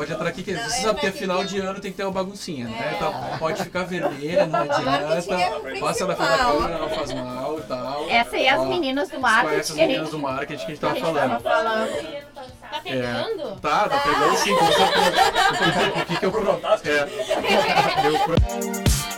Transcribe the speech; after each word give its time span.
Pode 0.00 0.14
entrar 0.14 0.28
aqui, 0.30 0.42
que 0.42 0.54
você 0.54 0.80
sabe 0.80 0.98
que 0.98 1.06
é 1.08 1.12
final 1.12 1.44
de 1.44 1.58
ano 1.58 1.78
tem 1.78 1.90
que 1.90 1.98
ter 1.98 2.04
uma 2.04 2.12
baguncinha, 2.12 2.66
né? 2.66 2.94
Então, 2.96 3.12
pode 3.38 3.62
ficar 3.62 3.82
vermelha, 3.82 4.46
não 4.46 4.60
adianta. 4.60 5.78
Passa 5.78 6.06
na 6.06 6.16
frente 6.16 6.30
da 6.30 6.38
câmera, 6.38 6.78
não 6.78 6.88
faz 6.88 7.12
mal 7.12 7.58
e 7.58 7.62
tal. 7.64 8.08
Essa 8.08 8.36
aí 8.36 8.46
é 8.46 8.50
as 8.50 8.66
meninas 8.66 9.10
do 9.10 9.20
Conhece 9.20 9.34
marketing 9.42 9.60
as 9.60 9.70
que 9.70 9.72
a 9.72 9.86
meninas 9.86 10.06
gente 10.06 10.10
do 10.12 10.18
marketing 10.18 10.56
que 10.56 10.64
a 10.64 10.68
gente 10.68 10.80
tava 10.80 10.94
que 10.94 11.00
falando. 11.02 11.42
Tá 11.42 12.80
pegando? 12.82 13.60
Tá, 13.60 13.88
tá 13.90 13.98
pegando 13.98 14.36
sim. 14.38 14.54
O 16.00 16.06
que 16.06 16.16
que 16.16 16.24
eu 16.24 16.32
pro... 16.32 16.48
é, 16.88 18.06
eu 18.06 19.09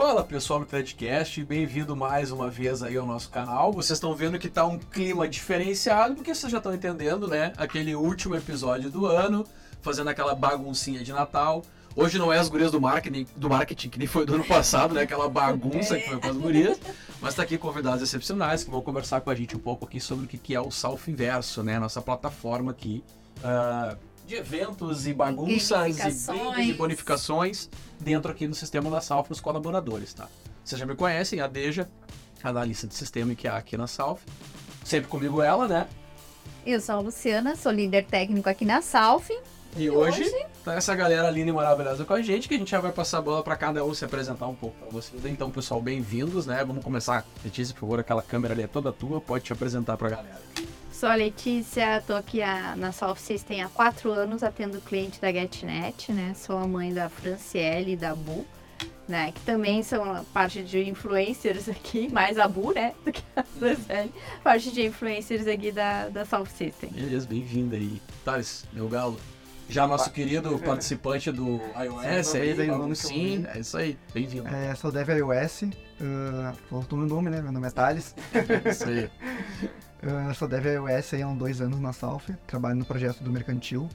Fala 0.00 0.24
pessoal 0.24 0.60
do 0.60 0.64
Threadcast, 0.64 1.44
bem-vindo 1.44 1.94
mais 1.94 2.30
uma 2.32 2.48
vez 2.48 2.82
aí 2.82 2.96
ao 2.96 3.04
nosso 3.04 3.28
canal. 3.28 3.70
Vocês 3.70 3.98
estão 3.98 4.14
vendo 4.14 4.38
que 4.38 4.48
tá 4.48 4.64
um 4.64 4.78
clima 4.78 5.28
diferenciado, 5.28 6.14
porque 6.14 6.34
vocês 6.34 6.50
já 6.50 6.56
estão 6.56 6.74
entendendo, 6.74 7.28
né? 7.28 7.52
Aquele 7.58 7.94
último 7.94 8.34
episódio 8.34 8.90
do 8.90 9.04
ano, 9.04 9.46
fazendo 9.82 10.08
aquela 10.08 10.34
baguncinha 10.34 11.04
de 11.04 11.12
Natal. 11.12 11.62
Hoje 11.94 12.18
não 12.18 12.32
é 12.32 12.38
as 12.38 12.48
gurias 12.48 12.72
do 12.72 12.80
marketing, 12.80 13.26
do 13.36 13.50
marketing 13.50 13.90
que 13.90 13.98
nem 13.98 14.08
foi 14.08 14.24
do 14.24 14.36
ano 14.36 14.44
passado, 14.44 14.94
né? 14.94 15.02
Aquela 15.02 15.28
bagunça 15.28 15.98
que 15.98 16.08
foi 16.08 16.18
com 16.18 16.28
as 16.28 16.36
gurias. 16.38 16.80
Mas 17.20 17.34
tá 17.34 17.42
aqui 17.42 17.58
convidados 17.58 18.02
excepcionais 18.02 18.64
que 18.64 18.70
vão 18.70 18.80
conversar 18.80 19.20
com 19.20 19.28
a 19.28 19.34
gente 19.34 19.54
um 19.54 19.60
pouco 19.60 19.84
aqui 19.84 20.00
sobre 20.00 20.24
o 20.24 20.28
que 20.28 20.54
é 20.54 20.60
o 20.62 20.70
Salf 20.70 21.08
Inverso, 21.08 21.62
né? 21.62 21.78
Nossa 21.78 22.00
plataforma 22.00 22.70
aqui 22.70 23.04
ah, 23.44 23.98
de 24.30 24.36
eventos 24.36 25.08
e 25.08 25.12
bagunças 25.12 25.98
e 25.98 26.62
e 26.62 26.72
bonificações 26.74 27.68
dentro 27.98 28.30
aqui 28.30 28.46
do 28.46 28.54
sistema 28.54 28.88
da 28.88 29.00
Salf 29.00 29.26
para 29.26 29.32
os 29.32 29.40
colaboradores, 29.40 30.14
tá? 30.14 30.28
Vocês 30.64 30.78
já 30.78 30.86
me 30.86 30.94
conhecem, 30.94 31.40
a 31.40 31.48
Deja, 31.48 31.90
analista 32.40 32.86
de 32.86 32.94
sistema 32.94 33.34
que 33.34 33.48
há 33.48 33.56
aqui 33.56 33.76
na 33.76 33.88
Salf. 33.88 34.22
Sempre 34.84 35.10
comigo 35.10 35.42
ela, 35.42 35.66
né? 35.66 35.88
Eu 36.64 36.80
sou 36.80 36.94
a 36.94 37.00
Luciana, 37.00 37.56
sou 37.56 37.72
líder 37.72 38.04
técnico 38.04 38.48
aqui 38.48 38.64
na 38.64 38.80
Salf. 38.80 39.30
E 39.76 39.90
hoje, 39.90 40.24
tá 40.64 40.74
essa 40.74 40.94
galera 40.94 41.28
linda 41.28 41.50
e 41.50 41.52
maravilhosa 41.52 42.04
com 42.04 42.14
a 42.14 42.22
gente, 42.22 42.46
que 42.46 42.54
a 42.54 42.58
gente 42.58 42.70
já 42.70 42.78
vai 42.78 42.92
passar 42.92 43.18
a 43.18 43.22
bola 43.22 43.42
para 43.42 43.56
cada 43.56 43.84
um 43.84 43.92
se 43.92 44.04
apresentar 44.04 44.46
um 44.46 44.54
pouco 44.54 44.76
para 44.78 44.90
vocês. 44.90 45.24
Então, 45.24 45.50
pessoal, 45.50 45.82
bem-vindos, 45.82 46.46
né? 46.46 46.64
Vamos 46.64 46.84
começar. 46.84 47.26
Letícia, 47.44 47.74
por 47.74 47.80
favor, 47.80 47.98
aquela 47.98 48.22
câmera 48.22 48.54
ali 48.54 48.62
é 48.62 48.68
toda 48.68 48.92
tua, 48.92 49.20
pode 49.20 49.42
te 49.42 49.52
apresentar 49.52 49.96
pra 49.96 50.08
galera. 50.08 50.40
Sou 51.00 51.08
a 51.08 51.14
Letícia, 51.14 52.04
tô 52.06 52.12
aqui 52.12 52.42
a- 52.42 52.76
na 52.76 52.92
Salf 52.92 53.18
System 53.18 53.62
há 53.62 53.70
quatro 53.70 54.12
anos, 54.12 54.42
atendo 54.42 54.82
cliente 54.82 55.18
da 55.18 55.32
GetNet, 55.32 56.12
né? 56.12 56.34
Sou 56.34 56.58
a 56.58 56.66
mãe 56.66 56.92
da 56.92 57.08
Franciele 57.08 57.92
e 57.92 57.96
da 57.96 58.14
Bu, 58.14 58.44
né? 59.08 59.32
Que 59.32 59.40
também 59.40 59.82
são 59.82 60.22
parte 60.26 60.62
de 60.62 60.86
influencers 60.86 61.70
aqui, 61.70 62.06
mais 62.12 62.38
a 62.38 62.46
Bu, 62.46 62.74
né? 62.74 62.92
Do 63.02 63.12
que 63.12 63.22
a 63.34 63.42
Franciele. 63.42 64.12
Parte 64.44 64.70
de 64.70 64.84
influencers 64.84 65.46
aqui 65.46 65.72
da, 65.72 66.10
da 66.10 66.26
Salf 66.26 66.50
System. 66.50 66.90
Beleza, 66.90 67.26
bem-vindo 67.26 67.74
aí. 67.74 68.02
Thales, 68.22 68.66
meu 68.70 68.86
galo. 68.86 69.18
Já 69.70 69.86
nosso 69.86 70.10
querido 70.10 70.58
participante 70.58 71.32
do 71.32 71.62
iOS, 71.82 72.26
Sim, 72.26 72.38
aí, 72.38 72.52
ver 72.52 72.94
sim, 72.94 73.46
é 73.54 73.58
isso 73.58 73.76
aí, 73.78 73.98
bem-vindo. 74.12 74.48
É, 74.48 74.74
sou 74.74 74.92
Dev 74.92 75.08
iOS, 75.08 75.62
uh, 75.62 76.54
faltou 76.68 76.98
meu 76.98 77.08
nome, 77.08 77.30
né? 77.30 77.40
Meu 77.40 77.52
nome 77.52 77.68
é 77.68 77.70
Thales. 77.70 78.14
É 78.34 78.68
isso 78.70 78.84
aí. 78.86 79.08
Sou 80.34 80.48
Dev 80.48 80.64
iOS 80.64 81.14
aí 81.14 81.22
há 81.22 81.28
uns 81.28 81.36
dois 81.36 81.60
anos 81.60 81.78
na 81.78 81.92
Salf, 81.92 82.30
trabalho 82.46 82.76
no 82.76 82.84
projeto 82.86 83.22
do 83.22 83.30
Mercantil. 83.30 83.88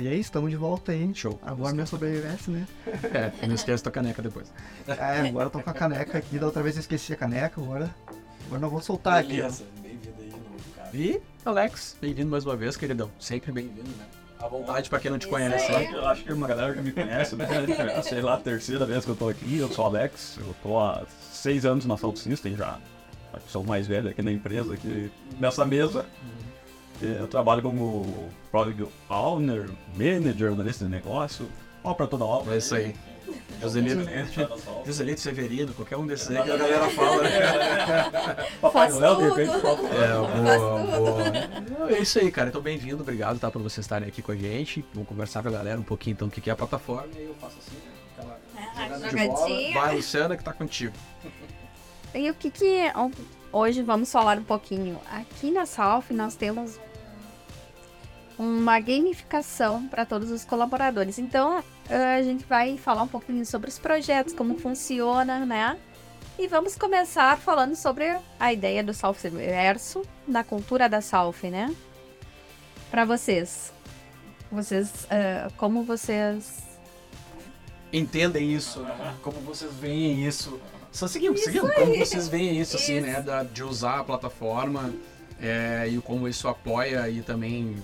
E 0.00 0.08
aí, 0.08 0.18
estamos 0.18 0.50
de 0.50 0.56
volta 0.56 0.92
aí. 0.92 1.12
Show. 1.14 1.38
Agora 1.42 1.72
mesmo 1.72 1.86
sobre 1.86 2.08
iOS, 2.16 2.48
né? 2.48 2.66
É, 3.42 3.46
não 3.46 3.54
esquece 3.54 3.82
tua 3.82 3.92
caneca 3.92 4.20
depois. 4.20 4.52
É, 4.86 5.28
agora 5.28 5.46
eu 5.46 5.50
tô 5.50 5.60
com 5.60 5.70
a 5.70 5.72
caneca 5.72 6.18
aqui, 6.18 6.38
da 6.38 6.46
outra 6.46 6.62
vez 6.62 6.74
eu 6.76 6.80
esqueci 6.80 7.12
a 7.12 7.16
caneca, 7.16 7.60
agora, 7.60 7.94
agora 8.46 8.60
não 8.60 8.68
vou 8.68 8.80
soltar 8.80 9.18
aqui. 9.18 9.40
ó. 9.40 9.48
bem-vindo 9.80 10.14
aí 10.18 10.26
de 10.26 10.30
novo, 10.32 10.64
cara. 10.76 10.90
E, 10.92 11.22
Alex, 11.44 11.96
bem-vindo 12.00 12.30
mais 12.30 12.44
uma 12.44 12.56
vez, 12.56 12.76
queridão. 12.76 13.10
Sempre 13.18 13.52
bem-vindo, 13.52 13.88
né? 13.90 14.04
À 14.40 14.48
vontade 14.48 14.90
pra 14.90 14.98
quem 14.98 15.10
não 15.10 15.18
te 15.20 15.28
conhece, 15.28 15.70
né? 15.70 15.88
Eu 15.92 16.04
acho 16.08 16.24
que 16.24 16.32
uma 16.32 16.48
galera 16.48 16.74
já 16.74 16.82
me 16.82 16.90
conhece, 16.90 17.36
né? 17.36 17.46
Sei 18.02 18.20
lá, 18.20 18.34
a 18.34 18.38
terceira 18.38 18.84
vez 18.84 19.04
que 19.04 19.10
eu 19.12 19.16
tô 19.16 19.28
aqui, 19.28 19.58
eu 19.58 19.68
sou 19.68 19.84
o 19.84 19.88
Alex, 19.88 20.36
eu 20.38 20.54
tô 20.62 20.80
há 20.80 21.04
seis 21.30 21.64
anos 21.64 21.86
na 21.86 21.96
Salt 21.96 22.16
System 22.16 22.56
já. 22.56 22.78
Acho 23.32 23.44
que 23.46 23.50
sou 23.50 23.62
o 23.62 23.66
mais 23.66 23.86
velho 23.86 24.10
aqui 24.10 24.22
na 24.22 24.30
empresa, 24.32 24.74
aqui 24.74 25.10
nessa 25.40 25.64
mesa. 25.64 26.04
E 27.00 27.06
Eu 27.06 27.26
trabalho 27.26 27.62
como 27.62 28.28
Product 28.50 28.86
Owner, 29.08 29.68
Manager, 29.96 30.52
analista 30.52 30.84
de 30.84 30.90
negócio, 30.90 31.48
ó 31.82 31.94
pra 31.94 32.06
toda 32.06 32.24
obra. 32.24 32.54
É 32.54 32.58
isso 32.58 32.74
aí. 32.74 32.94
Joselito, 33.60 34.02
Joselito 34.84 35.20
Severino, 35.20 35.72
qualquer 35.72 35.96
um 35.96 36.06
desses 36.06 36.28
aí 36.30 36.42
que 36.42 36.50
a 36.50 36.56
galera 36.56 36.90
fala, 36.90 37.22
né? 37.22 38.46
Papai 38.60 38.90
Noel, 38.90 39.16
de 39.16 39.22
repente, 39.22 39.50
É, 39.50 40.98
boa, 40.98 40.98
boa. 41.78 41.90
É 41.92 41.98
isso 42.00 42.18
aí, 42.18 42.30
cara. 42.30 42.48
Então, 42.48 42.60
bem-vindo, 42.60 43.02
obrigado, 43.02 43.38
tá, 43.38 43.50
por 43.50 43.62
vocês 43.62 43.84
estarem 43.84 44.08
aqui 44.08 44.20
com 44.20 44.32
a 44.32 44.36
gente. 44.36 44.84
Vamos 44.92 45.08
conversar 45.08 45.42
com 45.42 45.48
a 45.48 45.52
galera 45.52 45.78
um 45.80 45.84
pouquinho, 45.84 46.14
então, 46.14 46.28
o 46.28 46.30
que 46.30 46.40
que 46.40 46.50
é 46.50 46.52
a 46.52 46.56
plataforma. 46.56 47.08
E 47.14 47.18
aí 47.18 47.24
eu 47.26 47.34
faço 47.34 47.56
assim, 47.58 47.76
né? 47.76 47.92
Aquela 48.74 48.98
bola. 48.98 49.10
jogadinha. 49.10 49.80
Vai, 49.80 49.96
Luciana, 49.96 50.36
que 50.36 50.44
tá 50.44 50.52
contigo. 50.52 50.94
E 52.14 52.30
o 52.30 52.34
que 52.34 52.50
que... 52.50 52.92
Hoje 53.50 53.82
vamos 53.82 54.10
falar 54.10 54.38
um 54.38 54.44
pouquinho. 54.44 54.98
Aqui 55.10 55.50
na 55.50 55.66
Salf 55.66 56.10
nós 56.10 56.34
temos 56.34 56.78
uma 58.38 58.80
gamificação 58.80 59.86
para 59.88 60.06
todos 60.06 60.30
os 60.30 60.44
colaboradores. 60.44 61.18
Então 61.18 61.62
eh, 61.88 62.16
a 62.16 62.22
gente 62.22 62.44
vai 62.44 62.78
falar 62.78 63.02
um 63.02 63.08
pouquinho 63.08 63.44
sobre 63.44 63.68
os 63.68 63.78
projetos, 63.78 64.32
como 64.32 64.58
funciona, 64.58 65.44
né? 65.44 65.78
E 66.38 66.48
vamos 66.48 66.76
começar 66.76 67.36
falando 67.38 67.76
sobre 67.76 68.18
a 68.40 68.52
ideia 68.52 68.82
do 68.82 68.94
Salf 68.94 69.22
Verso, 69.24 70.02
da 70.26 70.42
cultura 70.42 70.88
da 70.88 71.02
Salf, 71.02 71.44
né? 71.44 71.74
Para 72.90 73.04
vocês. 73.04 73.72
Vocês, 74.50 75.06
eh, 75.10 75.48
como 75.58 75.82
vocês 75.84 76.72
Entendem 77.92 78.54
isso, 78.54 78.80
né? 78.80 79.14
Como 79.22 79.38
vocês 79.40 79.74
veem 79.74 80.26
isso. 80.26 80.58
Só 80.92 81.08
seguindo, 81.08 81.36
seguindo. 81.38 81.72
Como 81.72 81.96
vocês 81.98 82.28
veem 82.28 82.60
isso, 82.60 82.76
assim, 82.76 83.00
né? 83.00 83.20
da- 83.22 83.42
de 83.42 83.64
usar 83.64 84.00
a 84.00 84.04
plataforma 84.04 84.92
é, 85.40 85.88
e 85.88 85.98
como 86.02 86.28
isso 86.28 86.46
apoia 86.48 87.08
e 87.08 87.22
também. 87.22 87.74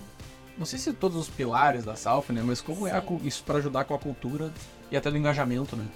Não 0.58 0.66
sei 0.66 0.78
se 0.78 0.92
todos 0.92 1.16
os 1.16 1.28
pilares 1.28 1.84
da 1.84 1.94
Salf, 1.96 2.30
né? 2.30 2.42
Mas 2.44 2.60
como 2.60 2.86
é 2.86 2.92
a 2.92 3.02
isso 3.22 3.42
para 3.44 3.58
ajudar 3.58 3.84
com 3.84 3.94
a 3.94 3.98
cultura 3.98 4.52
e 4.90 4.96
até 4.96 5.10
do 5.10 5.16
engajamento, 5.16 5.74
né? 5.76 5.86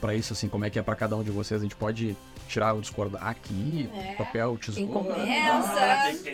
Pra 0.00 0.14
isso, 0.14 0.32
assim, 0.32 0.48
como 0.48 0.64
é 0.64 0.70
que 0.70 0.78
é 0.78 0.82
pra 0.82 0.96
cada 0.96 1.16
um 1.16 1.22
de 1.22 1.30
vocês? 1.30 1.60
A 1.60 1.62
gente 1.62 1.76
pode 1.76 2.16
tirar 2.48 2.74
o 2.74 2.80
discordar 2.80 3.24
aqui, 3.26 3.88
É. 3.94 4.14
papel, 4.14 4.58
Quem 4.60 4.74
tesoura. 4.88 5.14
Começa. 5.14 5.80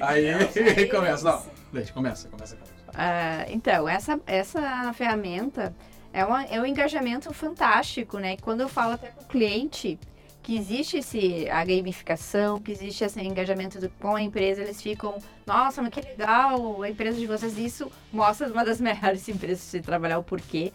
Aí 0.01 0.27
começa, 0.91 1.25
não. 1.31 1.43
Leite, 1.73 1.93
começa, 1.93 2.29
começa. 2.29 2.57
começa. 2.57 2.73
Ah, 2.95 3.45
então, 3.51 3.87
essa, 3.87 4.19
essa 4.27 4.91
ferramenta 4.95 5.75
é, 6.13 6.25
uma, 6.25 6.45
é 6.45 6.61
um 6.61 6.67
engajamento 6.67 7.33
fantástico, 7.33 8.19
né? 8.19 8.37
Quando 8.41 8.61
eu 8.63 8.69
falo 8.69 8.93
até 8.93 9.09
com 9.09 9.23
o 9.23 9.27
cliente 9.27 9.99
que 10.43 10.57
existe 10.57 10.99
esse, 10.99 11.49
a 11.51 11.63
gamificação, 11.65 12.59
que 12.59 12.73
existe 12.73 13.05
esse 13.05 13.21
engajamento 13.21 13.79
do- 13.79 13.91
com 14.01 14.17
a 14.17 14.23
empresa, 14.23 14.63
eles 14.63 14.81
ficam, 14.81 15.19
nossa, 15.47 15.83
mas 15.83 15.91
que 15.91 16.01
legal, 16.01 16.83
a 16.83 16.89
empresa 16.89 17.19
de 17.19 17.27
vocês, 17.27 17.59
isso 17.59 17.91
mostra 18.13 18.47
uma 18.49 18.65
das 18.65 18.81
melhores 18.81 19.29
empresas 19.29 19.71
de 19.71 19.81
trabalhar, 19.81 20.19
o 20.19 20.23
porquê. 20.23 20.73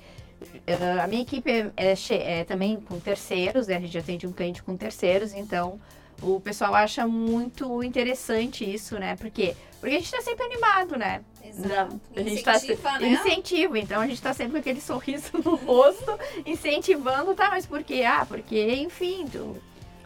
Ah, 0.67 1.03
a 1.03 1.07
minha 1.07 1.21
equipe 1.21 1.49
é, 1.49 1.71
é 1.77 2.39
é 2.39 2.43
também 2.43 2.75
com 2.81 2.99
terceiros, 2.99 3.67
né? 3.67 3.77
a 3.77 3.79
gente 3.79 3.97
atende 3.97 4.27
um 4.27 4.31
cliente 4.31 4.61
com 4.61 4.75
terceiros, 4.77 5.33
então 5.33 5.79
o 6.21 6.39
pessoal 6.39 6.75
acha 6.75 7.07
muito 7.07 7.81
interessante 7.81 8.63
isso, 8.71 8.99
né? 8.99 9.15
Porque, 9.15 9.55
porque 9.79 9.95
a 9.95 9.99
gente 9.99 10.11
tá 10.11 10.21
sempre 10.21 10.43
animado, 10.45 10.97
né? 10.97 11.21
Exato. 11.43 11.99
A 12.15 12.21
gente 12.21 12.43
tá 12.43 12.55
Incentiva, 12.55 12.99
né? 12.99 13.07
incentivo, 13.09 13.77
então 13.77 14.01
a 14.01 14.07
gente 14.07 14.21
tá 14.21 14.33
sempre 14.33 14.53
com 14.53 14.57
aquele 14.59 14.81
sorriso 14.81 15.31
no 15.43 15.55
rosto, 15.55 16.17
incentivando, 16.45 17.35
tá? 17.35 17.49
Mas 17.49 17.65
por 17.65 17.83
quê? 17.83 18.03
Ah, 18.07 18.25
porque, 18.25 18.75
enfim, 18.75 19.27
tu, 19.31 19.57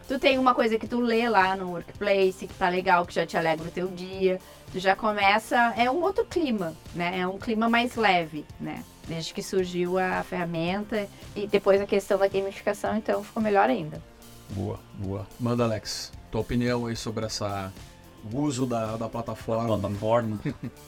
tu 0.06 0.18
tem 0.18 0.38
uma 0.38 0.54
coisa 0.54 0.78
que 0.78 0.86
tu 0.86 1.00
lê 1.00 1.28
lá 1.28 1.56
no 1.56 1.70
workplace, 1.70 2.46
que 2.46 2.54
tá 2.54 2.68
legal, 2.68 3.06
que 3.06 3.14
já 3.14 3.24
te 3.24 3.36
alegra 3.36 3.66
o 3.66 3.70
teu 3.70 3.88
dia, 3.88 4.40
tu 4.72 4.78
já 4.78 4.96
começa, 4.96 5.56
é 5.76 5.90
um 5.90 6.02
outro 6.02 6.24
clima, 6.24 6.74
né? 6.94 7.20
É 7.20 7.26
um 7.26 7.38
clima 7.38 7.68
mais 7.68 7.94
leve, 7.96 8.44
né? 8.60 8.82
Desde 9.06 9.32
que 9.32 9.42
surgiu 9.42 9.98
a 9.98 10.22
ferramenta 10.22 11.08
e 11.34 11.46
depois 11.46 11.80
a 11.80 11.86
questão 11.86 12.18
da 12.18 12.28
gamificação, 12.28 12.96
então 12.96 13.22
ficou 13.22 13.42
melhor 13.42 13.70
ainda. 13.70 14.02
Boa, 14.50 14.78
boa. 14.94 15.26
Manda, 15.38 15.64
Alex, 15.64 16.12
tua 16.30 16.40
opinião 16.40 16.86
aí 16.86 16.96
sobre 16.96 17.24
essa 17.24 17.72
uso 18.32 18.66
da, 18.66 18.96
da 18.96 19.08
plataforma. 19.08 19.78
plataforma. 19.78 20.38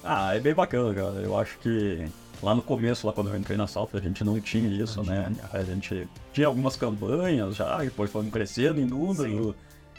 Ah, 0.02 0.34
é 0.34 0.40
bem 0.40 0.54
bacana, 0.54 0.94
cara. 0.94 1.20
Eu 1.20 1.38
acho 1.38 1.58
que 1.58 2.08
lá 2.42 2.54
no 2.54 2.62
começo, 2.62 3.06
lá 3.06 3.12
quando 3.12 3.30
eu 3.30 3.36
entrei 3.36 3.56
na 3.56 3.66
Salf, 3.66 3.94
a 3.94 4.00
gente 4.00 4.24
não 4.24 4.40
tinha 4.40 4.68
isso, 4.68 5.02
né? 5.02 5.32
A 5.52 5.62
gente 5.62 6.08
tinha 6.32 6.46
algumas 6.46 6.76
campanhas 6.76 7.56
já, 7.56 7.78
depois 7.78 8.10
foram 8.10 8.30
crescendo 8.30 8.80
em 8.80 8.84
número 8.84 9.54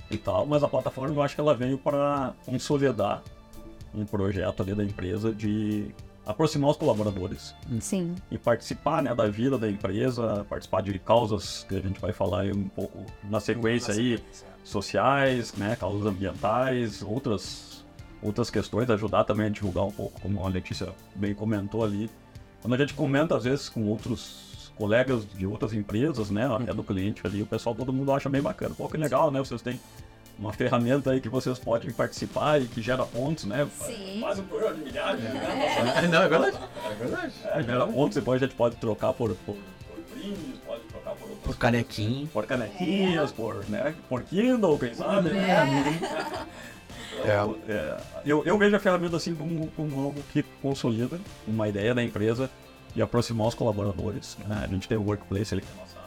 e 0.09 0.17
tal, 0.17 0.45
mas 0.45 0.63
a 0.63 0.67
plataforma 0.67 1.15
eu 1.15 1.21
acho 1.21 1.35
que 1.35 1.41
ela 1.41 1.55
veio 1.55 1.77
para 1.77 2.33
consolidar 2.45 3.23
um 3.93 4.05
projeto 4.05 4.61
ali 4.63 4.73
da 4.73 4.83
empresa 4.83 5.33
de 5.33 5.93
aproximar 6.25 6.71
os 6.71 6.77
colaboradores 6.77 7.53
Sim. 7.79 8.15
e 8.29 8.37
participar 8.37 9.01
né, 9.01 9.13
da 9.13 9.27
vida 9.27 9.57
da 9.57 9.69
empresa, 9.69 10.45
participar 10.47 10.81
de 10.81 10.97
causas 10.99 11.65
que 11.67 11.75
a 11.75 11.79
gente 11.79 11.99
vai 11.99 12.13
falar 12.13 12.41
aí 12.41 12.53
um 12.53 12.69
pouco 12.69 13.05
na 13.23 13.39
sequência 13.39 13.93
aí, 13.93 14.19
sociais, 14.63 15.53
né, 15.53 15.75
causas 15.75 16.05
ambientais, 16.05 17.01
outras, 17.01 17.83
outras 18.21 18.49
questões, 18.49 18.89
ajudar 18.89 19.23
também 19.23 19.47
a 19.47 19.49
divulgar 19.49 19.85
um 19.85 19.91
pouco, 19.91 20.19
como 20.21 20.45
a 20.45 20.49
Letícia 20.49 20.89
bem 21.15 21.33
comentou 21.33 21.83
ali. 21.83 22.09
Quando 22.61 22.75
a 22.75 22.77
gente 22.77 22.93
comenta, 22.93 23.35
às 23.35 23.43
vezes, 23.43 23.69
com 23.69 23.87
outros 23.87 24.71
colegas 24.75 25.27
de 25.27 25.45
outras 25.45 25.73
empresas, 25.73 26.29
né, 26.29 26.45
até 26.45 26.73
do 26.73 26.83
cliente 26.83 27.21
ali, 27.25 27.41
o 27.41 27.45
pessoal, 27.45 27.75
todo 27.75 27.91
mundo 27.91 28.11
acha 28.11 28.29
bem 28.29 28.41
bacana. 28.41 28.73
Pô, 28.75 28.87
que 28.87 28.97
legal, 28.97 29.31
né, 29.31 29.39
vocês 29.39 29.61
têm 29.61 29.79
uma 30.37 30.51
ferramenta 30.51 31.11
aí 31.11 31.21
que 31.21 31.29
vocês 31.29 31.59
podem 31.59 31.91
participar 31.91 32.59
e 32.59 32.65
que 32.65 32.81
gera 32.81 33.05
pontos, 33.05 33.45
né? 33.45 33.67
Sim. 33.79 34.19
Faz 34.21 34.39
um 34.39 34.43
programa 34.43 34.75
de 34.75 34.83
milhares, 34.83 35.21
né? 35.21 36.07
Não, 36.09 36.21
é 36.23 36.27
verdade. 36.27 36.57
É 36.89 36.95
verdade. 36.95 37.33
É, 37.45 37.63
gera 37.63 37.87
pontos, 37.87 38.15
depois 38.15 38.41
a 38.41 38.45
gente 38.45 38.55
pode 38.55 38.75
trocar 38.77 39.13
por, 39.13 39.35
por, 39.45 39.55
por 39.55 40.15
brindes, 40.15 40.59
por 41.55 41.65
outras 41.65 42.31
Por 42.31 42.45
canequinhas, 42.45 43.31
por, 43.31 43.65
né, 43.69 43.95
por 44.09 44.23
Kindle, 44.23 44.77
quem 44.79 44.93
sabe, 44.93 45.29
né? 45.29 45.99
Então, 47.23 47.57
é, 47.67 47.97
eu, 48.25 48.43
eu 48.45 48.57
vejo 48.57 48.75
a 48.75 48.79
ferramenta 48.79 49.17
assim 49.17 49.35
como, 49.35 49.67
como 49.71 50.01
algo 50.01 50.23
que 50.31 50.41
consolida 50.61 51.19
uma 51.47 51.67
ideia 51.67 51.93
da 51.93 52.01
empresa 52.03 52.49
e 52.95 53.01
aproximar 53.01 53.47
os 53.47 53.53
colaboradores. 53.53 54.37
né? 54.47 54.61
A 54.63 54.67
gente 54.67 54.87
tem 54.87 54.97
o 54.97 55.03
Workplace 55.03 55.53
ali, 55.53 55.61
que 55.61 55.67
é 55.67 55.71
a 55.71 55.81
nossa, 55.81 55.97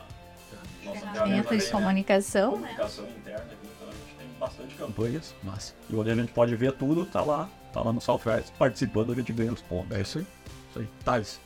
nossa 1.01 1.13
Ferramenta 1.13 1.57
de 1.57 1.65
de 1.65 1.71
comunicação, 1.71 2.51
né? 2.53 2.57
comunicação 2.59 3.05
interna, 3.07 3.45
então 3.53 3.89
a 3.89 3.93
gente 3.93 4.17
tem 4.19 4.27
bastante 4.41 4.75
campanhas. 4.75 5.35
Massa. 5.43 5.73
E 5.89 5.95
onde 5.95 6.11
a 6.11 6.15
gente 6.15 6.33
pode 6.33 6.57
ver 6.57 6.73
tudo, 6.73 7.07
tá 7.07 7.23
lá, 7.23 7.49
tá 7.73 7.81
lá 7.83 7.93
no 7.93 8.01
Software, 8.01 8.43
participando, 8.59 9.13
a 9.13 9.15
gente 9.15 9.33
ganha 9.33 9.53
os 9.53 9.63
pontos. 9.63 9.97
É 9.97 10.01
isso 10.01 10.19
aí. 10.19 10.27
Isso 10.71 10.79
aí. 10.81 10.89
Thales. 11.05 11.41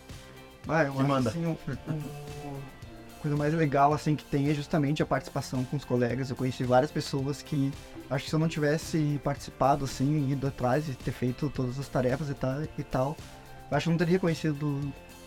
Ah, 0.67 0.85
eu 0.85 0.93
acho 0.93 1.03
manda. 1.05 1.31
assim, 1.31 1.47
o, 1.47 1.59
coisa 3.19 3.37
mais 3.37 3.53
legal 3.55 3.93
assim 3.93 4.17
que 4.17 4.25
tem 4.25 4.49
é 4.49 4.55
justamente 4.55 5.03
a 5.03 5.06
participação 5.06 5.65
com 5.65 5.76
os 5.76 5.85
colegas. 5.85 6.31
Eu 6.31 6.37
conheci 6.37 6.65
várias 6.65 6.91
pessoas 6.91 7.43
que 7.43 7.73
acho 8.09 8.25
que 8.25 8.31
se 8.31 8.37
eu 8.37 8.41
não 8.41 8.49
tivesse 8.49 9.20
participado 9.23 9.85
assim, 9.85 10.31
ido 10.31 10.47
atrás 10.47 10.88
e 10.88 10.94
ter 10.94 11.12
feito 11.12 11.50
todas 11.50 11.79
as 11.79 11.88
tarefas 11.88 12.31
e 12.31 12.35
tal, 12.35 12.62
e 12.62 12.82
tal 12.82 13.17
acho 13.70 13.85
que 13.85 13.91
não 13.91 13.99
teria 13.99 14.19
conhecido 14.19 14.81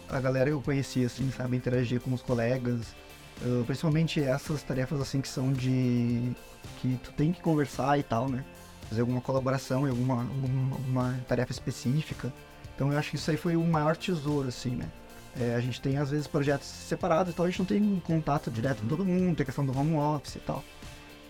a 0.10 0.20
galera 0.20 0.50
que 0.50 0.56
eu 0.56 0.62
conhecia, 0.62 1.08
assim, 1.08 1.32
sabe, 1.32 1.56
interagir 1.56 2.02
com 2.02 2.14
os 2.14 2.22
colegas. 2.22 2.96
Uh, 3.42 3.64
principalmente 3.66 4.22
essas 4.22 4.62
tarefas 4.62 5.02
assim 5.02 5.20
que 5.20 5.28
são 5.28 5.52
de. 5.52 6.32
que 6.80 7.00
tu 7.04 7.12
tem 7.14 7.32
que 7.32 7.42
conversar 7.42 7.98
e 7.98 8.04
tal, 8.04 8.30
né? 8.30 8.44
Fazer 8.88 9.02
alguma 9.02 9.22
colaboração 9.22 9.88
em 9.88 9.90
alguma, 9.90 10.22
alguma 10.22 10.78
uma 10.78 11.20
tarefa 11.28 11.52
específica. 11.52 12.32
Então 12.76 12.92
eu 12.92 13.00
acho 13.00 13.10
que 13.10 13.16
isso 13.16 13.32
aí 13.32 13.38
foi 13.38 13.56
o 13.56 13.64
maior 13.64 13.96
tesouro, 13.96 14.48
assim, 14.48 14.76
né? 14.76 14.86
É, 15.39 15.56
a 15.56 15.62
gente 15.62 15.80
tem 15.80 15.98
às 15.98 16.12
vezes 16.12 16.28
projetos 16.28 16.68
separados 16.68 17.31
e 17.31 17.36
tal, 17.36 17.45
a 17.45 17.50
gente 17.50 17.60
não 17.60 17.66
tem 17.66 18.01
contato 18.06 18.51
direto 18.51 18.81
com 18.81 18.88
todo 18.88 19.06
mundo, 19.06 19.36
tem 19.36 19.44
a 19.44 19.45
questão 19.45 19.66
do 19.66 19.78
home 19.78 19.95
office 19.95 20.36
e 20.36 20.39
tal. 20.39 20.63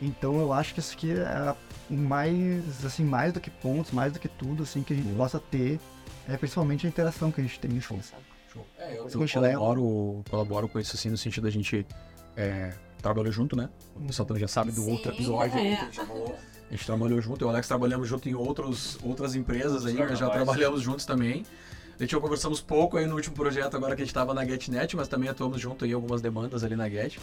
Então 0.02 0.40
eu 0.40 0.52
acho 0.52 0.74
que 0.74 0.80
isso 0.80 0.96
aqui 0.96 1.12
é 1.12 1.56
mais, 1.90 2.84
assim, 2.84 3.04
mais 3.04 3.32
do 3.32 3.40
que 3.40 3.52
pontos, 3.52 3.92
mais 3.92 4.12
do 4.12 4.20
que 4.20 4.28
tudo, 4.28 4.64
assim, 4.64 4.82
que 4.82 4.94
a 4.94 4.96
gente 4.96 5.16
possa 5.16 5.40
ter, 5.40 5.80
é 6.28 6.36
principalmente 6.36 6.88
a 6.88 6.90
interação 6.90 7.32
que 7.32 7.40
a 7.40 7.44
gente 7.44 7.60
tem, 7.60 7.78
assim, 7.78 8.02
sabe? 8.02 8.24
É, 8.78 8.98
eu, 8.98 9.04
continua? 9.04 9.28
colaboro, 9.28 10.24
colaboro 10.30 10.68
com 10.68 10.80
isso 10.80 10.96
assim, 10.96 11.10
no 11.10 11.18
sentido 11.18 11.44
da 11.44 11.50
gente 11.50 11.86
é, 12.36 12.74
trabalhou 13.02 13.32
junto, 13.32 13.56
né? 13.56 13.70
O 13.96 14.02
pessoal 14.08 14.26
também 14.26 14.42
já 14.42 14.48
sabe 14.48 14.72
do 14.72 14.82
Sim, 14.82 14.92
outro 14.92 15.12
episódio 15.14 15.58
é. 15.58 15.76
que 15.76 15.82
a 15.82 15.86
gente 15.86 16.06
falou. 16.06 16.36
A 16.70 16.74
gente 16.74 16.86
trabalhou 16.86 17.22
junto, 17.22 17.44
eu 17.44 17.48
e 17.48 17.50
o 17.50 17.52
Alex 17.52 17.68
trabalhamos 17.68 18.08
junto 18.08 18.30
em 18.30 18.34
outros, 18.34 18.98
outras 19.04 19.36
empresas 19.36 19.86
aí, 19.86 19.96
já 20.16 20.30
trabalhamos 20.30 20.82
juntos 20.82 21.06
também. 21.06 21.46
A 22.02 22.04
gente 22.04 22.18
conversamos 22.18 22.60
pouco 22.60 22.98
aí 22.98 23.06
no 23.06 23.14
último 23.14 23.36
projeto 23.36 23.78
agora 23.78 23.96
que 23.96 24.02
a 24.02 24.06
gente 24.06 24.10
estava 24.10 24.34
na 24.34 24.44
GetNet, 24.44 24.96
mas 24.96 25.08
também 25.08 25.30
atuamos 25.30 25.62
junto 25.62 25.86
aí 25.86 25.92
em 25.92 25.94
algumas 25.94 26.20
demandas 26.20 26.64
ali 26.64 26.76
na 26.76 26.90
Get. 26.90 27.20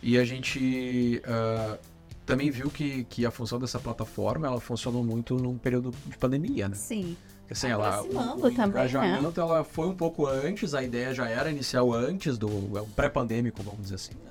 E 0.00 0.16
a 0.16 0.24
gente 0.24 1.20
ah, 1.26 1.76
também 2.24 2.48
viu 2.48 2.70
que, 2.70 3.02
que 3.02 3.26
a 3.26 3.32
função 3.32 3.58
dessa 3.58 3.80
plataforma, 3.80 4.46
ela 4.46 4.60
funcionou 4.60 5.02
muito 5.02 5.34
num 5.34 5.58
período 5.58 5.92
de 6.06 6.16
pandemia, 6.16 6.68
né? 6.68 6.76
Sim. 6.76 7.16
Assim, 7.50 7.66
ela, 7.66 7.98
Aproximando 7.98 8.46
o 8.46 8.50
também, 8.50 8.58
né? 8.58 8.66
engajamento 8.66 9.40
ela 9.40 9.64
foi 9.64 9.88
um 9.88 9.94
pouco 9.96 10.24
antes, 10.28 10.72
a 10.72 10.84
ideia 10.84 11.12
já 11.12 11.28
era 11.28 11.50
inicial 11.50 11.92
antes 11.92 12.38
do 12.38 12.48
é 12.78 12.80
o 12.80 12.86
pré-pandêmico, 12.86 13.60
vamos 13.60 13.82
dizer 13.82 13.96
assim. 13.96 14.14
Né? 14.14 14.30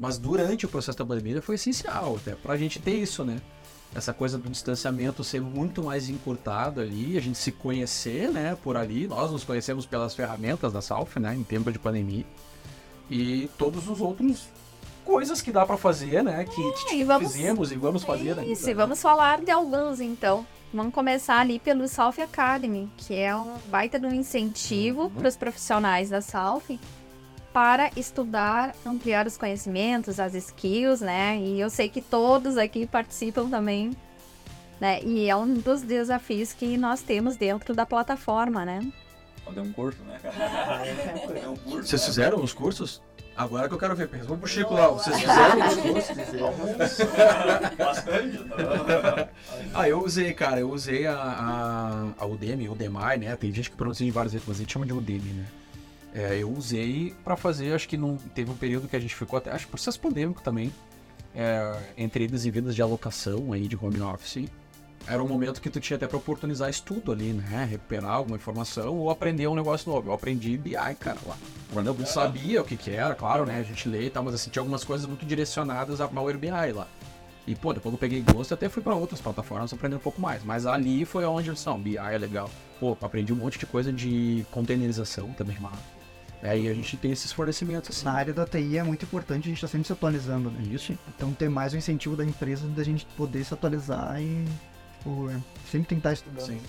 Mas 0.00 0.16
durante 0.16 0.64
o 0.64 0.70
processo 0.70 0.96
da 0.96 1.04
pandemia 1.04 1.42
foi 1.42 1.56
essencial 1.56 2.16
até 2.16 2.34
pra 2.34 2.56
gente 2.56 2.78
ter 2.80 2.94
isso, 2.94 3.22
né? 3.24 3.42
Essa 3.94 4.12
coisa 4.14 4.38
do 4.38 4.48
distanciamento 4.48 5.22
ser 5.22 5.40
muito 5.42 5.82
mais 5.82 6.08
encurtado 6.08 6.80
ali, 6.80 7.18
a 7.18 7.20
gente 7.20 7.36
se 7.36 7.52
conhecer, 7.52 8.30
né, 8.30 8.56
por 8.62 8.76
ali. 8.76 9.06
Nós 9.06 9.30
nos 9.30 9.44
conhecemos 9.44 9.84
pelas 9.84 10.14
ferramentas 10.14 10.72
da 10.72 10.80
Salf, 10.80 11.16
né, 11.18 11.34
em 11.34 11.42
tempo 11.42 11.70
de 11.70 11.78
pandemia. 11.78 12.24
E 13.10 13.50
todos 13.58 13.88
os 13.88 14.00
outros 14.00 14.48
coisas 15.04 15.42
que 15.42 15.52
dá 15.52 15.66
pra 15.66 15.76
fazer, 15.76 16.22
né, 16.24 16.44
que 16.44 16.62
É, 16.90 16.96
e 16.96 17.04
vamos- 17.04 17.32
fizemos 17.32 17.70
e 17.72 17.74
vamos 17.76 18.02
fazer 18.02 18.30
ainda. 18.38 18.44
Isso, 18.46 18.70
e 18.70 18.72
vamos 18.74 19.02
falar 19.02 19.42
de 19.42 19.50
alguns 19.50 20.00
então. 20.00 20.46
Vamos 20.72 20.94
começar 20.94 21.38
ali 21.40 21.58
pelo 21.58 21.86
Salf 21.86 22.18
Academy, 22.18 22.90
que 22.96 23.14
é 23.14 23.36
um 23.36 23.56
baita 23.70 24.00
de 24.00 24.06
um 24.06 24.12
incentivo 24.14 25.10
para 25.10 25.28
os 25.28 25.36
profissionais 25.36 26.08
da 26.08 26.22
Salf 26.22 26.70
para 27.52 27.90
estudar, 27.96 28.74
ampliar 28.84 29.26
os 29.26 29.36
conhecimentos, 29.36 30.18
as 30.18 30.34
skills, 30.34 31.00
né? 31.00 31.38
E 31.38 31.60
eu 31.60 31.68
sei 31.68 31.88
que 31.88 32.00
todos 32.00 32.56
aqui 32.56 32.86
participam 32.86 33.48
também, 33.48 33.90
né? 34.80 35.00
E 35.02 35.28
é 35.28 35.36
um 35.36 35.54
dos 35.54 35.82
desafios 35.82 36.52
que 36.52 36.76
nós 36.76 37.02
temos 37.02 37.36
dentro 37.36 37.74
da 37.74 37.84
plataforma, 37.84 38.64
né? 38.64 38.80
Fazer 39.44 39.60
um 39.60 39.72
curso, 39.72 40.02
né? 40.04 40.18
Fazer 40.18 41.48
um 41.48 41.56
curso, 41.56 41.88
Vocês 41.88 42.00
né? 42.00 42.06
fizeram 42.06 42.42
os 42.42 42.52
cursos? 42.52 43.02
Agora 43.34 43.66
que 43.66 43.74
eu 43.74 43.78
quero 43.78 43.96
ver, 43.96 44.08
responde 44.10 44.40
pro 44.40 44.48
Chico 44.48 44.74
lá, 44.74 44.88
vocês 44.88 45.18
fizeram 45.18 45.66
os 45.66 45.76
cursos? 45.76 46.16
Bastante. 47.78 48.38
tá? 48.38 49.28
Ah, 49.74 49.88
eu 49.88 50.04
usei, 50.04 50.34
cara, 50.34 50.60
eu 50.60 50.70
usei 50.70 51.06
a, 51.06 51.14
a, 51.16 52.08
a 52.18 52.26
Udemy, 52.26 52.68
Udemy, 52.68 53.16
né? 53.20 53.34
Tem 53.36 53.50
gente 53.52 53.70
que 53.70 53.76
pronuncia 53.76 54.04
de 54.04 54.12
várias 54.12 54.32
vezes, 54.34 54.46
mas 54.46 54.58
a 54.58 54.60
gente 54.60 54.72
chama 54.72 54.84
de 54.84 54.92
Udemy, 54.92 55.30
né? 55.32 55.46
É, 56.14 56.38
eu 56.38 56.50
usei 56.50 57.14
pra 57.24 57.36
fazer, 57.36 57.72
acho 57.72 57.88
que 57.88 57.96
não 57.96 58.16
teve 58.16 58.50
um 58.50 58.56
período 58.56 58.86
que 58.86 58.96
a 58.96 59.00
gente 59.00 59.14
ficou 59.14 59.38
até, 59.38 59.50
acho 59.50 59.66
processo 59.68 59.98
pandêmico 59.98 60.42
também, 60.42 60.72
é, 61.34 61.74
entre 61.96 62.24
idas 62.24 62.44
e 62.44 62.50
vindas 62.50 62.74
de 62.74 62.82
alocação 62.82 63.52
aí 63.52 63.66
de 63.66 63.76
home 63.80 64.00
office. 64.02 64.46
Era 65.06 65.22
um 65.22 65.26
momento 65.26 65.60
que 65.60 65.68
tu 65.68 65.80
tinha 65.80 65.96
até 65.96 66.06
pra 66.06 66.16
oportunizar 66.16 66.70
estudo 66.70 67.10
ali, 67.10 67.32
né? 67.32 67.66
Recuperar 67.68 68.12
alguma 68.12 68.36
informação 68.36 68.96
ou 68.96 69.10
aprender 69.10 69.48
um 69.48 69.54
negócio 69.54 69.90
novo. 69.90 70.10
Eu 70.10 70.14
aprendi 70.14 70.56
BI, 70.56 70.76
cara, 71.00 71.18
lá. 71.26 71.36
Eu 71.74 71.82
não 71.82 72.06
sabia 72.06 72.62
o 72.62 72.64
que 72.64 72.76
que 72.76 72.90
era, 72.90 73.14
claro, 73.14 73.44
né? 73.44 73.58
A 73.58 73.62
gente 73.64 73.88
lê 73.88 74.06
e 74.06 74.10
tal, 74.10 74.22
mas 74.22 74.34
assim, 74.34 74.50
tinha 74.50 74.60
algumas 74.60 74.84
coisas 74.84 75.04
muito 75.06 75.26
direcionadas 75.26 76.00
a 76.00 76.06
Power 76.06 76.38
BI 76.38 76.50
lá. 76.50 76.86
E, 77.46 77.56
pô, 77.56 77.72
depois 77.72 77.92
eu 77.92 77.98
peguei 77.98 78.20
gosto 78.20 78.54
até 78.54 78.68
fui 78.68 78.80
pra 78.80 78.94
outras 78.94 79.20
plataformas 79.20 79.72
aprender 79.72 79.96
um 79.96 80.00
pouco 80.00 80.20
mais. 80.20 80.44
Mas 80.44 80.66
ali 80.66 81.04
foi 81.04 81.24
onde 81.24 81.50
disse, 81.50 81.66
não, 81.66 81.80
BI 81.80 81.96
é 81.96 82.18
legal. 82.18 82.48
Pô, 82.78 82.96
aprendi 83.00 83.32
um 83.32 83.36
monte 83.36 83.58
de 83.58 83.66
coisa 83.66 83.92
de 83.92 84.46
containerização 84.52 85.32
também 85.32 85.58
lá. 85.60 85.72
É, 86.42 86.58
e 86.58 86.68
a 86.68 86.74
gente 86.74 86.96
tem 86.96 87.12
esses 87.12 87.30
fornecimentos, 87.30 87.90
assim. 87.90 88.04
Na 88.04 88.12
área 88.12 88.34
da 88.34 88.44
TI 88.44 88.76
é 88.78 88.82
muito 88.82 89.04
importante 89.04 89.44
a 89.44 89.48
gente 89.48 89.58
estar 89.58 89.68
sempre 89.68 89.86
se 89.86 89.92
atualizando, 89.92 90.50
né? 90.50 90.60
Isso. 90.70 90.92
Então 91.14 91.32
ter 91.32 91.48
mais 91.48 91.72
um 91.72 91.76
incentivo 91.76 92.16
da 92.16 92.24
empresa 92.24 92.66
da 92.66 92.82
gente 92.82 93.06
poder 93.16 93.44
se 93.44 93.54
atualizar 93.54 94.20
e 94.20 94.44
tipo, 94.98 95.30
sempre 95.70 95.86
tentar 95.94 96.12
estudar. 96.14 96.40
Sim. 96.40 96.60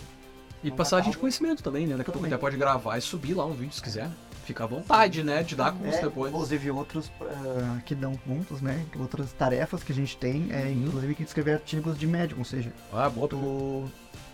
E 0.64 0.70
passagem 0.72 1.12
de 1.12 1.18
conhecimento 1.18 1.62
também, 1.64 1.88
né? 1.88 1.98
Daqui 1.98 2.10
a 2.10 2.14
pouco 2.14 2.26
até 2.28 2.38
pode 2.38 2.56
gravar 2.56 2.98
e 2.98 3.02
subir 3.02 3.34
lá 3.34 3.46
um 3.46 3.54
vídeo 3.54 3.74
se 3.74 3.82
quiser. 3.82 4.10
Fica 4.46 4.64
à 4.64 4.68
vontade, 4.68 5.24
né? 5.24 5.42
De 5.42 5.56
dar 5.56 5.72
curso 5.72 5.98
É, 5.98 6.02
depois. 6.02 6.32
inclusive 6.32 6.70
outros 6.72 7.12
ah, 7.22 7.80
que 7.86 7.96
dão 7.96 8.14
pontos, 8.14 8.62
né? 8.62 8.86
Outras 9.00 9.34
tarefas 9.34 9.84
que 9.84 9.92
a 9.92 9.96
gente 9.96 10.16
tem 10.18 10.50
é 10.52 10.70
inclusive 10.70 11.16
que 11.16 11.24
escrever 11.24 11.54
artigos 11.56 11.98
de 11.98 12.06
médico, 12.06 12.40
ou 12.42 12.46
seja, 12.46 12.72
Ah, 12.94 13.10
bota 13.10 13.36
o 13.36 13.90
tu 13.90 13.92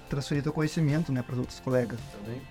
transferir 0.10 0.44
teu 0.44 0.52
conhecimento, 0.52 1.12
né, 1.12 1.22
para 1.22 1.34
os 1.34 1.40
outros 1.40 1.60
colegas. 1.60 2.00
também. 2.12 2.42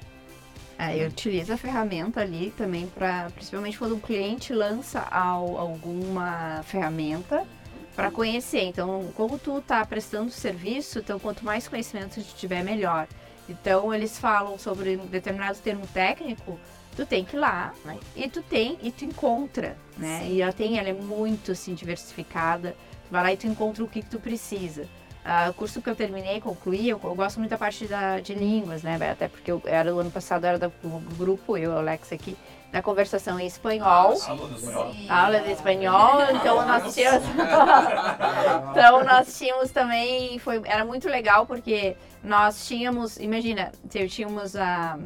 É, 0.78 0.97
eu 1.02 1.08
utilizo 1.08 1.52
a 1.52 1.56
ferramenta 1.56 2.20
ali 2.20 2.52
também 2.56 2.87
para, 2.87 3.28
principalmente 3.35 3.76
quando 3.78 3.97
o 3.97 4.00
cliente 4.00 4.52
lança 4.52 5.00
al- 5.11 5.58
alguma 5.58 6.62
ferramenta 6.62 7.44
para 7.97 8.11
conhecer. 8.12 8.62
Então, 8.62 9.11
como 9.16 9.38
tu 9.38 9.61
tá 9.61 9.85
prestando 9.85 10.30
serviço, 10.30 11.00
então 11.00 11.18
quanto 11.18 11.44
mais 11.44 11.66
conhecimento 11.66 12.23
tu 12.23 12.35
tiver, 12.37 12.62
melhor. 12.62 13.08
Então, 13.49 13.92
eles 13.92 14.18
falam 14.18 14.56
sobre 14.56 14.97
um 14.97 15.06
determinado 15.06 15.58
termo 15.58 15.85
técnico, 15.88 16.61
tu 16.94 17.04
tem 17.04 17.25
que 17.25 17.35
ir 17.35 17.40
lá, 17.40 17.75
né? 17.85 17.99
E 18.14 18.28
tu 18.28 18.40
tem, 18.42 18.78
e 18.80 18.92
tu 18.92 19.04
encontra, 19.04 19.76
né? 19.97 20.28
E 20.30 20.40
ela 20.42 20.52
tem, 20.52 20.78
ela 20.78 20.88
é 20.90 20.92
muito, 20.92 21.50
assim, 21.52 21.75
diversificada. 21.75 22.76
Tu 23.08 23.11
vai 23.11 23.23
lá 23.25 23.32
e 23.32 23.37
tu 23.37 23.47
encontra 23.49 23.82
o 23.82 23.88
que, 23.88 24.02
que 24.02 24.11
tu 24.11 24.20
precisa. 24.20 24.87
Ah, 25.30 25.50
o 25.50 25.52
curso 25.52 25.82
que 25.82 25.90
eu 25.90 25.94
terminei, 25.94 26.40
concluí, 26.40 26.88
eu, 26.88 26.99
eu 27.04 27.14
gosto 27.14 27.38
muito 27.38 27.50
da 27.50 27.58
parte 27.58 27.87
da, 27.87 28.18
de 28.18 28.32
línguas, 28.32 28.82
né? 28.82 28.97
Até 29.11 29.28
porque 29.28 29.52
eu 29.52 29.61
era 29.66 29.92
do 29.92 30.00
ano 30.00 30.11
passado, 30.11 30.47
era 30.47 30.58
do 30.58 30.73
grupo, 31.18 31.54
eu 31.54 31.64
e 31.64 31.75
o 31.75 31.78
Alex 31.78 32.11
aqui, 32.14 32.35
da 32.73 32.80
conversação 32.80 33.38
em 33.38 33.47
espanhol. 33.47 34.16
Aula 35.06 35.40
de 35.40 35.52
espanhol, 35.52 36.23
então 36.35 36.66
nós 36.66 36.94
tínhamos. 36.94 37.28
então 38.70 39.04
nós 39.04 39.38
tínhamos 39.38 39.70
também. 39.70 40.38
Foi, 40.38 40.62
era 40.64 40.82
muito 40.82 41.06
legal 41.11 41.44
porque 41.44 41.94
nós 42.25 42.66
tínhamos. 42.66 43.18
Imagina, 43.18 43.70
tínhamos 43.87 44.56
a. 44.56 44.99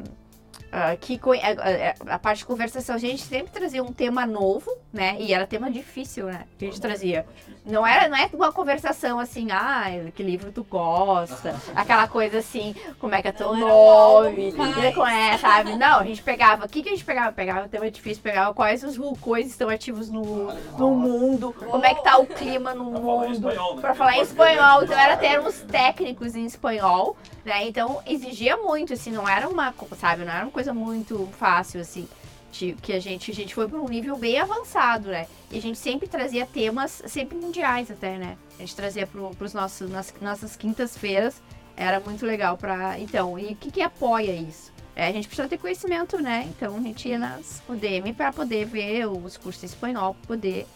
ah, 0.75 0.95
que 0.99 1.19
co- 1.19 1.35
é- 1.35 1.39
é- 1.39 1.95
a 2.07 2.17
parte 2.17 2.39
de 2.39 2.45
conversação, 2.45 2.95
a 2.95 2.97
gente 2.97 3.21
sempre 3.21 3.51
trazia 3.51 3.83
um 3.83 3.93
tema 3.93 4.25
novo, 4.25 4.75
né? 4.91 5.15
E 5.19 5.31
era 5.31 5.45
tema 5.45 5.69
difícil, 5.69 6.25
né? 6.25 6.45
Que 6.57 6.65
a 6.65 6.67
gente 6.67 6.81
trazia. 6.81 7.27
Não 7.63 7.85
era, 7.85 8.09
não 8.09 8.17
é 8.17 8.27
uma 8.33 8.51
conversação 8.51 9.19
assim, 9.19 9.49
ah, 9.51 9.85
que 10.15 10.23
livro 10.23 10.51
tu 10.51 10.63
gosta, 10.63 11.55
aquela 11.75 12.07
coisa 12.07 12.39
assim, 12.39 12.75
como 12.99 13.13
é 13.13 13.21
que 13.21 13.27
é 13.27 13.31
teu 13.31 13.55
nome, 13.55 14.51
como 14.93 15.07
é, 15.07 15.37
sabe? 15.37 15.75
Não, 15.77 15.99
a 15.99 16.03
gente 16.05 16.23
pegava, 16.23 16.65
o 16.65 16.69
que, 16.69 16.81
que 16.81 16.89
a 16.89 16.91
gente 16.91 17.05
pegava? 17.05 17.31
Pegava 17.31 17.69
tema 17.69 17.89
difícil, 17.91 18.23
pegava 18.23 18.51
quais 18.53 18.83
os 18.83 18.97
vulcões 18.97 19.45
estão 19.47 19.69
ativos 19.69 20.09
no, 20.09 20.51
no 20.77 20.89
mundo, 20.95 21.53
como 21.69 21.85
é 21.85 21.93
que 21.93 22.03
tá 22.03 22.17
o 22.17 22.25
clima 22.25 22.73
no 22.73 22.91
falar 22.91 23.25
em 23.25 23.29
mundo, 23.29 23.33
espanhol, 23.49 23.75
né? 23.75 23.81
pra 23.81 23.93
falar 23.93 24.17
em 24.17 24.21
espanhol, 24.21 24.83
então 24.83 24.97
era 24.97 25.15
termos 25.17 25.61
técnicos 25.61 26.35
em 26.35 26.45
espanhol, 26.45 27.15
né? 27.45 27.65
Então 27.67 28.01
exigia 28.05 28.57
muito, 28.57 28.93
assim, 28.93 29.11
não 29.11 29.29
era 29.29 29.47
uma, 29.47 29.73
sabe, 29.99 30.25
não 30.25 30.33
era 30.33 30.43
uma 30.45 30.51
coisa 30.51 30.62
muito 30.71 31.27
fácil, 31.39 31.81
assim, 31.81 32.07
de- 32.51 32.73
que 32.73 32.93
a 32.93 32.99
gente, 32.99 33.31
a 33.31 33.33
gente 33.33 33.55
foi 33.55 33.67
para 33.67 33.81
um 33.81 33.89
nível 33.89 34.15
bem 34.15 34.39
avançado, 34.39 35.09
né? 35.09 35.25
E 35.51 35.57
a 35.57 35.61
gente 35.61 35.79
sempre 35.79 36.07
trazia 36.07 36.45
temas, 36.45 37.01
sempre 37.07 37.35
mundiais 37.35 37.89
até, 37.89 38.17
né? 38.17 38.37
A 38.57 38.61
gente 38.61 38.75
trazia 38.75 39.07
para 39.07 39.19
os 39.45 39.53
nossos, 39.53 39.89
nas 39.89 40.13
nossas 40.21 40.55
quintas-feiras, 40.55 41.41
era 41.75 41.99
muito 41.99 42.23
legal 42.25 42.55
para 42.55 42.99
Então, 42.99 43.39
e 43.39 43.53
o 43.53 43.55
que 43.55 43.71
que 43.71 43.81
apoia 43.81 44.31
isso? 44.31 44.71
É, 44.95 45.07
a 45.07 45.11
gente 45.11 45.27
precisa 45.27 45.47
ter 45.47 45.57
conhecimento, 45.57 46.21
né? 46.21 46.47
Então 46.55 46.77
a 46.77 46.79
gente 46.79 47.09
ia 47.09 47.17
nas 47.17 47.63
UDM 47.67 48.13
para 48.13 48.31
poder 48.31 48.65
ver 48.65 49.07
os 49.07 49.35
cursos 49.37 49.63
em 49.63 49.65
espanhol, 49.65 50.15
poder 50.27 50.67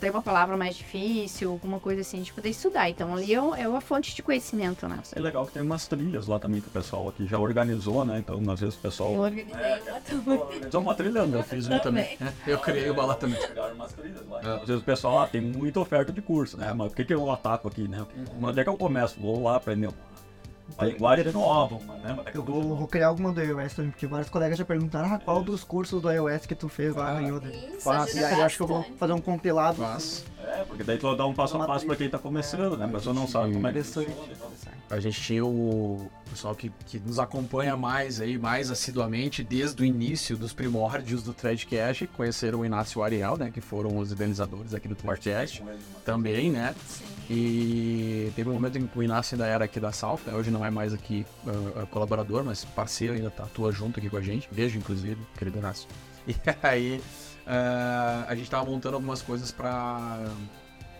ter 0.00 0.10
uma 0.10 0.22
palavra 0.22 0.56
mais 0.56 0.74
difícil, 0.76 1.50
alguma 1.50 1.78
coisa 1.78 2.00
assim, 2.00 2.16
a 2.16 2.20
gente 2.20 2.32
poder 2.32 2.48
estudar. 2.50 2.88
Então 2.88 3.14
ali 3.14 3.34
é, 3.34 3.36
é 3.36 3.68
uma 3.68 3.80
fonte 3.80 4.14
de 4.14 4.22
conhecimento, 4.22 4.88
né? 4.88 4.98
É 5.14 5.20
legal 5.20 5.46
que 5.46 5.52
tem 5.52 5.62
umas 5.62 5.86
trilhas 5.86 6.26
lá 6.26 6.38
também 6.38 6.60
que 6.60 6.68
o 6.68 6.70
pessoal 6.70 7.08
aqui 7.08 7.26
já 7.26 7.38
organizou, 7.38 8.04
né? 8.04 8.18
Então, 8.18 8.40
às 8.50 8.60
vezes 8.60 8.74
o 8.76 8.78
pessoal 8.78 9.12
Eu 9.12 9.20
organizei 9.20 9.52
uma 9.88 10.00
turma. 10.00 10.34
organizou 10.34 10.80
uma 10.80 10.94
trilha, 10.94 11.18
eu 11.20 11.42
fiz 11.42 11.66
uma 11.66 11.78
também. 11.80 12.18
É, 12.20 12.52
Eu 12.52 12.58
criei 12.58 12.90
uma 12.90 13.04
lá 13.06 13.14
também. 13.14 13.40
Pegaram 13.40 13.74
umas 13.74 13.92
trilhas 13.92 14.26
lá. 14.28 14.38
Às 14.40 14.66
vezes 14.66 14.82
o 14.82 14.84
pessoal, 14.84 15.20
ah, 15.20 15.26
tem 15.26 15.40
muita 15.40 15.80
oferta 15.80 16.12
de 16.12 16.22
curso, 16.22 16.56
né? 16.56 16.72
Mas 16.72 16.92
o 16.92 16.94
que, 16.94 17.04
que 17.04 17.14
eu 17.14 17.30
ataco 17.30 17.68
aqui, 17.68 17.86
né? 17.88 18.04
Onde 18.40 18.60
é 18.60 18.62
que 18.64 18.68
eu 18.70 18.76
começo? 18.76 19.20
Vou 19.20 19.42
lá 19.42 19.56
aprender 19.56 19.88
uma 20.76 20.86
linguagem 20.86 21.32
nova, 21.32 21.76
uma, 21.76 21.96
né? 21.96 22.12
Uma 22.12 22.24
Eu 22.34 22.42
vou, 22.42 22.76
vou 22.76 22.88
criar 22.88 23.08
alguma 23.08 23.32
do 23.32 23.40
iOS 23.40 23.74
também, 23.74 23.90
porque 23.90 24.06
vários 24.06 24.28
colegas 24.28 24.58
já 24.58 24.64
perguntaram 24.64 25.14
ah, 25.14 25.18
qual 25.18 25.42
dos 25.42 25.64
cursos 25.64 26.00
do 26.00 26.10
iOS 26.10 26.46
que 26.46 26.54
tu 26.54 26.68
fez 26.68 26.94
lá 26.94 27.20
em 27.22 27.30
Udemy. 27.30 27.52
Isso, 27.68 27.80
Faço, 27.80 28.16
e 28.16 28.24
aí 28.24 28.38
eu 28.38 28.44
acho 28.44 28.56
que 28.56 28.62
eu 28.62 28.66
vou 28.66 28.82
fazer 28.98 29.12
um 29.12 29.20
compilado. 29.20 29.80
Mas 29.80 30.24
É, 30.44 30.64
porque 30.64 30.82
daí 30.82 30.98
tu 30.98 31.14
dá 31.14 31.26
um 31.26 31.34
passo 31.34 31.56
a 31.56 31.66
passo 31.66 31.86
pra 31.86 31.96
quem 31.96 32.08
tá 32.08 32.18
começando, 32.18 32.76
né? 32.76 32.84
A 32.84 32.88
pessoa 32.88 33.14
não 33.14 33.26
sabe 33.26 33.52
como 33.52 33.66
é 33.66 33.72
que 33.72 33.82
funciona. 33.82 34.08
a 34.90 35.00
gente 35.00 35.20
tinha 35.20 35.44
o 35.44 36.10
pessoal 36.28 36.54
que, 36.54 36.70
que 36.86 36.98
nos 36.98 37.18
acompanha 37.18 37.76
mais 37.76 38.20
aí, 38.20 38.38
mais 38.38 38.70
assiduamente, 38.70 39.44
desde 39.44 39.82
o 39.82 39.84
início 39.84 40.36
dos 40.36 40.52
primórdios 40.52 41.22
do 41.22 41.32
Threadcast, 41.32 42.06
conheceram 42.08 42.60
o 42.60 42.64
Inácio 42.64 42.98
e 42.98 43.00
o 43.00 43.04
Ariel, 43.04 43.36
né? 43.36 43.50
Que 43.50 43.60
foram 43.60 43.98
os 43.98 44.12
idealizadores 44.12 44.74
aqui 44.74 44.88
do 44.88 44.94
Threadcast. 44.94 45.62
Também, 46.04 46.50
né? 46.50 46.74
E 47.34 48.30
teve 48.36 48.50
um 48.50 48.52
momento 48.52 48.76
em 48.76 48.86
que 48.86 48.98
o 48.98 49.02
Inácio 49.02 49.34
ainda 49.34 49.46
era 49.46 49.64
aqui 49.64 49.80
da 49.80 49.88
né? 49.88 50.34
hoje 50.34 50.50
não 50.50 50.62
é 50.62 50.70
mais 50.70 50.92
aqui 50.92 51.24
ah, 51.46 51.86
colaborador, 51.86 52.44
mas 52.44 52.62
parceiro, 52.62 53.14
ainda 53.14 53.30
tá, 53.30 53.44
atua 53.44 53.72
junto 53.72 53.98
aqui 53.98 54.10
com 54.10 54.18
a 54.18 54.20
gente. 54.20 54.46
Beijo, 54.52 54.78
inclusive, 54.78 55.16
querido 55.38 55.58
Inácio. 55.58 55.88
E 56.28 56.36
aí 56.62 57.02
ah, 57.46 58.26
a 58.28 58.34
gente 58.34 58.50
tava 58.50 58.70
montando 58.70 58.96
algumas 58.96 59.22
coisas 59.22 59.50
para 59.50 60.20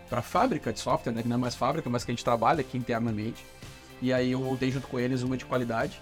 para 0.08 0.22
fábrica 0.22 0.72
de 0.72 0.80
software, 0.80 1.12
né? 1.12 1.22
Que 1.22 1.28
não 1.28 1.36
é 1.36 1.38
mais 1.38 1.54
fábrica, 1.54 1.88
mas 1.88 2.02
que 2.02 2.10
a 2.10 2.14
gente 2.14 2.24
trabalha 2.24 2.60
aqui 2.60 2.78
internamente. 2.78 3.44
E 4.00 4.10
aí 4.12 4.32
eu 4.32 4.40
montei 4.40 4.70
junto 4.70 4.86
com 4.88 4.98
eles 4.98 5.22
uma 5.22 5.36
de 5.36 5.44
qualidade, 5.44 6.00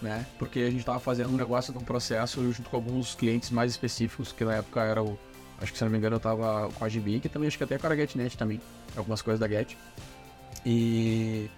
né? 0.00 0.24
Porque 0.38 0.60
a 0.60 0.70
gente 0.70 0.84
tava 0.84 1.00
fazendo 1.00 1.30
um 1.30 1.36
negócio 1.36 1.72
de 1.72 1.78
um 1.78 1.84
processo 1.84 2.40
junto 2.52 2.70
com 2.70 2.76
alguns 2.76 3.14
clientes 3.14 3.50
mais 3.50 3.72
específicos, 3.72 4.30
que 4.30 4.44
na 4.44 4.54
época 4.54 4.82
era 4.82 5.02
o. 5.02 5.18
Acho 5.60 5.72
que 5.72 5.78
se 5.78 5.84
não 5.84 5.90
me 5.90 5.98
engano 5.98 6.16
eu 6.16 6.20
tava 6.20 6.70
com 6.72 6.84
a 6.84 6.88
GB, 6.88 7.20
que 7.20 7.28
também 7.28 7.48
acho 7.48 7.58
que 7.58 7.64
até 7.64 7.78
com 7.78 7.86
a 7.86 7.96
GetNet 7.96 8.36
também. 8.36 8.60
Algumas 8.96 9.22
coisas 9.22 9.40
da 9.40 9.48
Get. 9.48 9.76
E 10.64 11.50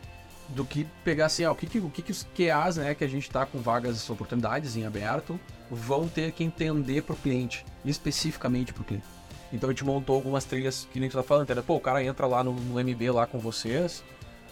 do 0.49 0.65
que 0.65 0.87
pegar 1.05 1.27
assim, 1.27 1.45
ó, 1.45 1.53
o 1.53 1.55
que, 1.55 1.67
que, 1.67 1.79
o 1.79 1.91
que, 1.91 2.03
que 2.03 2.11
os 2.11 2.27
QAs, 2.37 2.77
né, 2.77 2.95
que 2.95 3.05
a 3.05 3.09
gente 3.09 3.31
tá 3.31 3.47
com 3.47 3.59
vagas, 3.59 4.09
oportunidades 4.11 4.77
em 4.77 4.85
aberto, 4.85 5.39
vão 5.71 6.09
ter 6.09 6.33
que 6.33 6.43
entender 6.43 7.03
pro 7.03 7.15
cliente, 7.15 7.65
especificamente 7.85 8.73
pro 8.73 8.85
cliente. 8.85 9.07
Então 9.53 9.69
a 9.69 9.73
gente 9.73 9.85
montou 9.85 10.17
algumas 10.17 10.45
trilhas 10.45 10.89
que 10.93 10.99
nem 10.99 11.09
tu 11.09 11.17
tá 11.17 11.23
falando, 11.23 11.45
entendeu? 11.45 11.63
Pô, 11.63 11.77
o 11.77 11.81
cara 11.81 12.03
entra 12.03 12.27
lá 12.27 12.43
no, 12.43 12.53
no 12.53 12.81
MB 12.81 13.11
lá 13.11 13.27
com 13.27 13.39
vocês, 13.39 14.03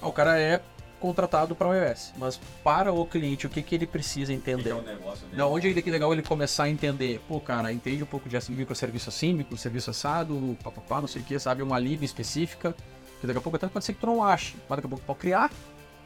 ah, 0.00 0.08
o 0.08 0.12
cara 0.12 0.38
é 0.38 0.60
contratado 1.00 1.54
para 1.54 1.68
o 1.68 1.74
iOS, 1.74 2.12
mas 2.16 2.40
para 2.62 2.92
o 2.92 3.06
cliente, 3.06 3.46
o 3.46 3.50
que, 3.50 3.62
que 3.62 3.74
ele 3.74 3.86
precisa 3.86 4.32
entender? 4.32 4.72
o 4.72 4.82
negócio 4.82 5.26
dele. 5.26 5.36
Não, 5.36 5.52
onde 5.52 5.78
é 5.78 5.82
que 5.82 5.90
legal 5.90 6.12
ele 6.12 6.22
começar 6.22 6.64
a 6.64 6.68
entender? 6.68 7.20
Pô, 7.28 7.40
cara, 7.40 7.72
entende 7.72 8.02
um 8.02 8.06
pouco 8.06 8.28
de 8.28 8.38
microserviço 8.50 9.08
assim, 9.08 9.32
microserviço 9.32 9.90
assado, 9.90 10.56
papapá, 10.62 11.00
não 11.00 11.08
sei 11.08 11.22
o 11.22 11.24
que, 11.24 11.38
sabe? 11.38 11.62
Uma 11.62 11.78
lib 11.78 12.02
específica, 12.02 12.74
que 13.20 13.26
daqui 13.26 13.38
a 13.38 13.42
pouco 13.42 13.56
até 13.56 13.66
pode 13.68 13.84
ser 13.84 13.94
que 13.94 14.00
tu 14.00 14.06
não 14.06 14.22
ache, 14.22 14.56
mas 14.68 14.76
daqui 14.76 14.86
a 14.86 14.90
pouco 14.90 15.04
pode 15.04 15.18
criar 15.18 15.50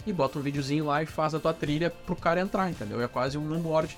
e 0.07 0.13
bota 0.13 0.39
um 0.39 0.43
videozinho 0.43 0.87
lá 0.87 1.03
e 1.03 1.07
faz 1.07 1.35
a 1.35 1.41
tua 1.41 1.55
trilha 1.55 1.91
pro 1.91 2.17
cara 2.17 2.41
entrar, 2.41 2.71
entendeu? 2.71 3.01
É 3.01 3.09
quase 3.09 3.39
um 3.39 3.53
onboard 3.53 3.97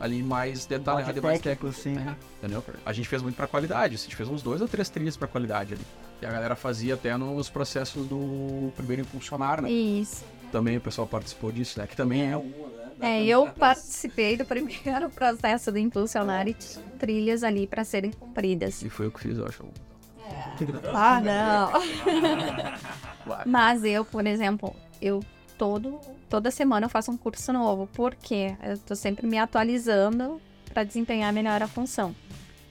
ali 0.00 0.22
mais 0.22 0.66
detalhado 0.66 1.18
e 1.18 1.20
mais 1.20 1.40
técnico. 1.40 1.66
técnico, 1.66 1.68
assim, 1.68 2.04
né? 2.04 2.16
Entendeu? 2.38 2.64
A 2.84 2.92
gente 2.92 3.08
fez 3.08 3.22
muito 3.22 3.36
pra 3.36 3.46
qualidade, 3.46 3.94
a 3.94 3.98
gente 3.98 4.16
fez 4.16 4.28
uns 4.28 4.42
dois 4.42 4.60
ou 4.60 4.68
três 4.68 4.88
trilhas 4.88 5.16
pra 5.16 5.28
qualidade 5.28 5.74
ali. 5.74 5.84
E 6.22 6.26
a 6.26 6.30
galera 6.30 6.54
fazia 6.54 6.94
até 6.94 7.16
nos 7.16 7.50
processos 7.50 8.06
do 8.06 8.72
primeiro 8.76 9.02
impulsionar, 9.02 9.60
né? 9.60 9.68
Isso. 9.70 10.24
Também 10.52 10.76
o 10.76 10.80
pessoal 10.80 11.04
participou 11.06 11.50
disso, 11.50 11.80
né? 11.80 11.86
Que 11.88 11.96
também 11.96 12.30
é 12.30 12.36
uma, 12.36 12.44
né? 12.68 12.90
da- 12.96 13.08
É, 13.08 13.24
eu 13.24 13.48
participei 13.48 14.36
do 14.36 14.44
primeiro 14.44 15.10
processo 15.14 15.72
do 15.72 15.78
Impulsionar 15.78 16.46
e 16.46 16.54
tinha 16.54 16.84
trilhas 16.98 17.42
ali 17.42 17.66
para 17.66 17.82
serem 17.82 18.12
cumpridas. 18.12 18.82
E 18.82 18.88
foi 18.88 19.06
eu 19.06 19.10
que 19.10 19.18
fiz, 19.18 19.36
eu 19.36 19.46
acho. 19.46 19.64
Ah, 20.94 21.20
não. 21.20 21.72
Mas 23.44 23.82
eu, 23.84 24.04
por 24.04 24.24
exemplo, 24.24 24.76
eu 25.00 25.24
todo, 25.58 25.98
toda 26.30 26.52
semana 26.52 26.86
eu 26.86 26.90
faço 26.90 27.10
um 27.10 27.16
curso 27.16 27.52
novo. 27.52 27.88
Por 27.88 28.14
quê? 28.14 28.54
Eu 28.62 28.78
tô 28.78 28.94
sempre 28.94 29.26
me 29.26 29.38
atualizando 29.38 30.40
para 30.72 30.84
desempenhar 30.84 31.32
melhor 31.32 31.60
a 31.62 31.66
função. 31.66 32.14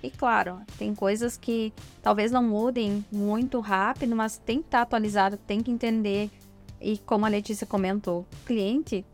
E 0.04 0.10
claro, 0.10 0.60
tem 0.78 0.96
coisas 0.96 1.38
que 1.38 1.72
talvez 2.02 2.32
não 2.32 2.44
mudem 2.44 3.06
muito 3.12 3.60
rápido, 3.60 4.16
mas 4.16 4.38
tem 4.38 4.60
que 4.60 4.66
estar 4.66 4.82
atualizado, 4.82 5.38
tem 5.38 5.62
que 5.62 5.70
entender. 5.70 6.30
E 6.80 6.98
como 7.00 7.26
a 7.26 7.30
Letícia 7.30 7.68
comentou, 7.68 8.26
cliente 8.46 9.06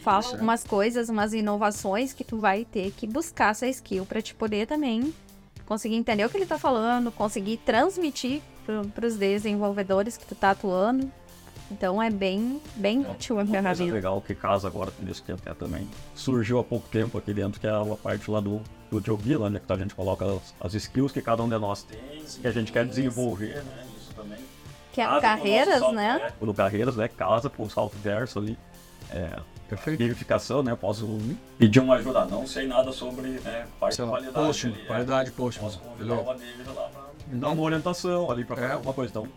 fala 0.00 0.24
é. 0.24 0.32
algumas 0.32 0.64
coisas, 0.64 1.08
umas 1.08 1.34
inovações 1.34 2.12
que 2.12 2.24
tu 2.24 2.38
vai 2.38 2.64
ter 2.64 2.92
que 2.92 3.06
buscar 3.06 3.50
essa 3.50 3.66
skill 3.66 4.06
para 4.06 4.22
te 4.22 4.34
poder 4.34 4.66
também 4.66 5.12
conseguir 5.66 5.96
entender 5.96 6.24
o 6.24 6.30
que 6.30 6.36
ele 6.36 6.46
tá 6.46 6.58
falando, 6.58 7.10
conseguir 7.10 7.58
transmitir 7.58 8.40
para 8.94 9.06
os 9.06 9.16
desenvolvedores 9.16 10.16
que 10.16 10.24
tu 10.24 10.34
tá 10.34 10.52
atuando. 10.52 11.10
Então 11.70 12.00
é 12.00 12.08
bem, 12.08 12.60
bem 12.76 13.00
útil 13.00 13.40
a 13.40 13.44
coisa 13.44 13.50
ferramenta. 13.50 13.92
legal 13.92 14.20
que 14.20 14.34
casa 14.34 14.68
agora 14.68 14.92
com 14.92 15.06
isso 15.08 15.22
que 15.22 15.32
até 15.32 15.52
também 15.52 15.88
surgiu 16.14 16.60
há 16.60 16.64
pouco 16.64 16.88
tempo 16.88 17.18
aqui 17.18 17.34
dentro, 17.34 17.60
que 17.60 17.66
é 17.66 17.70
a 17.70 17.84
parte 18.00 18.30
lá 18.30 18.40
do, 18.40 18.62
do 18.90 19.00
Job, 19.00 19.36
lá, 19.36 19.50
né, 19.50 19.60
que 19.64 19.72
a 19.72 19.76
gente 19.76 19.94
coloca 19.94 20.24
as, 20.24 20.54
as 20.60 20.74
skills 20.74 21.12
que 21.12 21.20
cada 21.20 21.42
um 21.42 21.48
de 21.48 21.58
nós 21.58 21.82
tem, 21.82 21.98
que 22.40 22.46
a 22.46 22.50
gente 22.52 22.70
quer 22.72 22.86
desenvolver, 22.86 23.56
né, 23.64 23.86
isso 23.98 24.12
também. 24.14 24.38
Que 24.92 25.00
é 25.00 25.08
o 25.16 25.20
carreiras, 25.20 25.78
software, 25.78 25.94
né? 26.18 26.32
O 26.40 26.46
do 26.46 26.54
Carreiras, 26.54 26.96
né, 26.96 27.08
casa 27.08 27.50
com 27.50 27.64
o 27.64 27.70
Saltverso 27.70 28.38
ali, 28.38 28.58
é, 29.10 29.38
Perfeito. 29.68 29.98
verificação, 29.98 30.62
né, 30.62 30.74
posso 30.76 31.18
pedir 31.58 31.80
uma 31.80 31.96
ajuda, 31.96 32.24
não 32.26 32.46
sei 32.46 32.66
nada 32.66 32.92
sobre, 32.92 33.28
né, 33.40 33.66
parte 33.78 33.96
Sei 33.96 34.04
de 34.04 34.10
lá, 34.10 34.16
qualidade. 34.18 34.46
post, 34.46 34.66
ali, 34.68 34.80
é. 34.80 34.84
qualidade 34.86 35.30
post. 35.32 35.60
Posso 35.60 35.78
convidar 35.80 36.14
uma 36.14 36.34
deles 36.34 36.66
lá 36.68 36.88
pra 36.92 37.02
dar 37.32 37.48
uma 37.50 37.62
orientação 37.62 38.30
ali 38.30 38.44
pra 38.44 38.56
fazer 38.56 38.68
É. 38.68 38.72
alguma 38.72 38.94
coisa. 38.94 39.10
Então, 39.10 39.28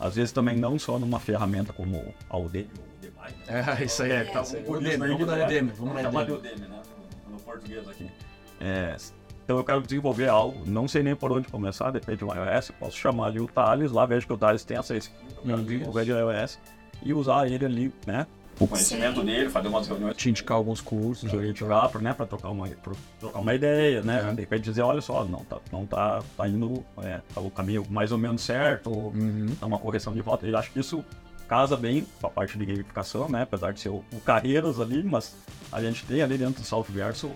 às 0.00 0.14
vezes 0.16 0.32
também 0.32 0.56
não 0.56 0.78
só 0.78 0.98
numa 0.98 1.20
ferramenta 1.20 1.72
como 1.72 2.14
a 2.28 2.36
Udemy 2.38 2.68
ou 2.78 2.82
o 2.84 2.96
Udemy, 2.98 3.36
né? 3.46 3.76
É, 3.78 3.84
isso 3.84 4.02
aí 4.02 4.10
é. 4.12 4.24
Tá, 4.24 4.40
Udemy, 4.42 4.96
vamos 4.96 5.26
na 5.26 5.44
Udemy, 5.44 5.70
vamos 5.76 5.94
na 5.94 6.02
chamar 6.02 6.24
de 6.24 6.32
Udemy. 6.32 6.54
Udemy, 6.54 6.68
né? 6.68 6.82
No 7.30 7.38
português 7.40 7.88
aqui. 7.88 8.10
É, 8.60 8.96
então 9.44 9.56
eu 9.58 9.64
quero 9.64 9.80
desenvolver 9.82 10.28
algo, 10.28 10.62
não 10.66 10.88
sei 10.88 11.02
nem 11.02 11.14
por 11.14 11.30
onde 11.30 11.46
começar, 11.48 11.90
depende 11.90 12.18
do 12.18 12.26
iOS, 12.26 12.72
posso 12.80 12.96
chamar 12.96 13.26
ali 13.26 13.38
o 13.40 13.46
Thales, 13.46 13.92
lá 13.92 14.04
vejo 14.06 14.26
que 14.26 14.32
o 14.32 14.36
Thales 14.38 14.64
tem 14.64 14.76
essa 14.76 14.96
skill, 14.96 15.16
eu 15.36 15.42
quero 15.42 15.58
Uhum. 15.58 15.64
desenvolver 15.64 16.04
de 16.04 16.10
iOS 16.10 16.58
e 17.02 17.12
usar 17.14 17.46
ele 17.48 17.64
ali, 17.64 17.94
né? 18.06 18.26
O 18.58 18.66
conhecimento 18.66 19.22
dele, 19.22 19.50
fazer 19.50 19.68
umas 19.68 19.86
reuniões 19.86 20.16
Te 20.16 20.30
indicar 20.30 20.56
alguns 20.56 20.80
cursos 20.80 21.30
a 21.32 21.36
aí. 21.36 21.48
gente 21.48 21.60
jogar, 21.60 21.90
pra, 21.90 22.00
né, 22.00 22.14
pra 22.14 22.24
trocar 22.24 22.48
uma, 22.48 22.66
pra 22.66 22.94
trocar 23.20 23.38
uma 23.40 23.54
ideia, 23.54 24.00
né? 24.02 24.26
É. 24.30 24.32
De 24.32 24.40
repente 24.40 24.62
dizer, 24.64 24.80
olha 24.80 25.02
só, 25.02 25.26
não 25.26 25.40
tá, 25.44 25.58
não 25.70 25.84
tá, 25.84 26.22
tá 26.38 26.48
indo 26.48 26.82
é, 27.02 27.20
tá 27.34 27.40
o 27.42 27.50
caminho 27.50 27.84
mais 27.90 28.10
ou 28.12 28.16
menos 28.18 28.40
certo, 28.40 28.90
ou 28.90 29.12
Uhum. 29.12 29.46
dá 29.60 29.66
uma 29.66 29.78
correção 29.78 30.14
de 30.14 30.22
volta. 30.22 30.46
Eu 30.46 30.56
acho 30.56 30.72
que 30.72 30.80
isso 30.80 31.04
casa 31.46 31.76
bem 31.76 32.06
com 32.18 32.26
a 32.26 32.30
parte 32.30 32.56
de 32.58 32.64
gamificação, 32.64 33.28
né? 33.28 33.42
Apesar 33.42 33.72
de 33.74 33.78
ser 33.80 33.90
o, 33.90 34.02
o 34.10 34.20
carreiras 34.24 34.80
ali, 34.80 35.02
mas 35.04 35.36
a 35.70 35.80
gente 35.82 36.06
tem 36.06 36.22
ali 36.22 36.38
dentro 36.38 36.62
do 36.62 36.66
Saltverso 36.66 37.30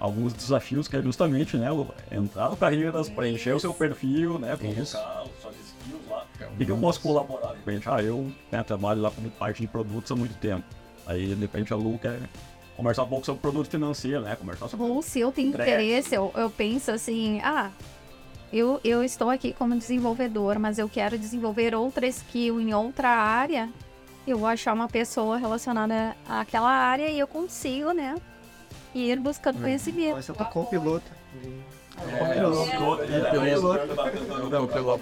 alguns 0.00 0.32
desafios 0.32 0.88
que 0.88 0.96
é 0.96 1.02
justamente, 1.02 1.56
né, 1.56 1.68
entrar 2.10 2.48
no 2.48 2.56
carreiras, 2.56 3.08
preencher 3.08 3.52
o 3.52 3.60
seu 3.60 3.74
perfil, 3.74 4.38
né, 4.38 4.56
Isso. 4.78 4.96
colocar 4.96 5.24
suas 5.42 5.54
skills 5.56 6.08
lá. 6.08 6.24
É 6.40 6.46
um 6.46 6.50
E 6.58 6.64
que 6.64 6.70
eu 6.72 6.78
posso 6.78 7.00
colaborar? 7.00 7.52
De 7.52 7.58
repente, 7.58 7.88
ah, 7.88 8.02
eu 8.02 8.32
né, 8.50 8.62
trabalho 8.62 9.02
lá 9.02 9.10
como 9.10 9.30
parte 9.30 9.60
de 9.60 9.68
produtos 9.68 10.10
há 10.10 10.16
muito 10.16 10.34
tempo. 10.38 10.64
Aí, 11.06 11.26
de 11.26 11.34
repente, 11.34 11.72
a 11.72 11.76
Lu 11.76 11.98
quer 11.98 12.18
conversar 12.76 13.02
um 13.02 13.08
pouco 13.08 13.26
sobre 13.26 13.42
produto 13.42 13.68
financeiro, 13.68 14.22
né? 14.22 14.36
Conversar 14.36 14.68
sobre. 14.68 14.86
Ou 14.86 15.02
se 15.02 15.20
eu 15.20 15.30
tenho 15.30 15.48
Interesse. 15.48 15.70
interesse, 15.70 16.14
eu, 16.14 16.32
eu 16.34 16.48
penso 16.48 16.90
assim, 16.90 17.40
ah, 17.42 17.70
eu, 18.52 18.80
eu 18.82 19.04
estou 19.04 19.28
aqui 19.28 19.52
como 19.52 19.76
desenvolvedor, 19.76 20.58
mas 20.58 20.78
eu 20.78 20.88
quero 20.88 21.18
desenvolver 21.18 21.74
outra 21.74 22.06
skill 22.06 22.60
em 22.60 22.72
outra 22.72 23.08
área, 23.08 23.68
eu 24.26 24.38
vou 24.38 24.48
achar 24.48 24.72
uma 24.72 24.88
pessoa 24.88 25.36
relacionada 25.36 26.16
àquela 26.26 26.70
área 26.70 27.08
e 27.08 27.18
eu 27.18 27.26
consigo, 27.26 27.92
né? 27.92 28.14
Ir 28.94 29.18
buscando 29.20 29.60
conhecimento. 29.60 30.14
Vai 30.14 30.22
ser 30.22 30.32
tua 30.34 30.46
copiloto. 30.46 31.04
Não, 34.50 34.66
pelo... 34.66 34.98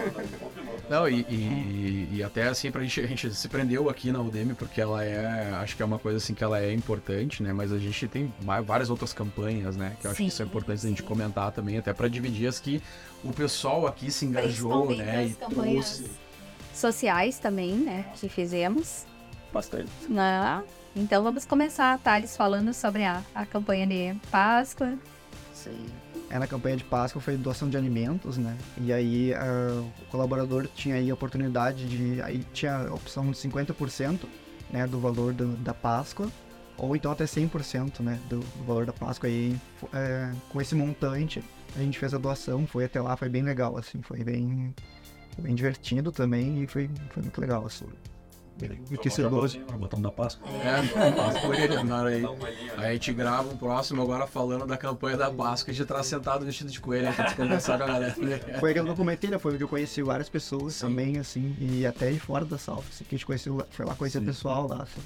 Não, 0.91 1.09
e, 1.09 1.21
e- 1.29 2.09
e 2.15 2.23
até 2.23 2.49
assim, 2.49 2.71
pra 2.71 2.83
gente, 2.83 3.01
a 3.01 3.07
gente 3.07 3.33
se 3.35 3.49
prendeu 3.49 3.89
aqui 3.91 4.11
na 4.11 4.21
Udemy 4.21 4.55
porque 4.55 4.81
ela 4.81 5.05
é, 5.05 5.53
acho 5.57 5.77
que 5.77 5.83
é 5.83 5.85
uma 5.85 5.99
coisa 5.99 6.17
assim 6.17 6.33
que 6.35 6.43
ela 6.43 6.59
é 6.61 6.73
importante, 6.73 7.43
né? 7.43 7.53
Mas 7.53 7.73
a 7.73 7.79
gente 7.79 8.09
tem 8.09 8.33
várias 8.65 8.89
outras 8.91 9.13
campanhas, 9.13 9.77
né? 9.77 9.97
Que 10.01 10.07
eu 10.07 10.11
acho 10.11 10.19
que 10.19 10.31
Sim. 10.31 10.37
são 10.37 10.47
importantes 10.47 10.85
a 10.85 10.89
gente 10.89 11.03
comentar 11.03 11.53
também, 11.53 11.77
até 11.79 11.93
pra 11.93 12.09
dividir 12.09 12.49
as 12.49 12.59
que 12.59 12.83
o 13.23 13.33
pessoal 13.33 13.87
aqui 13.87 14.11
se 14.11 14.25
engajou, 14.25 14.89
né? 14.97 15.25
as 15.25 15.31
E 15.33 15.35
campanhas 15.35 15.97
trouxe. 15.99 16.11
sociais 16.75 17.39
também, 17.39 17.73
né? 17.75 18.07
Que 18.15 18.29
fizemos. 18.29 19.05
Bastante. 19.53 19.89
né? 20.09 20.63
Então 20.97 21.23
vamos 21.23 21.45
começar, 21.45 21.99
Thales, 21.99 22.37
falando 22.37 22.73
sobre 22.75 23.05
a, 23.05 23.23
a 23.35 23.47
campanha 23.47 23.87
de 23.87 24.19
Páscoa. 24.31 24.95
Sim. 25.55 25.87
É, 26.31 26.39
na 26.39 26.47
campanha 26.47 26.77
de 26.77 26.85
Páscoa 26.85 27.23
foi 27.23 27.37
doação 27.37 27.69
de 27.71 27.77
alimentos, 27.77 28.37
né? 28.37 28.57
E 28.79 28.93
aí 28.93 29.33
ah, 29.35 29.83
o 30.03 30.05
colaborador 30.11 30.69
tinha 30.75 30.97
aí 30.97 31.11
a 31.11 31.15
oportunidade 31.15 31.87
de. 31.89 32.21
Aí 32.23 32.45
tinha 32.53 32.77
a 32.89 32.95
opção 32.95 33.31
de 33.31 33.37
50% 33.37 34.27
né, 34.71 34.87
do 34.87 34.99
valor 35.01 35.33
do- 35.33 35.57
da 35.57 35.73
Páscoa, 35.73 36.29
ou 36.77 36.95
então 36.95 37.11
até 37.13 37.25
100% 37.25 38.01
né, 38.01 38.19
do, 38.29 38.41
do 38.41 38.65
valor 38.65 38.85
da 38.85 38.93
Páscoa. 38.93 39.31
Fo- 39.77 39.89
é, 39.95 40.31
com 40.51 40.61
esse 40.61 40.75
montante 40.75 41.43
a 41.77 41.81
gente 41.81 41.99
fez 41.99 42.13
a 42.13 42.19
doação, 42.19 42.67
foi 42.67 42.85
até 42.85 43.01
lá, 43.01 43.17
foi 43.17 43.29
bem 43.29 43.43
legal, 43.43 43.77
assim, 43.79 44.03
foi 44.03 44.23
bem, 44.25 44.75
foi 45.35 45.45
bem 45.45 45.55
divertido 45.55 46.11
também 46.11 46.63
e 46.63 46.67
foi, 46.67 46.91
foi 47.11 47.23
muito 47.23 47.41
legal, 47.41 47.65
assim. 47.65 47.87
Enriquecedor. 48.61 49.49
Botão 49.79 50.01
da 50.01 50.11
Páscoa. 50.11 50.49
É, 50.49 51.41
por 51.41 51.55
ele, 51.55 51.83
na 51.83 51.97
hora 51.99 52.09
aí. 52.11 52.25
Aí 52.77 52.87
a 52.87 52.93
gente 52.93 53.13
grava 53.13 53.49
um 53.49 53.57
próximo 53.57 54.03
agora 54.03 54.27
falando 54.27 54.67
da 54.67 54.77
campanha 54.77 55.17
da 55.17 55.31
Páscoa, 55.31 55.73
a 55.73 55.75
gente 55.75 55.87
tá 55.87 56.03
sentado 56.03 56.45
vestido 56.45 56.71
de 56.71 56.81
coelho, 56.81 57.13
pra 57.13 57.27
gente 57.27 57.37
conversar 57.37 57.79
com 57.79 57.85
a 57.85 57.87
galera. 57.87 58.15
Foi 58.59 58.71
aquele 58.71 58.87
que 58.87 58.91
eu 58.93 58.97
comentei, 58.97 59.31
né? 59.31 59.39
Foi 59.39 59.55
onde 59.55 59.63
eu 59.63 59.69
conheci 59.69 60.03
várias 60.03 60.29
pessoas 60.29 60.75
Sim. 60.75 60.87
também, 60.87 61.19
assim, 61.19 61.57
e 61.61 61.87
até 61.87 62.11
de 62.11 62.19
fora 62.19 62.45
da 62.45 62.59
Salf, 62.59 62.89
assim, 62.89 63.05
que 63.05 63.15
a 63.15 63.19
gente 63.19 63.27
conheceu, 63.27 63.65
foi 63.71 63.87
lá 63.87 63.95
conhecer 63.95 64.19
o 64.19 64.25
pessoal 64.25 64.67
lá, 64.67 64.83
assim. 64.83 65.01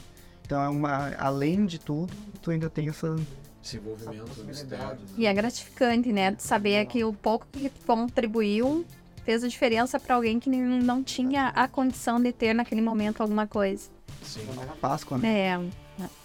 Então 0.44 0.62
é 0.62 0.68
uma. 0.68 1.14
Além 1.16 1.64
de 1.66 1.78
tudo, 1.78 2.12
tu 2.40 2.50
ainda 2.50 2.68
tem 2.68 2.88
essa. 2.88 3.16
Esse 3.62 3.76
envolvimento, 3.76 4.44
mistério. 4.44 4.98
E 5.16 5.24
é 5.24 5.32
gratificante, 5.32 6.12
né? 6.12 6.32
de 6.32 6.42
Saber 6.42 6.84
que 6.86 7.04
o 7.04 7.12
pouco 7.12 7.46
que 7.52 7.70
contribuiu 7.86 8.84
fez 9.24 9.44
a 9.44 9.48
diferença 9.48 9.98
para 9.98 10.14
alguém 10.14 10.38
que 10.38 10.50
não 10.50 11.02
tinha 11.02 11.48
a 11.48 11.68
condição 11.68 12.20
de 12.20 12.32
ter 12.32 12.54
naquele 12.54 12.80
momento 12.80 13.20
alguma 13.20 13.46
coisa. 13.46 13.90
Sim. 14.22 14.46
Páscoa, 14.80 15.18
né? 15.18 15.28
É, 15.28 15.60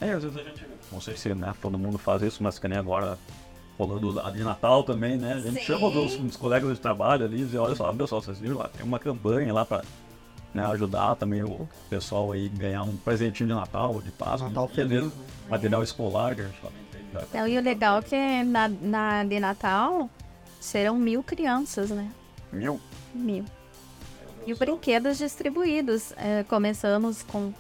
É, 0.02 0.14
às 0.14 0.24
vezes 0.24 0.38
a 0.38 0.44
gente. 0.44 0.66
Não 0.92 1.02
sei 1.02 1.18
se 1.18 1.34
né, 1.34 1.54
todo 1.62 1.78
mundo 1.78 1.98
faz 1.98 2.22
isso, 2.22 2.42
mas 2.42 2.58
que 2.58 2.68
nem 2.68 2.78
agora 2.78 3.18
rolando 3.78 4.20
a 4.20 4.32
de 4.32 4.44
Natal 4.44 4.84
também, 4.84 5.18
né? 5.18 5.34
A 5.34 5.40
gente 5.40 5.60
Sim. 5.60 5.66
chama 5.66 5.88
os, 5.88 6.16
os 6.16 6.36
colegas 6.36 6.74
de 6.74 6.80
trabalho 6.80 7.26
ali 7.26 7.42
e 7.42 7.46
diz, 7.46 7.56
olha 7.56 7.76
só, 7.76 7.92
pessoal, 7.94 8.22
vocês 8.22 8.40
viram 8.40 8.58
lá, 8.58 8.70
tem 8.70 8.86
uma 8.86 8.98
campanha 8.98 9.54
lá 9.54 9.66
pra 9.66 9.84
né, 10.54 10.66
ajudar 10.68 11.16
também 11.16 11.44
o 11.44 11.68
pessoal 11.90 12.32
aí 12.32 12.50
ganhar 12.50 12.84
um 12.84 12.96
presentinho 12.98 13.50
de 13.50 13.56
Natal 13.56 14.02
de 14.02 14.12
Páscoa. 14.12 14.48
Natal 14.48 14.68
vezes 14.68 14.90
feliz. 14.90 15.14
Material 15.50 15.84
escolar 15.84 16.36
que 16.36 16.42
a 16.42 16.46
gente 16.46 16.58
já. 16.62 17.22
Então, 17.22 17.48
e 17.48 17.58
o 17.58 17.62
legal 17.62 18.00
é 18.00 18.02
que 18.02 18.44
na, 18.44 18.68
na 18.68 19.24
de 19.24 19.40
Natal 19.40 20.10
serão 20.60 20.98
mil 20.98 21.24
crianças, 21.24 21.90
né? 21.90 22.12
Mil? 22.52 22.80
Mil. 23.14 23.46
E 24.46 24.54
brinquedos 24.54 25.18
distribuídos. 25.18 26.14
É, 26.18 26.44
começamos 26.44 27.24
com 27.24 27.54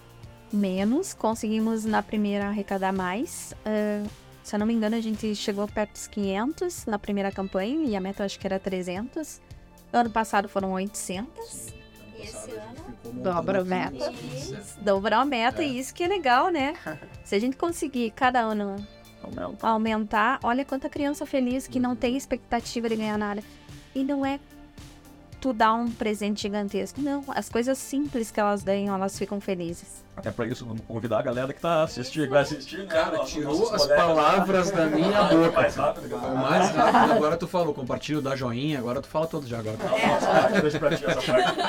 menos, 0.51 1.13
conseguimos 1.13 1.83
na 1.85 2.01
primeira 2.01 2.47
arrecadar 2.47 2.93
mais. 2.93 3.53
É, 3.65 4.03
se 4.43 4.55
eu 4.55 4.59
não 4.59 4.65
me 4.65 4.73
engano, 4.73 4.95
a 4.95 5.01
gente 5.01 5.35
chegou 5.35 5.67
perto 5.67 5.91
dos 5.91 6.07
500 6.07 6.85
na 6.85 6.97
primeira 6.97 7.31
campanha 7.31 7.83
e 7.85 7.95
a 7.95 7.99
meta 7.99 8.23
eu 8.23 8.25
acho 8.25 8.39
que 8.39 8.47
era 8.47 8.57
300. 8.57 9.41
Ano 9.91 10.09
passado 10.09 10.47
foram 10.47 10.71
800. 10.71 11.73
E 12.17 12.21
esse 12.21 12.51
ano 12.51 12.87
dobra 13.21 13.61
a 13.61 13.65
meta. 13.65 14.13
Dobrou 14.81 15.19
a 15.19 15.25
meta 15.25 15.63
e 15.63 15.77
isso 15.77 15.93
que 15.93 16.03
é 16.03 16.07
legal, 16.07 16.49
né? 16.49 16.73
Se 17.25 17.35
a 17.35 17.39
gente 17.39 17.57
conseguir 17.57 18.11
cada 18.11 18.39
ano 18.39 18.75
Aumenta. 19.21 19.67
aumentar, 19.67 20.39
olha 20.43 20.63
quanta 20.63 20.89
criança 20.89 21.25
feliz 21.25 21.67
que 21.67 21.79
não 21.79 21.95
tem 21.95 22.15
expectativa 22.15 22.87
de 22.87 22.95
ganhar 22.95 23.17
nada. 23.17 23.43
E 23.93 24.03
não 24.03 24.25
é 24.25 24.39
tu 25.47 25.53
dar 25.53 25.73
um 25.73 25.89
presente 25.89 26.41
gigantesco. 26.41 26.99
Não, 27.01 27.23
as 27.29 27.47
coisas 27.47 27.77
simples 27.77 28.29
que 28.31 28.39
elas 28.39 28.63
ganham, 28.63 28.93
elas 28.95 29.17
ficam 29.17 29.39
felizes. 29.39 30.05
Até 30.17 30.31
pra 30.31 30.47
isso, 30.47 30.65
vamos 30.65 30.81
convidar 30.87 31.19
a 31.19 31.21
galera 31.21 31.53
que 31.53 31.61
tá 31.61 31.83
assistindo, 31.83 32.27
vai 32.27 32.41
assistir. 32.41 32.79
né? 32.79 32.85
Cara, 32.87 33.19
tirou 33.19 33.71
as 33.71 33.85
palavras 33.85 34.71
da 34.71 34.87
minha 34.87 35.11
Mais 35.21 35.75
boca. 35.75 35.81
rápido, 35.81 36.15
O 36.15 36.35
mais 36.35 36.71
rápido, 36.71 37.13
agora 37.13 37.37
tu 37.37 37.47
falou, 37.47 37.71
compartilha, 37.71 38.19
dá 38.19 38.35
joinha, 38.35 38.79
agora 38.79 38.99
tu 38.99 39.07
fala 39.07 39.27
todo 39.27 39.45
já 39.47 39.59
agora. 39.59 39.77
Deixa 40.59 40.79
pra 40.79 40.89
ti 40.97 41.05
essa 41.05 41.21
parte, 41.21 41.53
que 41.53 41.61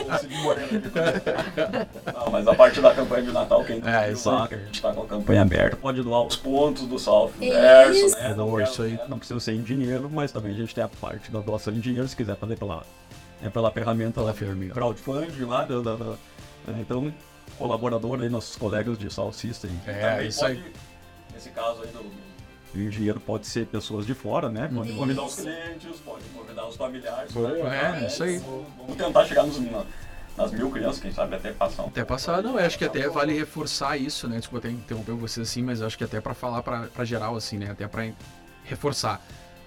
eu 0.00 0.04
vou 0.06 0.18
seguir 0.18 0.42
morrendo 0.42 0.76
aqui. 0.76 2.12
Não, 2.14 2.30
mas 2.30 2.46
a 2.46 2.54
parte 2.54 2.80
da 2.82 2.94
campanha 2.94 3.22
de 3.22 3.32
Natal, 3.32 3.64
quem 3.64 3.80
É, 3.86 4.12
isso 4.12 4.30
lá, 4.30 4.46
que 4.46 4.54
a 4.56 4.58
gente 4.58 4.82
tá 4.82 4.92
com 4.92 5.02
a 5.02 5.06
campanha 5.06 5.40
aberta, 5.42 5.76
pode 5.76 6.02
doar 6.02 6.22
os 6.26 6.36
pontos 6.36 6.86
do 6.86 6.98
Salve 6.98 7.48
Verso, 7.48 8.14
né? 8.18 8.34
Não, 8.36 8.60
isso 8.60 8.82
aí. 8.82 9.00
Não 9.08 9.18
precisa 9.18 9.40
ser 9.40 9.54
em 9.54 9.62
dinheiro, 9.62 10.10
mas 10.12 10.30
também 10.30 10.52
a 10.52 10.54
gente 10.54 10.74
tem 10.74 10.84
a 10.84 10.88
parte 10.88 11.30
da 11.32 11.40
doação 11.40 11.72
em 11.72 11.80
dinheiro, 11.80 12.06
se 12.06 12.14
quiser 12.14 12.36
fazer 12.36 12.56
pela, 12.58 12.82
é 13.42 13.48
pela 13.50 13.70
ferramenta 13.70 14.20
lá, 14.20 14.32
ferramenta. 14.32 14.74
crowdfunding 14.74 15.44
lá, 15.44 15.64
da, 15.64 15.80
da- 15.80 15.96
da- 15.96 16.16
né, 16.66 16.78
então, 16.80 17.12
colaborador 17.58 18.20
aí, 18.20 18.28
nossos 18.28 18.56
colegas 18.56 18.98
de 18.98 19.12
Sal 19.12 19.32
System. 19.32 19.70
É, 19.86 20.10
Também 20.10 20.28
isso 20.28 20.40
pode, 20.40 20.52
aí. 20.52 20.72
Nesse 21.34 21.50
caso 21.50 21.82
aí 21.82 21.88
do, 21.88 22.26
engenheiro 22.78 23.18
pode 23.20 23.46
ser 23.46 23.66
pessoas 23.66 24.04
de 24.04 24.12
fora, 24.14 24.48
né? 24.50 24.70
Pode 24.74 24.92
convidar 24.92 25.22
os 25.22 25.34
clientes, 25.36 25.98
pode 26.04 26.24
convidar 26.34 26.66
os 26.66 26.76
familiares. 26.76 27.32
Boa, 27.32 27.48
né? 27.48 28.00
é, 28.02 28.06
isso 28.06 28.22
aí. 28.22 28.38
Vamos 28.38 28.96
tentar 28.96 29.24
chegar 29.24 29.44
nos, 29.44 29.58
na- 29.60 29.84
nas 30.36 30.52
mil 30.52 30.70
crianças, 30.70 31.00
quem 31.00 31.10
sabe 31.12 31.36
até 31.36 31.52
passar 31.52 31.84
um 31.84 31.86
Até 31.86 32.04
passar, 32.04 32.42
não, 32.42 32.58
eu 32.60 32.66
acho 32.66 32.76
que 32.76 32.84
até 32.84 33.08
vale 33.08 33.32
reforçar 33.32 33.96
isso, 33.96 34.28
né? 34.28 34.36
Desculpa 34.38 34.66
até 34.66 34.74
interromper 34.74 35.12
vocês 35.12 35.48
assim, 35.48 35.62
mas 35.62 35.80
acho 35.80 35.96
que 35.96 36.04
até 36.04 36.20
pra 36.20 36.34
falar 36.34 36.62
pra 36.62 37.04
geral, 37.06 37.34
assim, 37.36 37.56
né? 37.56 37.70
Até 37.70 37.88
pra 37.88 38.06
reforçar. 38.64 39.22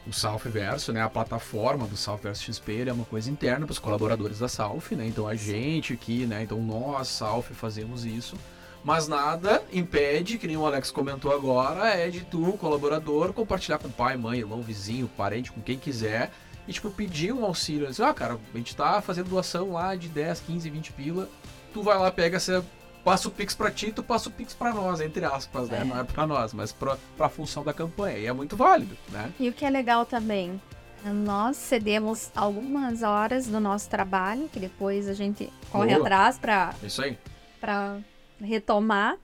O 0.09 0.13
Salfverso, 0.13 0.91
né? 0.91 1.03
A 1.03 1.09
plataforma 1.09 1.85
do 1.85 1.95
Salfverso 1.95 2.51
XP 2.51 2.85
é 2.87 2.91
uma 2.91 3.05
coisa 3.05 3.29
interna 3.29 3.67
para 3.67 3.73
os 3.73 3.77
colaboradores 3.77 4.39
da 4.39 4.47
Salf, 4.47 4.91
né? 4.93 5.05
Então 5.05 5.27
a 5.27 5.35
gente 5.35 5.93
aqui, 5.93 6.25
né? 6.25 6.41
Então 6.41 6.59
nós, 6.59 7.07
Salf, 7.07 7.51
fazemos 7.51 8.05
isso. 8.05 8.35
Mas 8.83 9.07
nada 9.07 9.61
impede, 9.71 10.39
que 10.39 10.47
nem 10.47 10.57
o 10.57 10.65
Alex 10.65 10.89
comentou 10.89 11.31
agora, 11.31 11.89
é 11.89 12.09
de 12.09 12.21
tu, 12.21 12.53
colaborador, 12.53 13.33
compartilhar 13.33 13.77
com 13.77 13.89
pai, 13.89 14.17
mãe, 14.17 14.39
irmão, 14.39 14.63
vizinho, 14.63 15.07
parente, 15.15 15.51
com 15.51 15.61
quem 15.61 15.77
quiser. 15.77 16.31
E, 16.67 16.73
tipo, 16.73 16.89
pedir 16.89 17.31
um 17.31 17.45
auxílio. 17.45 17.87
Dizer, 17.87 18.03
ah, 18.03 18.13
cara, 18.13 18.39
a 18.51 18.57
gente 18.57 18.75
tá 18.75 19.01
fazendo 19.01 19.29
doação 19.29 19.73
lá 19.73 19.95
de 19.95 20.07
10, 20.07 20.39
15, 20.41 20.69
20 20.71 20.91
pila. 20.93 21.29
Tu 21.71 21.83
vai 21.83 21.99
lá, 21.99 22.11
pega 22.11 22.37
essa. 22.37 22.65
Passa 23.03 23.27
o 23.27 23.31
Pix 23.31 23.55
pra 23.55 23.71
ti, 23.71 23.91
tu 23.91 24.03
passa 24.03 24.29
o 24.29 24.31
Pix 24.31 24.53
pra 24.53 24.73
nós, 24.73 24.99
entre 25.01 25.23
aspas, 25.25 25.69
né? 25.69 25.83
Não 25.83 25.97
é 25.99 26.03
pra 26.03 26.27
nós, 26.27 26.53
mas 26.53 26.71
pra, 26.71 26.97
pra 27.17 27.29
função 27.29 27.63
da 27.63 27.73
campanha. 27.73 28.17
E 28.17 28.25
é 28.25 28.33
muito 28.33 28.55
válido, 28.57 28.95
né? 29.09 29.31
E 29.39 29.47
o 29.49 29.53
que 29.53 29.65
é 29.65 29.69
legal 29.69 30.05
também, 30.05 30.61
nós 31.05 31.55
cedemos 31.57 32.29
algumas 32.35 33.01
horas 33.01 33.47
do 33.47 33.59
nosso 33.59 33.89
trabalho, 33.89 34.49
que 34.51 34.59
depois 34.59 35.07
a 35.07 35.13
gente 35.13 35.51
corre 35.71 35.93
Boa. 35.95 36.01
atrás 36.01 36.37
para 36.37 36.73
É 36.83 36.87
isso 36.87 37.01
aí. 37.01 37.17
para 37.59 37.97
retomar, 38.41 39.15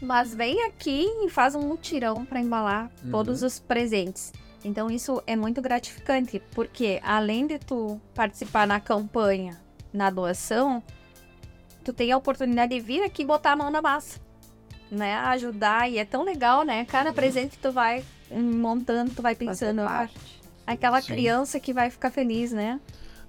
mas 0.00 0.32
vem 0.34 0.64
aqui 0.64 1.04
e 1.24 1.28
faz 1.28 1.54
um 1.56 1.60
mutirão 1.62 2.24
para 2.24 2.40
embalar 2.40 2.88
Uhum. 3.04 3.10
todos 3.10 3.42
os 3.42 3.58
presentes. 3.58 4.32
Então 4.64 4.88
isso 4.90 5.22
é 5.26 5.34
muito 5.36 5.60
gratificante, 5.60 6.40
porque 6.54 7.00
além 7.04 7.46
de 7.46 7.58
tu 7.58 8.00
participar 8.14 8.66
na 8.66 8.78
campanha, 8.80 9.60
na 9.92 10.08
doação, 10.10 10.82
tu 11.84 11.92
tem 11.92 12.12
a 12.12 12.16
oportunidade 12.16 12.74
de 12.74 12.80
vir 12.80 13.02
aqui 13.02 13.22
e 13.22 13.26
botar 13.26 13.52
a 13.52 13.56
mão 13.56 13.70
na 13.70 13.80
massa, 13.82 14.20
né? 14.90 15.14
Ajudar 15.16 15.90
e 15.90 15.98
é 15.98 16.04
tão 16.04 16.22
legal, 16.24 16.64
né? 16.64 16.84
Cada 16.84 17.12
presente 17.12 17.56
que 17.56 17.62
tu 17.62 17.72
vai 17.72 18.04
hum, 18.30 18.58
montando, 18.60 19.10
tu 19.14 19.22
vai 19.22 19.34
pensando, 19.34 19.80
ah, 19.80 20.08
aquela 20.66 21.00
Sim. 21.00 21.12
criança 21.14 21.58
que 21.60 21.72
vai 21.72 21.90
ficar 21.90 22.10
feliz, 22.10 22.52
né? 22.52 22.80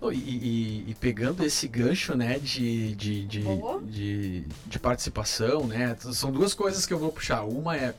Oh, 0.02 0.12
E, 0.14 0.16
e- 0.18 0.86
e 0.92 0.96
pegando 0.96 1.44
esse 1.46 1.68
gancho, 1.68 2.16
né, 2.16 2.40
de, 2.40 2.96
de, 2.96 3.26
de, 3.26 3.42
de, 3.84 4.46
de 4.66 4.80
participação, 4.80 5.68
né, 5.68 5.94
são 6.14 6.32
duas 6.32 6.54
coisas 6.54 6.86
que 6.86 6.94
eu 6.94 6.98
vou 7.00 7.12
puxar. 7.12 7.44
Uma 7.44 7.76
é 7.76 7.94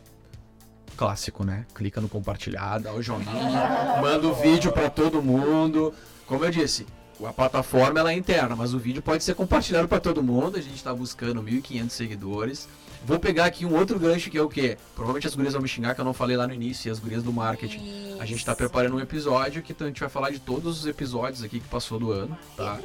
clássico, 0.96 1.44
né, 1.44 1.66
clica 1.74 2.00
no 2.00 2.08
compartilhar, 2.08 2.78
dá 2.78 2.92
o 2.94 3.02
joinha, 3.02 3.26
manda 4.00 4.26
o 4.28 4.34
vídeo 4.34 4.72
pra 4.72 4.88
todo 4.88 5.22
mundo. 5.22 5.92
Como 6.26 6.42
eu 6.44 6.50
disse, 6.50 6.86
a 7.26 7.32
plataforma 7.32 8.00
ela 8.00 8.12
é 8.12 8.16
interna, 8.16 8.56
mas 8.56 8.74
o 8.74 8.78
vídeo 8.78 9.02
pode 9.02 9.22
ser 9.24 9.34
compartilhado 9.34 9.88
para 9.88 10.00
todo 10.00 10.22
mundo. 10.22 10.56
A 10.56 10.60
gente 10.60 10.76
está 10.76 10.94
buscando 10.94 11.42
1.500 11.42 11.90
seguidores. 11.90 12.68
Vou 13.04 13.18
pegar 13.18 13.46
aqui 13.46 13.64
um 13.64 13.74
outro 13.74 13.98
gancho 13.98 14.30
que 14.30 14.36
é 14.36 14.42
o 14.42 14.48
quê? 14.48 14.76
Provavelmente 14.94 15.26
as 15.26 15.34
gurias 15.34 15.54
vão 15.54 15.62
me 15.62 15.68
xingar 15.68 15.94
que 15.94 16.00
eu 16.00 16.04
não 16.04 16.12
falei 16.12 16.36
lá 16.36 16.46
no 16.46 16.52
início, 16.52 16.88
e 16.88 16.90
as 16.90 16.98
gurias 16.98 17.22
do 17.22 17.32
marketing. 17.32 18.16
A 18.20 18.26
gente 18.26 18.40
está 18.40 18.54
preparando 18.54 18.96
um 18.96 19.00
episódio 19.00 19.62
que 19.62 19.74
a 19.78 19.86
gente 19.86 20.00
vai 20.00 20.10
falar 20.10 20.30
de 20.30 20.38
todos 20.38 20.80
os 20.80 20.86
episódios 20.86 21.42
aqui 21.42 21.60
que 21.60 21.68
passou 21.68 21.98
do 21.98 22.12
ano, 22.12 22.36
tá? 22.56 22.78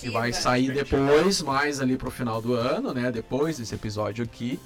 Que 0.00 0.10
vai 0.10 0.34
sair 0.34 0.70
depois, 0.72 1.40
mais 1.40 1.80
ali 1.80 1.96
pro 1.96 2.10
final 2.10 2.42
do 2.42 2.52
ano, 2.52 2.92
né? 2.92 3.10
Depois 3.10 3.56
desse 3.56 3.74
episódio 3.74 4.22
aqui. 4.22 4.60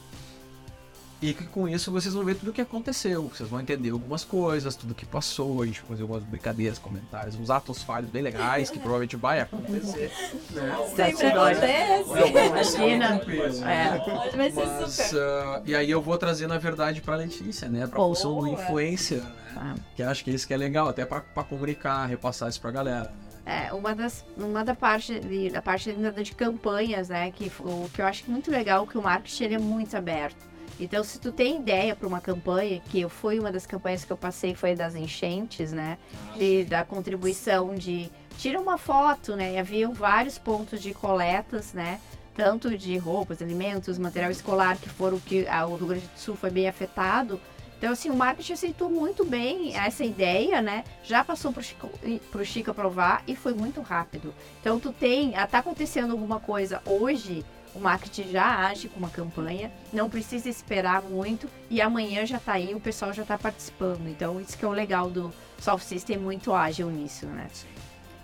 E 1.21 1.35
que 1.35 1.45
com 1.47 1.69
isso 1.69 1.91
vocês 1.91 2.15
vão 2.15 2.25
ver 2.25 2.37
tudo 2.37 2.51
o 2.51 2.53
que 2.53 2.61
aconteceu. 2.61 3.29
Vocês 3.29 3.49
vão 3.49 3.61
entender 3.61 3.91
algumas 3.91 4.23
coisas, 4.23 4.77
tudo 4.77 4.95
que 4.95 5.05
passou. 5.05 5.63
A 5.63 5.67
gente 5.67 5.81
vai 5.81 5.89
fazer 5.91 6.03
algumas 6.03 6.23
brincadeiras, 6.23 6.79
comentários, 6.79 7.35
uns 7.35 7.51
atos 7.51 7.83
falhos 7.83 8.09
bem 8.09 8.23
legais 8.23 8.71
que 8.71 8.79
provavelmente 8.79 9.17
vai 9.17 9.41
acontecer. 9.41 10.13
Né? 10.53 10.77
Sempre 10.95 11.27
acontece. 11.27 12.11
Imagina. 12.47 13.21
É. 13.69 14.37
Vai 14.37 14.51
ser 14.53 14.67
Mas, 14.67 14.93
super. 14.93 15.21
ah, 15.21 15.63
e 15.65 15.75
aí 15.75 15.91
eu 15.91 16.01
vou 16.01 16.17
trazer, 16.17 16.47
na 16.47 16.59
verdade, 16.59 17.01
pra 17.01 17.17
Letícia, 17.17 17.69
né? 17.69 17.87
Pra 17.89 17.97
Boa. 17.97 18.15
função 18.15 18.39
do 18.39 18.47
influencer, 18.47 19.19
né? 19.19 19.33
Ah. 19.57 19.75
Que 19.97 20.05
acho 20.05 20.23
que 20.23 20.31
isso 20.31 20.47
que 20.47 20.55
é 20.55 20.57
legal, 20.57 20.89
até 20.89 21.05
pra, 21.05 21.21
pra 21.21 21.43
comunicar, 21.43 22.07
repassar 22.07 22.49
isso 22.49 22.61
pra 22.61 22.71
galera. 22.71 23.13
É, 23.45 23.73
uma 23.73 23.95
das 23.95 24.25
uma 24.37 24.63
da 24.63 24.75
parte 24.75 25.19
de, 25.19 25.51
da 25.51 25.63
parte 25.63 25.91
ainda 25.91 26.13
de 26.13 26.33
campanhas, 26.33 27.09
né, 27.09 27.31
que 27.31 27.51
o 27.61 27.89
que 27.93 28.03
eu 28.03 28.07
acho 28.07 28.31
muito 28.31 28.51
legal 28.51 28.85
é 28.85 28.87
que 28.87 28.99
o 28.99 29.03
marketing 29.03 29.45
ele 29.45 29.55
é 29.55 29.59
muito 29.59 29.97
aberto. 29.97 30.37
Então, 30.81 31.03
se 31.03 31.19
tu 31.19 31.33
tem 31.33 31.57
ideia 31.57 31.97
para 31.97 32.07
uma 32.07 32.21
campanha, 32.21 32.81
que 32.89 33.09
foi 33.09 33.39
uma 33.39 33.51
das 33.51 33.67
campanhas 33.67 34.05
que 34.05 34.13
eu 34.13 34.17
passei 34.17 34.55
foi 34.55 34.75
das 34.75 34.95
enchentes, 34.95 35.73
né, 35.73 35.99
de, 36.37 36.65
da 36.65 36.85
contribuição 36.85 37.75
de 37.75 38.11
tira 38.39 38.61
uma 38.61 38.79
foto, 38.79 39.35
né, 39.35 39.55
e 39.55 39.59
havia 39.59 39.89
vários 39.89 40.39
pontos 40.39 40.81
de 40.81 40.95
coletas, 40.95 41.73
né, 41.73 42.01
tanto 42.37 42.79
de 42.79 42.97
roupas, 42.97 43.43
alimentos, 43.43 43.99
material 43.99 44.31
escolar 44.31 44.77
que 44.77 44.89
foram 44.89 45.19
que 45.19 45.49
a, 45.49 45.67
o 45.67 45.75
Rio 45.75 45.89
Grande 45.89 46.07
do 46.07 46.19
Sul 46.19 46.37
foi 46.37 46.51
bem 46.51 46.69
afetado. 46.69 47.41
Então, 47.77 47.93
assim, 47.93 48.11
o 48.11 48.15
marketing 48.15 48.53
aceitou 48.53 48.91
muito 48.91 49.25
bem 49.25 49.77
essa 49.77 50.05
ideia, 50.05 50.61
né? 50.61 50.83
Já 51.05 51.23
passou 51.23 51.53
pro 51.53 51.63
Chico, 51.63 51.89
pro 52.31 52.45
Chico 52.45 52.73
aprovar 52.73 53.23
e 53.27 53.37
foi 53.37 53.55
muito 53.55 53.81
rápido. 53.81 54.35
Então, 54.61 54.81
tu 54.81 54.93
tem, 54.93 55.37
ah, 55.37 55.47
tá 55.47 55.59
acontecendo 55.59 56.11
alguma 56.11 56.41
coisa 56.41 56.83
hoje, 56.85 57.45
o 57.75 57.81
marketing 57.81 58.31
já 58.31 58.67
age 58.67 58.89
com 58.89 58.99
uma 58.99 59.11
campanha, 59.11 59.71
não 59.93 60.09
precisa 60.09 60.49
esperar 60.49 61.03
muito 61.03 61.49
e 61.71 61.81
amanhã 61.81 62.25
já 62.27 62.39
tá 62.39 62.55
aí, 62.55 62.75
o 62.75 62.81
pessoal 62.81 63.13
já 63.13 63.25
tá 63.25 63.39
participando. 63.39 64.09
Então, 64.09 64.41
isso 64.41 64.57
que 64.57 64.65
é 64.65 64.69
o 64.69 64.73
legal 64.73 65.11
do 65.11 65.33
Soft 65.59 65.85
System, 65.85 66.17
é 66.17 66.19
muito 66.19 66.53
ágil 66.53 66.91
nisso, 66.91 67.27
né? 67.27 67.49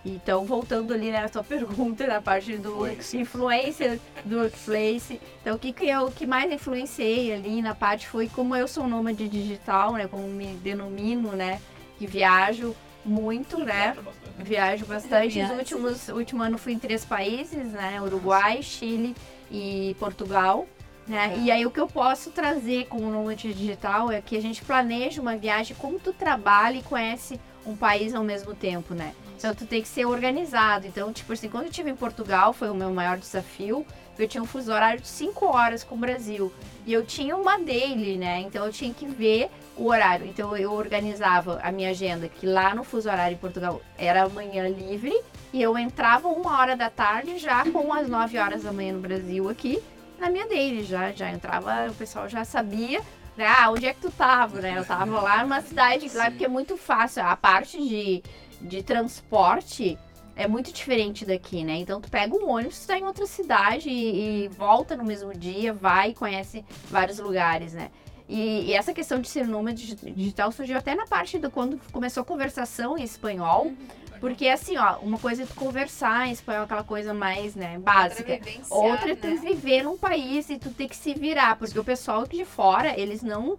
Então, 0.04 0.44
voltando 0.44 0.92
ali 0.92 1.10
na 1.10 1.28
tua 1.28 1.42
pergunta, 1.44 2.06
na 2.06 2.20
parte 2.20 2.58
do 2.58 2.86
influencer 2.86 3.98
do 4.24 4.38
workplace. 4.38 5.20
Então, 5.40 5.56
o 5.56 5.58
que, 5.58 5.72
que 5.72 5.86
eu 5.86 6.10
que 6.10 6.26
mais 6.26 6.52
influenciei 6.52 7.32
ali 7.32 7.62
na 7.62 7.74
parte 7.74 8.06
foi 8.06 8.28
como 8.28 8.54
eu 8.54 8.68
sou 8.68 8.86
nômade 8.86 9.28
digital, 9.28 9.94
né? 9.94 10.06
Como 10.06 10.28
me 10.28 10.54
denomino, 10.56 11.32
né? 11.32 11.60
Que 11.98 12.06
viajo 12.06 12.76
muito, 13.04 13.58
né? 13.58 13.96
Viajo 14.38 14.84
bastante. 14.86 15.28
Os 15.28 15.34
Viaja. 15.34 15.54
últimos, 15.54 16.08
o 16.08 16.16
último 16.16 16.42
ano 16.42 16.58
fui 16.58 16.72
em 16.72 16.78
três 16.78 17.04
países, 17.04 17.72
né? 17.72 18.00
Uruguai, 18.02 18.62
Chile 18.62 19.14
e 19.50 19.96
Portugal. 19.98 20.66
Né? 21.06 21.38
E 21.42 21.50
aí 21.50 21.66
o 21.66 21.70
que 21.70 21.80
eu 21.80 21.86
posso 21.86 22.30
trazer 22.30 22.86
como 22.86 23.10
nômade 23.10 23.52
digital 23.52 24.10
é 24.10 24.22
que 24.22 24.36
a 24.36 24.40
gente 24.40 24.64
planeja 24.64 25.20
uma 25.20 25.36
viagem 25.36 25.76
como 25.78 25.98
tu 25.98 26.14
trabalha 26.14 26.78
e 26.78 26.82
conhece 26.82 27.38
um 27.66 27.76
país 27.76 28.14
ao 28.14 28.24
mesmo 28.24 28.54
tempo, 28.54 28.94
né? 28.94 29.14
Então 29.36 29.54
tu 29.54 29.66
tem 29.66 29.82
que 29.82 29.88
ser 29.88 30.06
organizado. 30.06 30.86
Então, 30.86 31.12
tipo 31.12 31.32
assim, 31.32 31.48
quando 31.48 31.64
eu 31.64 31.70
estive 31.70 31.90
em 31.90 31.96
Portugal, 31.96 32.52
foi 32.54 32.70
o 32.70 32.74
meu 32.74 32.90
maior 32.92 33.18
desafio, 33.18 33.84
eu 34.18 34.28
tinha 34.28 34.42
um 34.42 34.46
fuso 34.46 34.72
horário 34.72 35.00
de 35.00 35.08
5 35.08 35.44
horas 35.44 35.84
com 35.84 35.94
o 35.94 35.98
Brasil. 35.98 36.52
E 36.86 36.92
eu 36.92 37.04
tinha 37.04 37.36
uma 37.36 37.58
daily, 37.58 38.16
né? 38.16 38.40
Então 38.40 38.64
eu 38.64 38.72
tinha 38.72 38.92
que 38.94 39.06
ver 39.06 39.50
o 39.76 39.88
horário. 39.88 40.26
Então 40.26 40.56
eu 40.56 40.72
organizava 40.72 41.60
a 41.62 41.70
minha 41.72 41.90
agenda, 41.90 42.28
que 42.28 42.46
lá 42.46 42.74
no 42.74 42.84
fuso 42.84 43.08
horário 43.08 43.34
em 43.34 43.38
Portugal 43.38 43.80
era 43.98 44.28
manhã 44.28 44.68
livre, 44.68 45.14
e 45.52 45.62
eu 45.62 45.76
entrava 45.78 46.28
uma 46.28 46.58
hora 46.58 46.76
da 46.76 46.90
tarde 46.90 47.38
já 47.38 47.64
com 47.70 47.92
as 47.92 48.08
9 48.08 48.38
horas 48.38 48.62
da 48.62 48.72
manhã 48.72 48.92
no 48.92 49.00
Brasil 49.00 49.48
aqui, 49.48 49.82
na 50.18 50.30
minha 50.30 50.46
daily 50.46 50.84
já. 50.84 51.12
Já 51.12 51.30
entrava, 51.30 51.88
o 51.88 51.94
pessoal 51.94 52.28
já 52.28 52.44
sabia. 52.44 53.00
Né? 53.36 53.46
Ah, 53.46 53.70
onde 53.70 53.86
é 53.86 53.92
que 53.92 54.00
tu 54.00 54.12
tava, 54.12 54.60
né? 54.60 54.78
Eu 54.78 54.84
tava 54.84 55.20
lá 55.20 55.42
numa 55.42 55.60
cidade, 55.60 56.08
lá 56.14 56.30
porque 56.30 56.44
é 56.44 56.48
muito 56.48 56.76
fácil. 56.76 57.24
A 57.24 57.36
parte 57.36 57.76
de, 57.78 58.22
de 58.60 58.82
transporte 58.82 59.98
é 60.36 60.46
muito 60.46 60.72
diferente 60.72 61.24
daqui, 61.24 61.64
né? 61.64 61.76
Então 61.76 62.00
tu 62.00 62.08
pega 62.08 62.34
um 62.34 62.48
ônibus, 62.48 62.80
tu 62.80 62.86
tá 62.86 62.98
em 62.98 63.04
outra 63.04 63.26
cidade 63.26 63.88
e, 63.88 64.44
e 64.44 64.48
volta 64.48 64.96
no 64.96 65.04
mesmo 65.04 65.32
dia, 65.34 65.72
vai 65.72 66.10
e 66.10 66.14
conhece 66.14 66.64
vários 66.90 67.18
lugares, 67.18 67.72
né? 67.72 67.90
E, 68.28 68.70
e 68.70 68.72
essa 68.72 68.94
questão 68.94 69.20
de 69.20 69.28
ser 69.28 69.46
nômade 69.46 69.86
digi- 69.86 70.10
digital 70.12 70.50
surgiu 70.50 70.78
até 70.78 70.94
na 70.94 71.06
parte 71.06 71.38
do 71.38 71.50
quando 71.50 71.78
começou 71.92 72.22
a 72.22 72.24
conversação 72.24 72.96
em 72.96 73.02
espanhol. 73.02 73.72
Porque 74.20 74.48
assim, 74.48 74.78
ó, 74.78 74.96
uma 75.00 75.18
coisa 75.18 75.42
é 75.42 75.46
tu 75.46 75.54
conversar 75.54 76.28
em 76.28 76.32
espanhol, 76.32 76.64
aquela 76.64 76.84
coisa 76.84 77.12
mais, 77.12 77.54
né, 77.54 77.78
básica. 77.78 78.40
Outra 78.70 79.12
é 79.12 79.16
tu 79.16 79.26
né? 79.26 79.36
viver 79.36 79.82
num 79.82 79.98
país 79.98 80.48
e 80.48 80.58
tu 80.58 80.70
ter 80.70 80.88
que 80.88 80.96
se 80.96 81.12
virar, 81.12 81.56
porque 81.56 81.78
o 81.78 81.84
pessoal 81.84 82.26
de 82.26 82.44
fora, 82.44 82.98
eles 82.98 83.22
não 83.22 83.58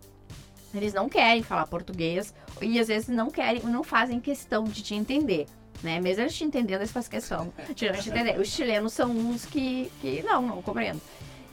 eles 0.74 0.94
não 0.94 1.08
querem 1.08 1.42
falar 1.44 1.68
português 1.68 2.34
e 2.62 2.80
às 2.80 2.88
vezes 2.88 3.08
não 3.08 3.30
querem, 3.30 3.62
não 3.64 3.84
fazem 3.84 4.20
questão 4.20 4.64
de 4.64 4.82
te 4.82 4.96
entender. 4.96 5.46
Né? 5.84 6.00
Mesmo 6.02 6.24
eles 6.24 6.36
te 6.36 6.44
entendendo, 6.44 6.80
eles 6.80 6.92
fazem 6.92 7.12
questão 7.12 7.54
te 8.02 8.10
entender. 8.10 8.40
Os 8.40 8.48
chilenos 8.48 8.92
são 8.94 9.12
uns 9.12 9.46
que, 9.46 9.92
que 10.02 10.24
não, 10.24 10.42
não 10.42 10.62
compreendo. 10.62 11.00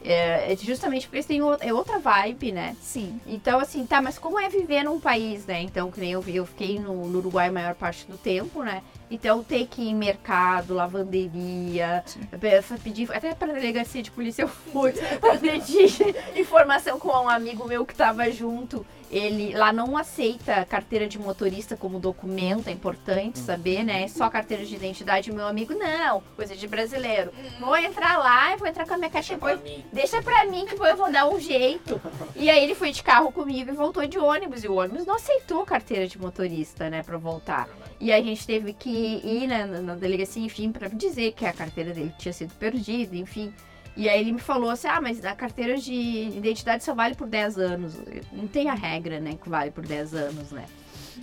É, 0.05 0.53
é 0.53 0.57
justamente 0.57 1.07
porque 1.07 1.17
eles 1.17 1.27
têm 1.27 1.41
é 1.61 1.73
outra 1.73 1.99
vibe, 1.99 2.53
né? 2.53 2.77
Sim. 2.81 3.21
Então, 3.27 3.59
assim, 3.61 3.87
tá, 3.87 4.01
mas 4.03 4.19
como 4.19 4.39
é 4.39 4.49
viver 4.49 4.83
num 4.83 4.99
país, 5.01 5.47
né? 5.47 5.61
Então, 5.63 5.91
que 5.91 6.01
nem 6.01 6.13
eu, 6.13 6.21
vi- 6.21 6.37
eu 6.37 6.47
fiquei 6.47 6.79
no, 6.79 7.07
no 7.07 7.19
Uruguai 7.19 7.49
a 7.49 7.53
maior 7.53 7.75
parte 7.75 8.07
do 8.07 8.17
tempo, 8.19 8.63
né? 8.63 8.83
Então, 9.11 9.43
ter 9.45 9.67
que 9.67 9.83
ir 9.83 9.89
em 9.91 9.95
mercado, 9.95 10.75
lavanderia, 10.75 12.03
pe- 12.41 12.63
pedir, 12.83 13.13
até 13.15 13.35
pra 13.35 13.53
delegacia 13.53 14.03
de 14.03 14.11
polícia 14.11 14.43
eu 14.43 14.49
fui, 14.49 14.93
pra 15.21 15.37
pedir 15.37 15.91
informação 16.37 16.99
com 16.99 17.09
um 17.09 17.29
amigo 17.29 17.67
meu 17.67 17.85
que 17.85 17.95
tava 17.95 18.31
junto. 18.31 18.85
Ele 19.13 19.55
lá 19.55 19.75
não 19.75 19.95
aceita 19.95 20.65
carteira 20.65 21.07
de 21.07 21.19
motorista 21.19 21.77
como 21.77 22.01
documento, 22.01 22.69
é 22.69 22.73
importante 22.73 23.39
saber, 23.39 23.85
né? 23.85 24.05
É 24.05 24.09
só 24.09 24.31
carteira 24.31 24.65
de 24.65 24.75
identidade. 24.75 25.31
Meu 25.31 25.47
amigo, 25.47 25.75
não, 25.75 26.23
coisa 26.35 26.57
de 26.57 26.67
brasileiro. 26.67 27.31
Vou 27.61 27.77
entrar 27.77 28.17
lá, 28.17 28.57
vou 28.57 28.67
entrar 28.67 28.87
com 28.87 28.95
a 28.95 28.97
minha 28.97 29.11
caixa 29.11 29.35
depois. 29.35 29.61
Deixa 29.93 30.23
pra 30.23 30.47
mim 30.47 30.65
que 30.65 30.75
eu 30.75 30.97
vou 30.97 31.13
dar 31.13 31.29
um 31.29 31.39
jeito. 31.39 32.01
E 32.35 32.49
aí 32.49 32.65
ele 32.65 32.75
foi 32.75 32.91
de 32.91 33.03
carro 33.03 33.31
comigo 33.31 33.71
e 33.71 33.75
voltou 33.75 34.07
de 34.07 34.19
ônibus. 34.19 34.65
E 34.65 34.69
o 34.69 34.77
ônibus 34.77 35.05
não 35.05 35.17
aceitou 35.17 35.67
carteira 35.67 36.09
de 36.09 36.19
motorista, 36.19 36.89
né, 36.89 37.03
pra 37.03 37.19
voltar. 37.19 37.69
E 38.01 38.11
a 38.11 38.21
gente 38.23 38.47
teve 38.47 38.73
que 38.73 38.89
ir 39.23 39.47
né, 39.47 39.67
na, 39.67 39.81
na 39.83 39.95
delegacia, 39.95 40.43
enfim, 40.43 40.73
pra 40.73 40.89
dizer 40.89 41.33
que 41.33 41.45
a 41.45 41.53
carteira 41.53 41.93
dele 41.93 42.15
tinha 42.19 42.33
sido 42.33 42.55
perdida, 42.55 43.15
enfim. 43.15 43.53
E 43.97 44.09
aí 44.09 44.21
ele 44.21 44.33
me 44.33 44.39
falou 44.41 44.71
assim, 44.71 44.89
ah, 44.89 45.01
mas 45.01 45.25
a 45.25 45.35
carteira 45.35 45.77
de 45.77 45.93
identidade 45.93 46.83
só 46.83 46.95
vale 46.95 47.15
por 47.15 47.27
10 47.27 47.59
anos. 47.59 47.95
Não 48.33 48.47
tem 48.47 48.71
a 48.71 48.75
regra, 48.75 49.21
né, 49.21 49.37
que 49.43 49.49
vale 49.49 49.71
por 49.71 49.85
10 49.87 50.15
anos, 50.15 50.51
né. 50.51 50.65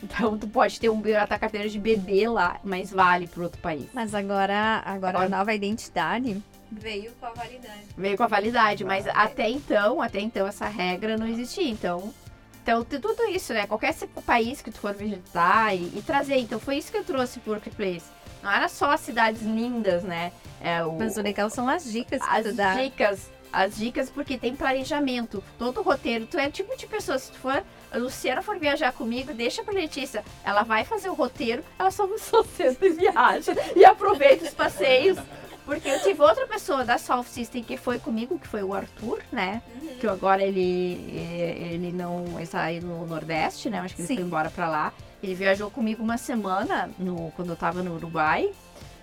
Então 0.03 0.37
tu 0.37 0.47
pode 0.47 0.79
ter 0.79 0.89
um, 0.89 1.01
a 1.19 1.25
tua 1.27 1.39
carteira 1.39 1.67
de 1.67 1.79
bebê 1.79 2.27
lá, 2.29 2.59
mas 2.63 2.91
vale 2.91 3.27
pro 3.27 3.43
outro 3.43 3.59
país. 3.59 3.87
Mas 3.93 4.13
agora, 4.13 4.81
agora 4.85 5.17
a 5.17 5.21
Agora- 5.23 5.29
nova 5.29 5.53
identidade 5.53 6.41
Veio 6.71 7.11
com 7.19 7.25
a 7.25 7.31
validade. 7.31 7.79
Veio 7.97 8.15
com 8.17 8.23
a 8.23 8.27
validade, 8.27 8.83
mas 8.83 9.07
até 9.07 9.49
então, 9.49 10.01
até 10.01 10.19
então 10.19 10.45
essa 10.45 10.67
regra 10.67 11.17
não 11.17 11.25
existia. 11.25 11.67
Então, 11.67 12.13
então 12.61 12.83
tem 12.83 13.01
tudo 13.01 13.23
isso, 13.25 13.53
né? 13.53 13.65
Qualquer 13.65 13.95
país 14.23 14.61
que 14.61 14.69
tu 14.69 14.79
for 14.79 14.93
visitar 14.93 15.75
e, 15.75 15.91
e 15.97 16.03
trazer. 16.05 16.37
Então 16.37 16.59
foi 16.59 16.77
isso 16.77 16.91
que 16.91 16.97
eu 16.97 17.03
trouxe 17.03 17.39
pro 17.39 17.53
Workplace. 17.53 18.05
Não 18.41 18.51
era 18.51 18.67
só 18.69 18.91
as 18.91 19.01
cidades 19.01 19.41
lindas, 19.41 20.03
né? 20.03 20.31
É, 20.61 20.83
o, 20.83 20.93
Mas 20.97 21.17
o 21.17 21.21
legal 21.21 21.49
são 21.49 21.67
as 21.67 21.83
dicas 21.91 22.21
que 22.21 22.29
as 22.29 22.45
tu 22.45 22.53
dá. 22.53 22.75
dicas, 22.75 23.29
as 23.51 23.75
dicas 23.75 24.09
porque 24.09 24.37
tem 24.37 24.55
planejamento. 24.55 25.43
Todo 25.57 25.79
o 25.79 25.83
roteiro, 25.83 26.25
tu 26.25 26.37
é 26.37 26.47
o 26.47 26.51
tipo 26.51 26.75
de 26.77 26.85
pessoa, 26.87 27.17
se 27.17 27.31
tu 27.31 27.37
for, 27.37 27.63
a 27.91 27.97
Luciana 27.97 28.41
for 28.41 28.57
viajar 28.59 28.91
comigo, 28.93 29.33
deixa 29.33 29.63
pra 29.63 29.73
Letícia, 29.73 30.23
ela 30.43 30.63
vai 30.63 30.85
fazer 30.85 31.09
o 31.09 31.13
roteiro, 31.13 31.63
ela 31.77 31.91
só, 31.91 32.07
só 32.17 32.43
senta 32.43 32.85
e 32.85 32.89
viaja 32.89 33.55
e 33.75 33.83
aproveita 33.85 34.45
os 34.45 34.53
passeios. 34.53 35.17
Porque 35.65 35.87
eu 35.87 36.01
tive 36.01 36.19
outra 36.19 36.47
pessoa 36.47 36.83
da 36.83 36.97
Soft 36.97 37.29
System 37.29 37.63
que 37.63 37.77
foi 37.77 37.99
comigo, 37.99 38.39
que 38.39 38.47
foi 38.47 38.63
o 38.63 38.73
Arthur, 38.73 39.19
né? 39.31 39.61
Que 39.99 40.07
agora 40.07 40.41
ele, 40.41 41.13
ele 41.13 41.91
não 41.91 42.39
está 42.39 42.63
aí 42.63 42.81
no 42.81 43.05
Nordeste, 43.05 43.69
né? 43.69 43.77
Acho 43.79 43.95
que 43.95 44.01
ele 44.01 44.07
Sim. 44.07 44.15
foi 44.15 44.23
embora 44.23 44.49
pra 44.49 44.67
lá. 44.67 44.91
Ele 45.21 45.35
viajou 45.35 45.69
comigo 45.69 46.01
uma 46.03 46.17
semana 46.17 46.89
no, 46.97 47.31
quando 47.35 47.49
eu 47.49 47.55
tava 47.55 47.83
no 47.83 47.95
Uruguai. 47.95 48.49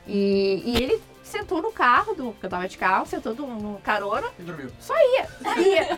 E, 0.07 0.63
e 0.65 0.77
ele 0.83 1.03
sentou 1.23 1.61
no 1.61 1.73
carro, 1.73 2.15
do, 2.15 2.27
porque 2.31 2.47
eu 2.47 2.51
tava 2.51 2.69
de 2.69 2.79
carro, 2.79 3.05
sentou 3.07 3.35
no, 3.35 3.47
no 3.59 3.79
carona, 3.81 4.29
E 4.39 4.43
dormiu. 4.43 4.71
só 4.79 4.95
ia. 4.97 5.29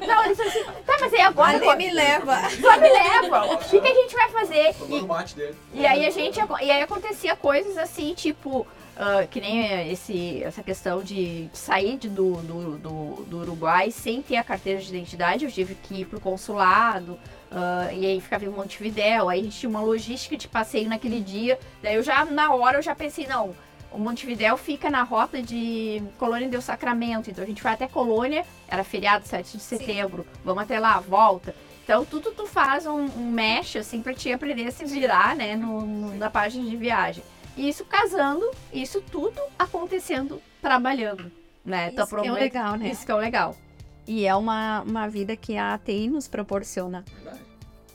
Não, 0.07 0.25
ele 0.25 0.35
disse 0.35 0.43
assim, 0.49 0.65
tá, 0.87 0.97
mas 1.01 1.13
aí 1.13 1.21
agora, 1.21 1.59
Mas 1.63 1.77
me 1.79 1.91
leva. 1.93 2.37
só 2.51 2.81
me 2.81 2.89
leva, 2.89 3.45
o 3.53 3.59
que, 3.59 3.81
que 3.81 3.87
a 3.89 3.95
gente 3.95 4.15
vai 4.17 4.31
fazer? 4.31 4.75
O 4.81 5.07
mate 5.07 5.37
dele. 5.37 5.55
E 5.75 5.87
aí 5.87 6.07
a 6.07 6.11
gente. 6.11 6.41
E 6.63 6.71
aí 6.71 6.83
acontecia 6.83 7.37
coisas 7.37 7.77
assim, 7.77 8.15
tipo. 8.15 8.67
ah, 8.97 9.27
que 9.31 9.41
nem 9.43 9.91
esse, 9.93 10.43
essa 10.43 10.63
questão 10.63 11.03
de 11.03 11.51
sair 11.53 11.99
de- 11.99 12.09
do, 12.09 12.33
do, 12.39 12.79
do, 12.79 13.25
do 13.27 13.39
Uruguai 13.43 13.91
sem 13.91 14.23
ter 14.23 14.37
a 14.37 14.43
carteira 14.43 14.81
de 14.81 14.89
identidade. 14.89 15.45
Eu 15.45 15.53
tive 15.53 15.75
que 15.75 16.01
ir 16.01 16.07
pro 16.07 16.19
consulado. 16.19 17.19
Ah, 17.51 17.89
e 17.93 18.05
aí 18.07 18.21
ficava 18.21 18.45
em 18.45 18.49
Montevidéu. 18.49 19.29
Aí 19.29 19.41
a 19.41 19.43
gente 19.43 19.59
tinha 19.59 19.71
uma 19.71 19.81
logística 19.81 20.37
de 20.37 20.49
passeio 20.49 20.89
naquele 20.89 21.21
dia. 21.21 21.59
Daí 21.83 21.95
eu 21.95 22.03
já, 22.03 22.25
na 22.25 22.55
hora, 22.55 22.79
eu 22.79 22.83
já 22.83 22.95
pensei, 22.95 23.27
não. 23.27 23.55
O 23.91 23.99
Montevidéu 23.99 24.57
fica 24.59 24.91
na 24.91 25.03
rota 25.03 25.41
de 25.43 26.03
Colônia 26.19 26.49
del 26.49 26.61
Sacramento. 26.61 27.31
Então 27.31 27.43
a 27.43 27.47
gente 27.47 27.63
vai 27.63 27.73
até 27.73 27.89
Colônia, 27.89 28.45
era 28.69 28.85
feriado 28.85 29.27
7 29.27 29.57
de 29.57 29.63
setembro. 29.63 30.27
Vamos 30.45 30.63
até 30.63 30.79
lá, 30.79 31.01
volta. 31.01 31.55
Então 31.85 32.05
tudo 32.05 32.33
tu 32.33 32.45
faz 32.47 32.85
um, 32.85 33.07
um 33.07 33.31
mesh 33.31 33.77
assim 33.77 34.03
pra 34.03 34.13
te 34.13 34.31
aprender 34.31 34.67
a 34.67 34.71
se 34.71 34.85
virar, 34.85 35.35
né, 35.35 35.57
no, 35.57 35.81
no- 35.81 36.15
na 36.17 36.29
página 36.29 36.69
de 36.69 36.77
viagem. 36.77 37.25
E 37.57 37.67
isso 37.67 37.83
casando, 37.87 38.51
isso 38.71 39.01
tudo 39.11 39.41
acontecendo 39.59 40.41
trabalhando, 40.61 41.33
né? 41.65 41.91
Isso 42.03 42.17
que 42.23 42.29
é 42.29 42.31
o 42.31 42.35
legal, 42.43 42.77
né? 42.77 42.89
Isso 42.91 43.07
que 43.07 43.11
é 43.11 43.15
o 43.15 43.19
legal. 43.19 43.57
E 44.09 44.27
é 44.27 44.35
uma, 44.35 44.81
uma 44.81 45.07
vida 45.07 45.37
que 45.37 45.59
a 45.59 45.75
ATI 45.75 46.09
nos 46.09 46.27
proporciona. 46.27 47.05
Verdade. 47.15 47.41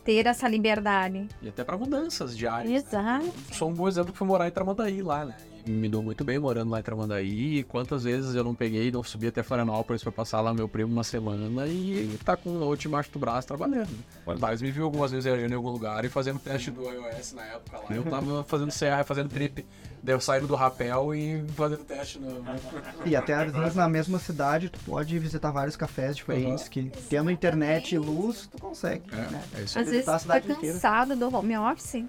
Ter 0.05 0.27
essa 0.27 0.47
liberdade. 0.47 1.27
E 1.41 1.49
até 1.49 1.63
pra 1.63 1.75
mudanças 1.75 2.37
diárias. 2.37 2.85
Exato. 2.85 3.33
Sou 3.51 3.69
um 3.69 3.73
bom 3.73 3.87
exemplo 3.87 4.11
que 4.11 4.17
fui 4.19 4.27
morar 4.27 4.47
em 4.47 4.51
Tramandaí 4.51 5.01
lá, 5.01 5.25
né? 5.25 5.35
Me 5.65 5.87
dou 5.87 6.03
muito 6.03 6.23
bem 6.25 6.37
morando 6.39 6.69
lá 6.71 6.79
em 6.79 6.83
Tramandaí. 6.83 7.59
E 7.59 7.63
quantas 7.63 8.03
vezes 8.03 8.35
eu 8.35 8.43
não 8.43 8.53
peguei, 8.53 8.91
não 8.91 9.01
subi 9.03 9.27
até 9.27 9.41
Florianópolis 9.43 10.03
pra 10.03 10.11
passar 10.11 10.41
lá 10.41 10.53
meu 10.53 10.67
primo 10.67 10.91
uma 10.91 11.03
semana 11.03 11.65
e 11.67 12.19
tá 12.25 12.35
com 12.35 12.49
o 12.49 12.65
outro 12.65 12.87
embaixo 12.87 13.09
do 13.11 13.19
braço 13.19 13.47
trabalhando. 13.47 13.89
Olha. 14.25 14.37
Mas 14.39 14.61
me 14.61 14.71
viu 14.71 14.83
algumas 14.85 15.11
vezes 15.11 15.23
viajando 15.25 15.53
em 15.53 15.55
algum 15.55 15.69
lugar 15.69 16.03
e 16.03 16.09
fazendo 16.09 16.39
teste 16.39 16.69
do 16.69 16.83
iOS 16.83 17.33
na 17.33 17.43
época 17.45 17.77
lá. 17.77 17.95
Eu 17.95 18.03
tava 18.03 18.43
fazendo 18.47 18.71
CA, 18.77 19.03
fazendo 19.05 19.29
trip. 19.29 19.65
Daí 20.01 20.13
eu 20.15 20.19
saindo 20.19 20.47
do 20.47 20.55
rapel 20.55 21.15
e 21.15 21.41
fazendo 21.55 21.85
teste 21.85 22.19
no. 22.19 22.43
E 23.05 23.15
até 23.15 23.33
às 23.33 23.53
vezes 23.53 23.75
na 23.75 23.87
mesma 23.87 24.19
cidade 24.19 24.67
tu 24.67 24.77
pode 24.81 25.17
visitar 25.17 25.49
vários 25.51 25.77
cafés 25.77 26.17
diferentes 26.17 26.67
que 26.67 26.91
tendo 27.09 27.31
internet 27.31 27.95
e 27.95 27.97
luz 27.97 28.49
tu 28.51 28.57
consegue. 28.59 29.03
né? 29.09 29.41
É, 29.55 29.61
é 29.61 29.63
isso 29.63 29.79
Às 29.79 29.85
aí. 29.87 29.91
vezes 29.93 30.05
tá 30.05 30.19
cidade 30.19 30.51
inteira. 30.51 30.73
cansado 30.73 31.15
do 31.15 31.33
home 31.33 31.55
office. 31.57 32.03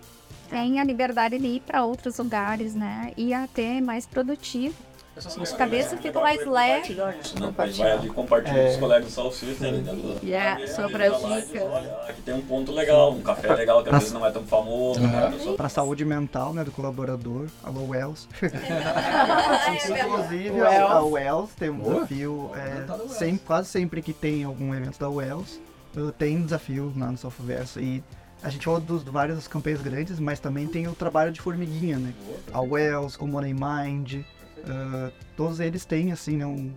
Tem 0.55 0.79
a 0.79 0.85
liberdade 0.85 1.37
de 1.37 1.47
ir 1.49 1.61
para 1.67 1.85
outros 1.85 2.17
lugares, 2.19 2.77
né? 2.77 3.11
E 3.17 3.35
até 3.35 3.81
mais 3.81 4.07
produtivo. 4.07 4.73
A 5.17 5.57
cabeça 5.57 5.97
fica 5.97 6.21
mais 6.21 6.47
leve. 6.47 6.93
Isso, 6.93 7.40
né? 7.40 7.53
A 7.59 7.67
gente 7.67 7.79
vai 7.81 7.90
ali 7.93 8.09
compartilhar 8.09 8.59
É. 8.59 8.64
com 8.67 8.71
os 8.71 8.77
colegas 8.77 9.12
salsistas 9.12 9.62
ali 9.69 9.79
dentro 9.81 10.01
da- 10.14 10.21
Yeah, 10.23 10.61
da 10.61 10.69
sobre 10.69 11.03
as 11.07 11.17
dicas. 11.21 11.62
Aqui 12.09 12.23
tem 12.23 12.35
um 12.35 12.40
ponto 12.43 12.71
legal, 12.71 13.11
um 13.12 13.21
café 13.23 13.53
legal 13.53 13.83
que 13.83 13.88
às 13.90 13.99
vezes 13.99 14.12
não 14.12 14.25
é 14.25 14.31
tão 14.31 14.45
famoso. 14.45 15.01
né? 15.01 15.27
A 15.27 15.31
pessoa- 15.33 15.57
Pra 15.57 15.69
saúde 15.69 16.05
mental, 16.05 16.55
né, 16.55 16.62
do 16.62 16.71
colaborador. 16.71 17.49
Alô, 17.64 17.88
Wells. 17.88 18.29
É 18.40 18.47
Inclusive, 20.05 20.61
a, 20.61 20.83
a 20.93 21.03
Wells 21.05 21.51
tem 21.57 21.71
um 21.71 21.79
Boa. 21.79 21.95
desafio, 21.95 22.51
é, 22.55 22.81
Tá 22.85 22.93
no 22.97 23.03
Wells. 23.05 23.19
sem- 23.19 23.37
quase 23.38 23.69
sempre 23.71 24.01
que 24.03 24.12
tem 24.12 24.45
algum 24.45 24.73
evento 24.73 25.01
da 25.01 25.09
Wells, 25.09 25.61
uh, 25.97 26.12
tem 26.12 26.40
desafio 26.43 26.93
lá 26.97 27.11
no 27.11 27.19
Softverso. 27.19 27.81
E 27.81 28.03
a 28.44 28.50
gente 28.50 28.64
falou 28.66 28.78
dos 28.80 29.02
vários 29.02 29.48
campanhas 29.48 29.80
grandes, 29.80 30.20
mas 30.20 30.38
também 30.38 30.66
tem 30.66 30.87
o 30.87 30.94
trabalho 30.94 31.33
de 31.33 31.40
formiguinha, 31.40 31.98
né? 31.98 32.12
A 32.52 32.61
Wells, 32.61 33.16
o 33.18 33.26
Money 33.26 33.54
Mind, 33.54 34.14
uh, 34.16 35.11
todos 35.37 35.61
eles 35.61 35.85
têm, 35.85 36.12
assim, 36.12 36.37
né, 36.37 36.44
um, 36.46 36.72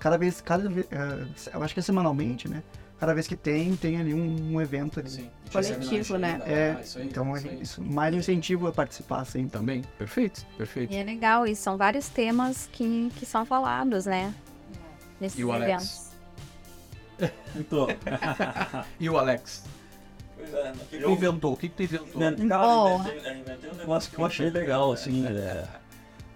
cada 0.00 0.18
vez, 0.18 0.40
cada 0.40 0.68
vez, 0.68 0.84
uh, 0.86 1.50
eu 1.54 1.62
acho 1.62 1.72
que 1.72 1.80
é 1.80 1.82
semanalmente, 1.82 2.48
né? 2.48 2.62
Cada 2.98 3.14
vez 3.14 3.26
que 3.28 3.36
tem, 3.36 3.76
tem 3.76 4.00
ali 4.00 4.12
um, 4.14 4.54
um 4.54 4.60
evento 4.60 4.98
ali. 4.98 5.10
Sim. 5.10 5.30
Coletivo, 5.52 6.16
né? 6.18 6.40
É, 6.46 6.74
Ah, 6.76 6.80
isso 6.80 6.98
aí, 6.98 7.06
então 7.06 7.36
isso 7.36 7.48
aí. 7.48 7.62
isso, 7.62 7.82
mais 7.82 8.14
um 8.14 8.18
incentivo 8.18 8.66
a 8.66 8.72
participar 8.72 9.24
sempre. 9.26 9.50
Também, 9.50 9.82
perfeito, 9.98 10.44
perfeito. 10.56 10.92
E 10.92 10.96
é 10.96 11.04
legal, 11.04 11.46
e 11.46 11.54
são 11.54 11.76
vários 11.76 12.08
temas 12.08 12.68
que, 12.72 13.12
que 13.16 13.24
são 13.26 13.44
falados, 13.46 14.06
né? 14.06 14.34
Nesses 15.20 15.38
E 15.38 15.44
o 15.44 15.52
Alex? 15.52 15.70
eventos. 17.20 17.36
Então, 17.54 17.86
E 18.98 19.08
o 19.08 19.16
Alex? 19.18 19.62
É, 20.52 20.70
O 20.72 20.86
que, 20.86 20.96
que 20.98 21.02
tu 21.04 21.10
inventou? 21.10 21.52
O 21.52 21.56
que, 21.56 21.68
que 21.68 21.74
tu 21.74 21.82
inventou? 21.82 22.22
Oh. 22.22 23.08
é, 23.08 23.42
um 23.72 23.76
negócio 23.76 24.10
que 24.10 24.18
eu 24.18 24.24
achei 24.24 24.50
legal, 24.50 24.92
assim, 24.92 25.26
é, 25.26 25.64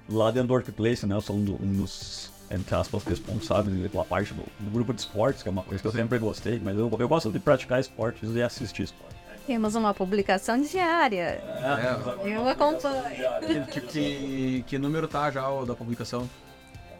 lá 0.09 0.31
dentro 0.31 0.49
do 0.49 0.55
Workplace, 0.55 1.07
né, 1.07 1.15
eu 1.15 1.21
sou 1.21 1.37
um, 1.37 1.45
do- 1.45 1.63
um 1.63 1.73
dos, 1.73 2.31
entre 2.51 2.75
aspas, 2.75 3.05
responsáveis 3.05 3.91
pela 3.91 4.05
parte 4.05 4.33
do, 4.35 4.43
do 4.59 4.71
grupo 4.71 4.93
de 4.93 5.01
esportes, 5.01 5.43
que 5.43 5.49
é 5.49 5.53
uma 5.53 5.63
coisa 5.63 5.81
que 5.81 5.87
eu 5.89 5.93
sempre 5.93 6.19
gostei, 6.19 6.61
mas 6.63 6.77
eu, 6.79 6.91
eu 6.99 7.09
gosto 7.09 7.31
de 7.31 7.39
praticar 7.39 7.81
esportes 7.81 8.35
e 8.35 8.43
assistir 8.43 8.83
esportes. 8.85 9.19
Temos 9.47 9.75
uma 9.75 9.93
publicação 9.93 10.61
diária. 10.61 11.43
É. 12.23 12.35
Eu 12.37 12.47
acompanho. 12.49 13.67
Que, 13.73 13.81
que, 13.81 14.65
que 14.67 14.79
número 14.79 15.09
tá 15.09 15.31
já 15.31 15.49
o 15.49 15.65
da 15.67 15.75
publicação? 15.75 16.29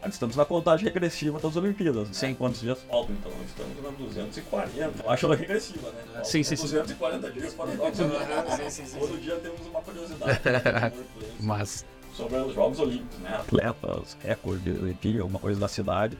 Estamos 0.07 0.35
na 0.35 0.45
contagem 0.45 0.85
regressiva 0.85 1.39
das 1.39 1.55
Olimpíadas. 1.55 2.07
né? 2.07 2.13
Sim. 2.13 2.33
Quantos 2.33 2.61
dias 2.61 2.79
faltam, 2.89 3.15
então? 3.15 3.31
Estamos 3.45 3.83
na 3.83 3.89
240. 3.91 5.11
Acho 5.11 5.25
ela 5.27 5.35
regressiva, 5.35 5.89
né? 5.91 6.01
Faltam 6.05 6.23
Sim, 6.25 6.43
sim, 6.43 6.55
sim. 6.55 6.63
240 6.63 7.31
dias 7.31 7.53
para 7.53 7.65
os 7.69 7.75
Jogos 7.77 7.99
Olímpicos. 7.99 8.91
Todo 8.99 9.21
dia 9.21 9.35
temos 9.35 9.67
uma 9.67 9.81
curiosidade 9.81 10.39
Mas, 11.39 11.85
sobre 12.13 12.37
os 12.37 12.53
Jogos 12.55 12.79
Olímpicos, 12.79 13.19
né? 13.19 13.35
Atletas, 13.35 14.17
recorde, 14.23 14.93
dia, 15.01 15.21
alguma 15.21 15.39
coisa 15.39 15.59
da 15.59 15.67
cidade. 15.67 16.17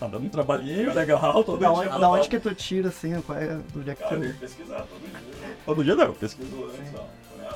Tá 0.00 0.06
dando 0.08 0.26
um 0.26 0.28
trabalhinho 0.28 0.92
legal 0.92 1.44
todo 1.44 1.58
Da 1.60 1.68
dia. 1.68 1.78
onde, 1.78 2.00
da 2.00 2.10
onde 2.10 2.28
que 2.28 2.40
tu 2.40 2.52
tira, 2.54 2.88
assim, 2.88 3.20
qual 3.22 3.38
é, 3.38 3.56
do 3.72 3.84
dia 3.84 3.94
que 3.94 4.02
Cara, 4.02 4.16
tu... 4.32 4.38
pesquisar 4.38 4.80
todo 4.82 5.00
dia. 5.00 5.56
Todo 5.64 5.84
dia 5.84 5.94
não, 5.94 6.04
eu 6.06 6.14
pesquiso 6.14 6.64
antes, 6.64 6.92
não. 6.92 7.06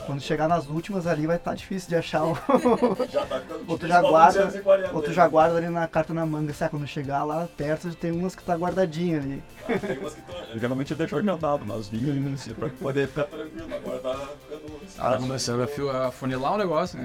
Quando 0.05 0.21
chegar 0.21 0.47
nas 0.49 0.67
últimas 0.69 1.07
ali 1.07 1.27
vai 1.27 1.37
estar 1.37 1.55
difícil 1.55 1.89
de 1.89 1.97
achar 1.97 2.25
o... 2.25 2.35
Já 3.11 3.25
tá 3.27 3.41
ficando 3.41 3.65
Ou 3.67 3.79
tu 3.79 3.87
difícil, 3.87 3.89
já 3.89 4.01
guarda, 4.03 4.45
240 4.47 4.95
ou 4.95 5.03
tu 5.03 5.09
aí. 5.09 5.15
já 5.15 5.29
guarda 5.29 5.57
ali 5.59 5.69
na 5.69 5.87
carta 5.89 6.13
na 6.15 6.27
manga, 6.27 6.53
sabe? 6.53 6.71
Quando 6.73 6.87
chegar 6.87 7.25
lá 7.25 7.49
perto 7.57 7.95
tem 7.97 8.13
umas 8.13 8.35
que 8.35 8.43
tá 8.45 8.55
guardadinha 8.55 9.19
ali. 9.19 9.43
Tem 9.67 9.99
umas 9.99 10.15
que 10.15 10.23
tão- 10.23 10.37
Eu 10.53 10.59
geralmente 10.59 10.95
deixo 10.95 11.17
orientado 11.17 11.65
nas 11.65 11.89
linhas, 11.89 12.41
assim, 12.41 12.55
pra 12.55 12.69
poder 12.69 13.09
ficar 13.09 13.25
tranquilo. 13.25 13.75
Agora 13.75 13.99
tá 13.99 14.15
ficando. 14.49 14.97
tá 14.97 15.17
começando 15.19 15.63
a 15.63 15.67
fio- 15.67 15.91
a 15.91 16.11
funilar 16.13 16.53
o 16.55 16.59
negócio, 16.59 16.99
né? 16.99 17.05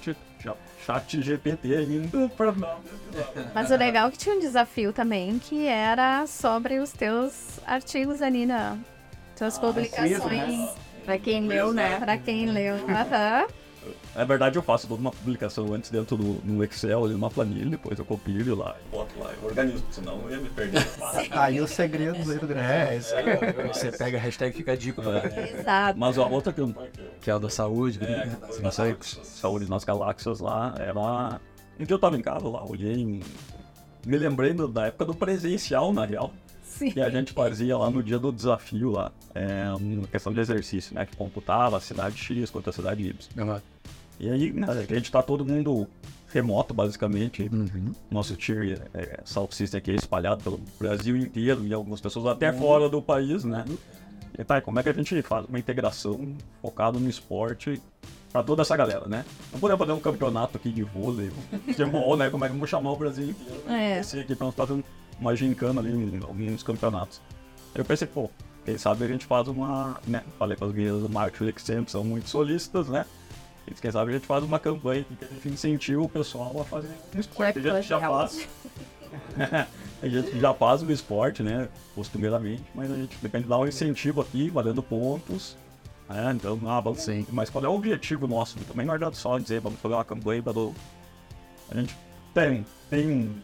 Que 0.00 0.10
usei 0.10 0.52
o 0.52 0.56
chat, 0.84 1.20
GPT 1.22 1.74
ainda 1.74 2.28
pra. 2.36 2.52
Mas 3.54 3.70
o 3.70 3.76
legal 3.76 4.08
é 4.08 4.10
que 4.10 4.18
tinha 4.18 4.34
um 4.34 4.40
desafio 4.40 4.92
também, 4.92 5.38
que 5.38 5.66
era 5.66 6.26
sobre 6.26 6.78
os 6.78 6.92
teus 6.92 7.58
artigos 7.66 8.20
ali 8.22 8.46
na 8.46 8.76
tuas 9.36 9.58
publicações. 9.58 10.24
né? 10.24 10.68
Pra 11.04 11.18
quem 11.18 11.46
leu, 11.46 11.72
né? 11.72 11.98
Pra 11.98 12.16
quem 12.18 12.46
leu. 12.50 12.76
Aham. 12.88 13.46
Na 14.14 14.24
verdade, 14.24 14.56
eu 14.56 14.62
faço 14.62 14.86
toda 14.86 15.00
uma 15.00 15.10
publicação 15.10 15.72
antes 15.74 15.90
dentro 15.90 16.16
do 16.16 16.40
no 16.44 16.62
Excel, 16.62 17.04
ali 17.04 17.14
numa 17.14 17.28
planilha, 17.30 17.68
depois 17.70 17.98
eu 17.98 18.04
copio 18.04 18.54
lá 18.54 18.76
boto 18.92 19.18
lá, 19.18 19.30
eu 19.42 19.48
organizo, 19.48 19.82
senão 19.90 20.20
eu 20.22 20.30
ia 20.30 20.36
me 20.36 20.48
perder. 20.50 20.86
Aí 21.32 21.60
os 21.60 21.70
segredos 21.70 22.30
aí 22.30 22.38
do 22.38 22.46
grande. 22.46 22.70
É, 22.70 22.96
isso 22.96 23.12
aí. 23.16 23.24
Você 23.72 23.90
pega 23.90 24.18
a 24.18 24.20
hashtag 24.20 24.56
fica 24.56 24.72
a 24.72 24.76
dica, 24.76 25.02
né? 25.02 25.22
Exato. 25.58 25.98
Mas 25.98 26.16
a 26.16 26.26
outra 26.26 26.52
que 26.52 26.60
que 27.22 27.28
é 27.30 27.34
o 27.34 27.40
da 27.40 27.48
saúde. 27.50 27.98
né? 28.00 28.36
Não 28.62 28.70
sei, 28.70 28.94
saúde 29.00 29.68
nas 29.68 29.82
galáxias 29.82 30.38
lá, 30.38 30.74
era. 30.78 31.40
Um 31.80 31.84
dia 31.84 31.94
eu 31.94 31.98
tava 31.98 32.16
em 32.16 32.22
casa 32.22 32.46
lá, 32.48 32.64
olhei, 32.64 32.94
em- 32.94 33.20
me 34.06 34.16
lembrei 34.16 34.52
da 34.52 34.86
época 34.86 35.06
do 35.06 35.14
presencial, 35.14 35.92
na 35.92 36.04
real. 36.04 36.32
Sim. 36.82 36.90
que 36.90 37.00
a 37.00 37.10
gente 37.10 37.32
fazia 37.32 37.78
lá 37.78 37.90
no 37.90 38.02
dia 38.02 38.18
do 38.18 38.32
desafio 38.32 38.90
lá, 38.90 39.12
é 39.34 39.72
uma 39.72 40.06
questão 40.08 40.32
de 40.32 40.40
exercício, 40.40 40.94
né? 40.94 41.06
Que 41.06 41.16
computava 41.16 41.76
a 41.76 41.80
cidade 41.80 42.16
X 42.16 42.50
contra 42.50 42.70
a 42.70 42.72
cidade 42.72 43.06
Y. 43.06 43.60
E 44.18 44.30
aí, 44.30 44.52
né, 44.52 44.66
a 44.68 44.94
gente 44.94 45.10
tá 45.10 45.22
todo 45.22 45.44
mundo 45.44 45.86
remoto, 46.32 46.74
basicamente. 46.74 47.48
Uhum. 47.52 47.92
Nosso 48.10 48.34
tier 48.36 48.80
é, 48.94 49.20
System 49.24 49.78
aqui 49.78 49.90
é 49.92 49.94
espalhado 49.94 50.42
pelo 50.42 50.60
Brasil 50.78 51.16
inteiro 51.16 51.64
e 51.64 51.72
algumas 51.72 52.00
pessoas 52.00 52.26
até 52.26 52.52
fora 52.52 52.88
do 52.88 53.00
país, 53.00 53.44
né? 53.44 53.64
E 54.36 54.42
tá, 54.42 54.60
como 54.60 54.80
é 54.80 54.82
que 54.82 54.88
a 54.88 54.92
gente 54.92 55.20
faz 55.22 55.46
uma 55.46 55.58
integração 55.58 56.34
focada 56.60 56.98
no 56.98 57.08
esporte 57.08 57.80
pra 58.32 58.42
toda 58.42 58.62
essa 58.62 58.76
galera, 58.76 59.06
né? 59.06 59.24
Não 59.52 59.60
podemos 59.60 59.78
fazer 59.78 59.92
um 59.92 60.00
campeonato 60.00 60.56
aqui 60.56 60.72
de 60.72 60.82
vôlei, 60.82 61.30
futebol, 61.66 62.16
né? 62.16 62.30
Como 62.30 62.44
é 62.44 62.48
que 62.48 62.54
vamos 62.54 62.70
chamar 62.70 62.92
o 62.92 62.96
Brasil 62.96 63.30
inteiro? 63.30 63.62
É. 63.68 64.00
Esse 64.00 64.18
aqui 64.20 64.34
pra 64.34 64.46
nós 64.46 64.54
fazendo 64.54 64.82
uma 65.22 65.36
gincana 65.36 65.80
ali 65.80 65.90
em 65.90 66.20
alguns 66.22 66.62
campeonatos. 66.62 67.20
Eu 67.74 67.84
pensei, 67.84 68.06
pô, 68.06 68.28
quem 68.64 68.76
sabe 68.76 69.04
a 69.04 69.08
gente 69.08 69.24
faz 69.24 69.48
uma, 69.48 69.98
né? 70.06 70.22
Falei 70.38 70.56
com 70.56 70.66
as 70.66 70.72
meninas 70.72 71.02
do 71.02 71.08
marketing 71.08 71.52
que 71.52 71.62
sempre 71.62 71.90
são 71.90 72.04
muito 72.04 72.28
solistas, 72.28 72.88
né? 72.88 73.06
E 73.66 73.74
quem 73.74 73.90
sabe 73.90 74.10
a 74.10 74.14
gente 74.14 74.26
faz 74.26 74.42
uma 74.42 74.58
campanha 74.58 75.04
que 75.04 75.24
a 75.24 75.28
gente 75.28 75.48
incentiva 75.48 76.02
o 76.02 76.08
pessoal 76.08 76.60
a 76.60 76.64
fazer 76.64 76.88
um 77.14 77.20
esporte. 77.20 77.58
A 77.58 77.74
gente 77.76 77.88
já 77.88 78.00
faz. 78.00 78.48
a 80.02 80.08
gente 80.08 80.38
já 80.40 80.52
faz 80.52 80.82
o 80.82 80.90
esporte, 80.90 81.42
né? 81.42 81.68
Costumeiramente, 81.94 82.64
mas 82.74 82.90
a 82.90 82.96
gente 82.96 83.16
depende 83.22 83.44
de 83.44 83.50
dar 83.50 83.58
um 83.58 83.66
incentivo 83.66 84.20
aqui, 84.20 84.50
valendo 84.50 84.82
pontos. 84.82 85.56
né? 86.08 86.32
Então, 86.34 86.58
ah, 86.66 86.80
vamos 86.80 87.02
sim. 87.02 87.24
Mas 87.30 87.48
qual 87.48 87.64
é 87.64 87.68
o 87.68 87.74
objetivo 87.74 88.26
nosso? 88.26 88.58
Também 88.64 88.84
não 88.84 88.94
adianta 88.94 89.16
só 89.16 89.38
dizer, 89.38 89.60
vamos 89.60 89.80
fazer 89.80 89.94
uma 89.94 90.04
campanha 90.04 90.42
para 90.42 90.52
do... 90.52 90.74
A 91.70 91.76
gente 91.76 91.96
tem, 92.34 92.66
tem 92.90 93.08
um 93.08 93.40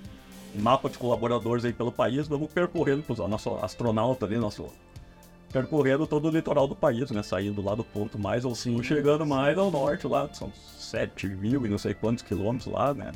mapa 0.55 0.89
de 0.89 0.99
colaboradores 0.99 1.65
aí 1.65 1.73
pelo 1.73 1.93
país, 1.93 2.29
vamos 2.29 2.51
percorrendo, 2.53 3.05
o 3.09 3.29
nosso 3.29 3.57
astronauta 3.57 4.27
ali, 4.27 4.37
nosso 4.37 4.67
percorrendo 5.53 6.07
todo 6.07 6.29
o 6.29 6.31
litoral 6.31 6.67
do 6.69 6.77
país, 6.77 7.11
né? 7.11 7.23
Saindo 7.23 7.63
lá 7.63 7.75
do 7.75 7.85
ponto 7.85 8.19
mais 8.19 8.45
ao 8.45 8.55
sul, 8.55 8.83
chegando 8.83 9.25
mais 9.25 9.57
ao 9.57 9.71
norte 9.71 10.07
lá, 10.07 10.29
são 10.33 10.53
7 10.79 11.27
mil 11.29 11.65
e 11.65 11.69
não 11.69 11.79
sei 11.79 11.95
quantos 11.95 12.23
quilômetros 12.23 12.73
lá, 12.73 12.93
né? 12.93 13.13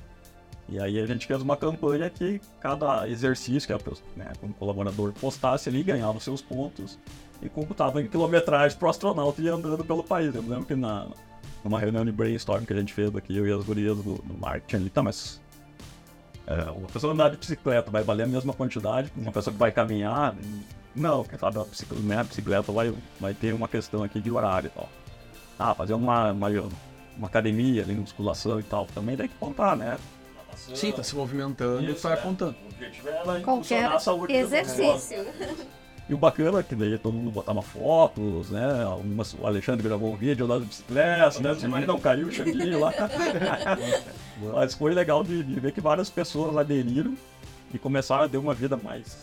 E 0.69 0.81
aí 0.81 0.99
a 1.01 1.07
gente 1.07 1.27
fez 1.27 1.43
uma 1.43 1.57
campanha 1.57 2.09
que 2.09 2.41
cada 2.61 3.07
exercício 3.09 3.67
que 3.67 3.73
a, 3.73 3.95
né, 4.17 4.33
colaborador 4.59 5.13
postasse 5.13 5.69
ali 5.69 5.83
ganhava 5.83 6.19
seus 6.21 6.41
pontos 6.41 6.99
e 7.43 7.49
computava 7.49 8.01
em 8.01 8.07
quilometragem 8.07 8.79
pro 8.79 8.89
astronauta 8.89 9.43
e 9.43 9.49
andando 9.49 9.85
pelo 9.85 10.03
país. 10.03 10.35
Eu 10.35 10.43
lembro 10.43 10.65
que 10.65 10.75
na, 10.75 11.09
numa 11.63 11.79
reunião 11.79 12.05
de 12.05 12.13
brainstorm 12.13 12.65
que 12.65 12.73
a 12.73 12.77
gente 12.77 12.95
fez 12.95 13.15
aqui, 13.15 13.37
eu 13.37 13.47
e 13.47 13.53
as 13.53 13.65
gurias 13.65 13.97
do, 13.99 14.15
do 14.15 14.39
marketing 14.39 14.77
ali, 14.77 14.91
tá, 14.91 15.03
mas 15.03 15.41
é, 16.47 16.71
uma 16.71 16.89
pessoa 16.89 17.13
andar 17.13 17.31
de 17.31 17.37
bicicleta 17.37 17.91
vai 17.91 18.03
valer 18.03 18.25
a 18.25 18.27
mesma 18.27 18.53
quantidade, 18.53 19.13
uma 19.17 19.33
pessoa 19.33 19.53
que 19.53 19.59
vai 19.59 19.71
caminhar, 19.71 20.35
não, 20.95 21.25
quem 21.25 21.39
sabe 21.39 21.59
a 21.59 21.65
bicicleta, 21.65 22.03
né, 22.03 22.19
a 22.19 22.25
bicicleta 22.25 22.73
vai, 22.73 22.95
vai 23.21 23.35
ter 23.35 23.55
uma 23.55 23.69
questão 23.69 24.03
aqui 24.03 24.21
de 24.21 24.31
horário 24.31 24.67
e 24.67 24.71
tal. 24.71 24.89
Ah, 25.59 25.75
fazer 25.75 25.95
uma, 25.95 26.33
uma, 26.33 26.49
uma 27.17 27.27
academia 27.27 27.83
ali, 27.83 27.95
musculação 27.95 28.59
e 28.59 28.63
tal, 28.63 28.87
também 28.87 29.17
tem 29.17 29.29
que 29.29 29.35
contar, 29.37 29.77
né? 29.77 29.99
Sim, 30.57 30.93
tá 30.93 31.03
se 31.03 31.15
movimentando 31.15 31.91
e 31.91 31.93
vai 31.95 32.13
é. 32.13 32.15
apontando. 32.15 32.57
O 32.65 32.69
objetivo 32.69 33.09
é 33.09 33.13
ela 33.13 33.25
Qualquer 33.25 33.41
impulsionar 33.41 33.93
a 33.93 33.99
saúde 33.99 34.33
exercício. 34.35 35.27
E 36.09 36.15
o 36.15 36.19
bacana 36.19 36.61
é 36.61 36.63
que 36.63 36.75
daí 36.75 36.99
todo 36.99 37.15
mundo 37.15 37.31
botava 37.31 37.63
fotos, 37.63 38.51
né? 38.51 38.83
Algumas, 38.85 39.35
o 39.35 39.47
Alexandre 39.47 39.87
gravou 39.87 40.13
um 40.13 40.17
vídeo 40.17 40.47
lá 40.47 40.59
de 40.59 40.65
bicicleta, 40.65 41.41
né? 41.41 41.57
Mas 41.69 41.87
não 41.87 41.99
caiu 41.99 42.29
o 42.29 42.81
lá. 42.81 42.93
Mas 44.55 44.75
foi 44.75 44.93
legal 44.93 45.23
de, 45.23 45.43
de 45.43 45.61
ver 45.61 45.73
que 45.73 45.81
várias 45.81 46.11
pessoas 46.11 46.57
aderiram 46.57 47.15
e 47.73 47.79
começaram 47.79 48.25
a 48.25 48.29
ter 48.29 48.37
uma 48.37 48.53
vida 48.53 48.77
mais, 48.77 49.17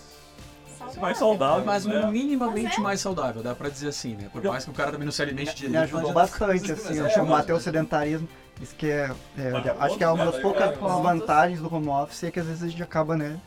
mais 0.98 1.18
saudável. 1.18 1.66
Mas 1.66 1.86
né? 1.86 2.10
minimamente 2.10 2.80
mais 2.80 3.02
saudável, 3.02 3.44
dá 3.44 3.54
pra 3.54 3.70
dizer 3.70 3.90
assim, 3.90 4.16
né? 4.16 4.30
Por 4.32 4.42
mais 4.44 4.64
que 4.64 4.72
o 4.72 4.74
cara 4.74 4.92
também 4.92 5.06
não 5.06 5.12
se 5.12 5.22
alimente 5.22 5.56
de 5.56 5.70
Me 5.70 5.78
ajudou 5.78 6.14
bastante, 6.14 6.72
assim, 6.72 6.98
eu 6.98 7.10
combater 7.10 7.54
o 7.54 7.60
sedentarismo. 7.60 8.28
Isso 8.62 8.76
que 8.76 8.88
é, 8.88 9.12
é, 9.38 9.76
acho 9.80 9.98
que 9.98 10.04
é 10.04 10.10
uma 10.10 10.26
das 10.26 10.42
poucas 10.42 10.78
vantagens 10.78 11.62
do 11.62 11.74
home 11.74 11.88
office 11.88 12.24
é 12.24 12.32
que 12.32 12.40
às 12.40 12.46
vezes 12.46 12.64
a 12.64 12.68
gente 12.68 12.84
acaba, 12.84 13.16
né, 13.16 13.40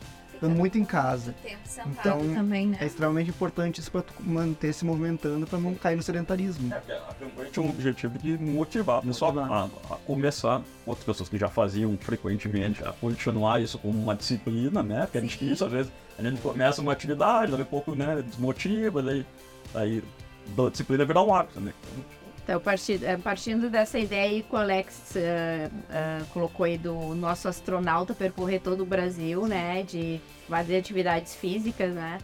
ficando 0.43 0.55
muito 0.55 0.77
em 0.77 0.85
casa. 0.85 1.33
Então, 1.85 2.19
Também, 2.33 2.67
né? 2.67 2.77
é 2.81 2.85
extremamente 2.85 3.29
importante 3.29 3.79
isso 3.79 3.91
para 3.91 4.01
tu 4.01 4.13
manter 4.19 4.73
se 4.73 4.85
movimentando 4.85 5.47
para 5.47 5.59
não 5.59 5.73
cair 5.73 5.95
no 5.95 6.03
sedentarismo. 6.03 6.73
A 6.73 7.13
campanha 7.13 7.49
tinha 7.49 7.65
um 7.65 7.69
objetivo 7.69 8.17
de 8.19 8.37
motivar 8.37 8.99
o 8.99 9.03
pessoal 9.03 9.37
a, 9.39 9.69
a 9.93 9.97
começar, 10.05 10.61
outras 10.85 11.05
pessoas 11.05 11.29
que 11.29 11.37
já 11.37 11.47
faziam 11.47 11.97
frequentemente, 11.97 12.83
a 12.83 12.91
continuar 12.91 13.61
isso 13.61 13.77
como 13.77 13.97
uma 13.97 14.15
disciplina, 14.15 14.83
né? 14.83 15.01
Porque 15.01 15.17
a 15.17 15.21
gente 15.21 15.51
isso, 15.51 15.65
às 15.65 15.71
vezes, 15.71 15.91
a 16.17 16.21
gente 16.21 16.41
começa 16.41 16.81
uma 16.81 16.91
atividade, 16.91 17.51
daqui 17.51 17.63
a 17.63 17.65
pouco, 17.65 17.95
né, 17.95 18.21
desmotiva, 18.21 19.01
daí, 19.01 19.25
daí 19.73 20.03
da 20.55 20.69
disciplina 20.69 21.05
virar 21.05 21.23
um 21.23 21.33
hábito, 21.33 21.59
né? 21.59 21.73
Então, 21.91 22.22
partindo, 22.63 23.03
eh, 23.03 23.17
partindo 23.17 23.69
dessa 23.69 23.97
ideia 23.97 24.29
aí 24.29 24.43
que 24.43 24.53
o 24.53 24.57
Alex 24.57 25.15
eh, 25.15 25.69
eh, 25.89 26.21
colocou 26.33 26.65
aí 26.65 26.77
do 26.77 27.15
nosso 27.15 27.47
astronauta 27.47 28.13
percorrer 28.13 28.59
todo 28.59 28.81
o 28.81 28.85
Brasil, 28.85 29.47
né? 29.47 29.83
De 29.83 30.19
fazer 30.49 30.77
atividades 30.77 31.35
físicas, 31.35 31.93
né? 31.93 32.17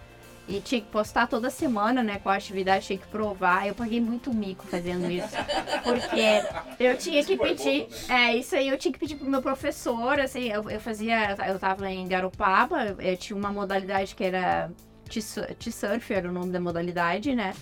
E 0.47 0.60
tinha 0.60 0.82
que 0.82 0.88
postar 0.88 1.27
toda 1.27 1.49
semana, 1.49 2.01
né? 2.01 2.19
Qual 2.21 2.36
atividade 2.36 2.88
tinha 2.88 2.97
que 2.97 3.08
provar. 3.08 3.67
Eu 3.67 3.75
paguei 3.75 4.01
muito 4.01 4.34
mico 4.34 4.65
fazendo 4.65 5.10
isso. 5.10 5.36
Porque 5.84 6.84
eu 6.84 6.97
tinha 6.97 7.23
que 7.23 7.38
pedir. 7.38 7.88
É, 8.10 8.36
isso 8.36 8.55
aí 8.55 8.67
eu 8.67 8.77
tinha 8.77 8.91
que 8.91 8.99
pedir 8.99 9.15
pro 9.15 9.29
meu 9.29 9.43
professor, 9.43 10.19
assim, 10.19 10.49
eu, 10.49 10.67
eu 10.69 10.79
fazia. 10.82 11.38
Eu 11.47 11.60
tava 11.60 11.89
em 11.89 12.08
Garopaba, 12.08 12.95
eu 12.99 13.15
tinha 13.15 13.38
uma 13.38 13.51
modalidade 13.51 14.15
que 14.15 14.23
era 14.23 14.71
T-Surf, 15.08 16.13
era 16.13 16.27
o 16.27 16.32
nome 16.32 16.51
da 16.51 16.60
modalidade, 16.60 17.36
né? 17.36 17.53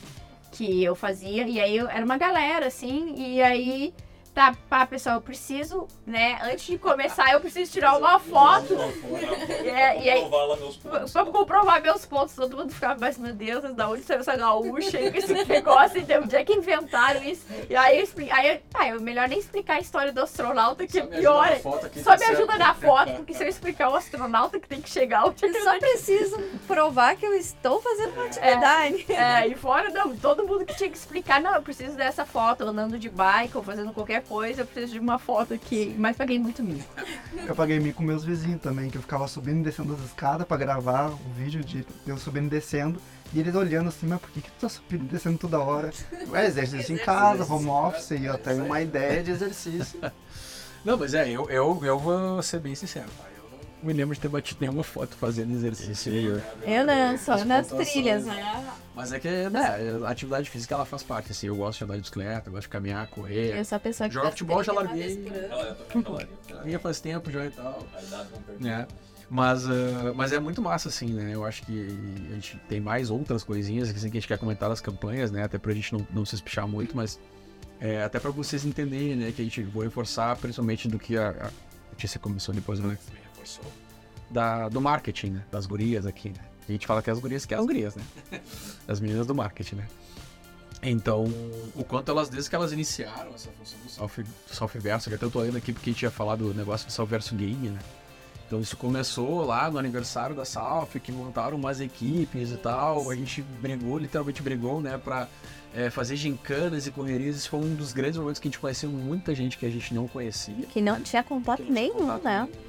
Que 0.51 0.83
eu 0.83 0.95
fazia, 0.95 1.47
e 1.47 1.59
aí 1.59 1.77
eu, 1.77 1.87
era 1.89 2.03
uma 2.05 2.17
galera, 2.17 2.67
assim, 2.67 3.13
e 3.17 3.41
aí, 3.41 3.93
tá, 4.37 4.55
pá, 4.69 4.85
pessoal, 4.85 5.15
eu 5.15 5.21
preciso, 5.21 5.87
né, 6.05 6.37
antes 6.43 6.67
de 6.67 6.77
começar, 6.77 7.31
eu 7.33 7.39
preciso 7.41 7.71
tirar 7.71 7.97
uma 7.97 8.19
foto. 8.19 8.77
É, 9.67 10.03
e 10.03 10.09
aí, 10.09 10.29
só 11.07 11.23
pra 11.23 11.33
comprovar 11.33 11.81
meus 11.81 12.05
pontos, 12.05 12.35
todo 12.35 12.55
mundo 12.55 12.71
ficava, 12.73 12.97
mas 12.99 13.17
meu 13.17 13.33
Deus, 13.33 13.73
da 13.75 13.89
onde 13.89 14.03
saiu 14.03 14.19
essa 14.19 14.35
gaúcha 14.35 14.97
aí 14.97 15.11
com 15.11 15.17
esse 15.17 15.33
negócio, 15.45 15.99
então, 15.99 16.23
onde 16.23 16.35
é 16.35 16.43
que 16.43 16.53
inventaram 16.53 17.21
isso? 17.23 17.45
E 17.69 17.75
aí, 17.75 17.97
eu 17.97 18.03
expli- 18.03 18.31
aí 18.31 18.59
tá, 18.71 18.85
é 18.87 18.97
melhor 18.97 19.27
nem 19.27 19.39
explicar 19.39 19.75
a 19.75 19.79
história 19.79 20.11
do 20.11 20.21
astronauta, 20.21 20.87
que 20.87 20.99
é 20.99 21.01
Só 21.01 21.07
me 21.09 21.15
ajuda 21.15 21.19
pior. 21.19 21.59
Só 22.03 22.11
tá 22.11 22.17
me 22.17 22.25
ajuda 22.25 22.57
na 22.57 22.73
foto, 22.73 23.11
porque 23.13 23.33
se 23.33 23.43
eu 23.43 23.47
explicar 23.47 23.89
o 23.89 23.95
astronauta 23.95 24.59
que 24.59 24.67
tem 24.67 24.81
que 24.81 24.89
chegar, 24.89 25.25
é 25.25 25.45
Eu 25.45 25.63
só 25.63 25.79
preciso 25.79 26.37
provar 26.65 27.15
que 27.15 27.25
eu 27.25 27.33
estou 27.33 27.81
fazendo 27.81 28.13
uma 28.13 28.25
atividade. 28.25 29.05
É, 29.11 29.47
e 29.47 29.55
fora, 29.55 29.89
não, 29.89 30.15
todo 30.15 30.45
mundo 30.45 30.65
que 30.65 30.75
tinha 30.75 30.89
que 30.89 30.97
explicar, 30.97 31.41
não, 31.41 31.55
eu 31.55 31.61
preciso 31.61 31.95
dessa 31.95 32.25
foto, 32.25 32.63
andando 32.63 32.97
de 32.97 33.09
bike 33.09 33.57
ou 33.57 33.63
fazendo 33.63 33.91
qualquer 33.93 34.23
coisa, 34.27 34.61
eu 34.61 34.65
preciso 34.65 34.93
de 34.93 34.99
uma 34.99 35.17
foto 35.17 35.53
aqui. 35.53 35.95
Mas 35.97 36.15
paguei 36.15 36.39
muito 36.39 36.63
mico. 36.63 36.87
Eu 37.45 37.55
paguei 37.55 37.79
mico 37.79 37.97
com 37.97 38.03
meus 38.03 38.23
vizinhos 38.23 38.61
também, 38.61 38.89
que 38.89 38.97
eu 38.97 39.01
ficava 39.01 39.27
subindo 39.27 39.59
e 39.59 39.63
descendo 39.63 39.93
as 39.93 40.01
escadas 40.01 40.47
para 40.47 40.57
gravar 40.57 41.09
o 41.09 41.33
vídeo 41.35 41.63
de 41.63 41.85
eu 42.05 42.17
subindo 42.17 42.47
e 42.47 42.49
descendo. 42.49 42.99
E 43.33 43.39
eles 43.39 43.55
olhando 43.55 43.89
assim, 43.89 44.07
mas 44.07 44.21
por 44.21 44.29
que, 44.29 44.41
que 44.41 44.51
tu 44.51 44.61
tá 44.61 44.69
subindo 44.69 45.03
e 45.03 45.07
descendo 45.07 45.37
toda 45.37 45.59
hora? 45.59 45.91
Ué, 46.29 46.45
exercício 46.47 46.95
em 46.95 46.97
casa, 46.97 47.51
home 47.51 47.67
office, 47.67 48.11
e 48.11 48.25
eu 48.25 48.37
tenho 48.37 48.65
uma 48.65 48.81
ideia 48.81 49.21
de 49.21 49.31
exercício. 49.31 49.99
Não, 50.85 50.97
mas 50.97 51.13
é, 51.13 51.29
eu, 51.29 51.49
eu, 51.49 51.79
eu 51.83 51.99
vou 51.99 52.41
ser 52.41 52.59
bem 52.59 52.73
sincero, 52.73 53.09
me 53.83 53.93
lembro 53.93 54.15
de 54.15 54.21
ter 54.21 54.27
batido 54.27 54.59
nenhuma 54.61 54.83
foto 54.83 55.15
fazendo 55.15 55.53
exercício. 55.53 56.41
Eu 56.65 56.85
não, 56.85 57.17
só 57.17 57.33
As 57.33 57.45
nas 57.45 57.67
trilhas, 57.67 58.25
né? 58.25 58.71
Mas 58.95 59.13
é 59.13 59.19
que, 59.19 59.27
né, 59.27 59.99
a 60.03 60.09
atividade 60.09 60.49
física 60.49 60.73
ela 60.73 60.85
faz 60.85 61.03
parte, 61.03 61.31
assim, 61.31 61.47
eu 61.47 61.55
gosto 61.55 61.77
de 61.77 61.83
andar 61.83 61.93
de 61.95 62.01
bicicleta, 62.01 62.49
eu 62.49 62.53
gosto 62.53 62.63
de 62.63 62.69
caminhar, 62.69 63.07
correr. 63.07 63.57
Eu 63.57 63.63
sou 63.63 63.75
a 63.75 63.79
pessoa 63.79 64.09
que 64.09 64.15
Jogar 64.15 64.31
futebol 64.31 64.63
já 64.63 64.73
larguei. 64.73 65.31
Larguei 66.51 66.77
faz 66.79 66.99
tempo 66.99 67.29
já 67.29 67.45
e 67.45 67.51
tal. 67.51 67.85
né? 68.59 68.87
Mas, 69.29 69.67
ah, 69.67 70.13
mas 70.15 70.31
é 70.31 70.39
muito 70.39 70.61
massa, 70.61 70.89
assim, 70.89 71.07
né? 71.13 71.31
Eu 71.35 71.45
acho 71.45 71.61
que 71.63 71.87
a 72.31 72.33
gente 72.33 72.57
tem 72.69 72.79
mais 72.79 73.09
outras 73.09 73.43
coisinhas 73.43 73.89
assim, 73.89 74.09
que 74.09 74.17
a 74.17 74.19
gente 74.21 74.27
quer 74.27 74.37
comentar 74.37 74.69
nas 74.69 74.81
campanhas, 74.81 75.31
né? 75.31 75.43
Até 75.43 75.57
pra 75.57 75.73
gente 75.73 75.93
não, 75.93 76.07
não 76.11 76.25
se 76.25 76.35
espichar 76.35 76.67
muito, 76.67 76.95
mas 76.95 77.19
é, 77.79 78.03
até 78.03 78.19
pra 78.19 78.31
vocês 78.31 78.65
entenderem, 78.65 79.15
né? 79.15 79.31
Que 79.35 79.41
a 79.41 79.45
gente 79.45 79.61
vou 79.63 79.83
reforçar 79.83 80.35
principalmente 80.37 80.87
do 80.87 80.97
que 80.97 81.17
a, 81.17 81.29
a 81.29 81.49
Letícia 81.91 82.19
começou 82.19 82.55
depois, 82.55 82.79
né? 82.79 82.97
Da, 84.29 84.67
do 84.69 84.81
marketing, 84.81 85.31
né? 85.31 85.43
Das 85.51 85.65
gurias 85.65 86.05
aqui, 86.05 86.29
né? 86.29 86.39
A 86.67 86.71
gente 86.71 86.85
fala 86.85 87.01
que 87.01 87.09
é 87.09 87.13
as 87.13 87.19
gurias 87.19 87.45
que 87.45 87.53
é 87.53 87.57
as 87.57 87.65
gurias, 87.65 87.95
né? 87.95 88.03
As 88.87 88.99
meninas 88.99 89.25
do 89.25 89.33
marketing, 89.33 89.75
né? 89.75 89.87
Então, 90.81 91.25
o 91.75 91.83
quanto 91.83 92.11
elas, 92.11 92.29
desde 92.29 92.49
que 92.49 92.55
elas 92.55 92.71
iniciaram 92.71 93.33
essa 93.33 93.49
função 93.51 93.79
do 93.83 93.89
Salve, 93.89 94.23
do 94.23 94.55
Salve 94.55 94.79
Verso, 94.79 95.09
que 95.09 95.15
até 95.15 95.25
eu 95.25 95.31
tô 95.31 95.39
lendo 95.39 95.57
aqui 95.57 95.73
porque 95.73 95.89
a 95.89 95.93
gente 95.93 96.03
ia 96.03 96.11
falar 96.11 96.35
do 96.35 96.53
negócio 96.53 96.85
do 96.85 96.91
Salve 96.91 97.09
Verso 97.11 97.35
Game, 97.35 97.69
né? 97.69 97.79
Então 98.47 98.61
isso 98.61 98.77
começou 98.77 99.43
lá 99.43 99.69
no 99.69 99.77
aniversário 99.77 100.33
da 100.33 100.45
Salf, 100.45 100.95
que 100.95 101.11
montaram 101.11 101.57
umas 101.57 101.81
equipes 101.81 102.51
e 102.51 102.57
tal. 102.57 103.09
A 103.11 103.15
gente 103.15 103.41
brigou, 103.41 103.97
literalmente 103.97 104.41
brigou, 104.41 104.79
né, 104.79 104.97
pra 104.97 105.27
é, 105.75 105.89
fazer 105.89 106.15
gincanas 106.15 106.87
e 106.87 106.91
correrias. 106.91 107.35
Esse 107.35 107.49
foi 107.49 107.59
um 107.59 107.75
dos 107.75 107.91
grandes 107.91 108.17
momentos 108.17 108.39
que 108.39 108.47
a 108.47 108.49
gente 108.49 108.59
conheceu 108.59 108.89
muita 108.89 109.35
gente 109.35 109.57
que 109.57 109.65
a 109.65 109.69
gente 109.69 109.93
não 109.93 110.07
conhecia. 110.07 110.65
Que 110.71 110.79
não 110.79 111.01
tinha 111.01 111.23
contato 111.23 111.61
tinha 111.61 111.73
nenhum, 111.73 111.93
contato 111.95 112.23
né? 112.23 112.47
nenhum. 112.49 112.66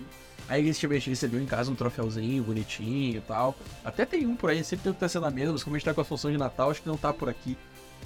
Aí 0.48 0.64
gente 0.72 1.10
recebeu 1.10 1.40
em 1.40 1.46
casa 1.46 1.70
um 1.70 1.74
troféuzinho 1.74 2.42
bonitinho 2.42 3.18
e 3.18 3.20
tal. 3.20 3.54
Até 3.84 4.06
tem 4.06 4.26
um 4.26 4.34
por 4.34 4.48
aí, 4.50 4.64
sempre 4.64 4.84
tem 4.84 4.92
que 4.92 4.96
estar 4.96 5.08
sendo 5.08 5.26
a 5.26 5.30
mesma, 5.30 5.52
mas 5.52 5.62
como 5.62 5.76
a 5.76 5.78
gente 5.78 5.84
tá 5.84 5.92
com 5.92 6.00
a 6.00 6.04
função 6.04 6.30
de 6.30 6.38
Natal, 6.38 6.70
acho 6.70 6.80
que 6.82 6.88
não 6.88 6.96
tá 6.96 7.12
por 7.12 7.28
aqui. 7.28 7.56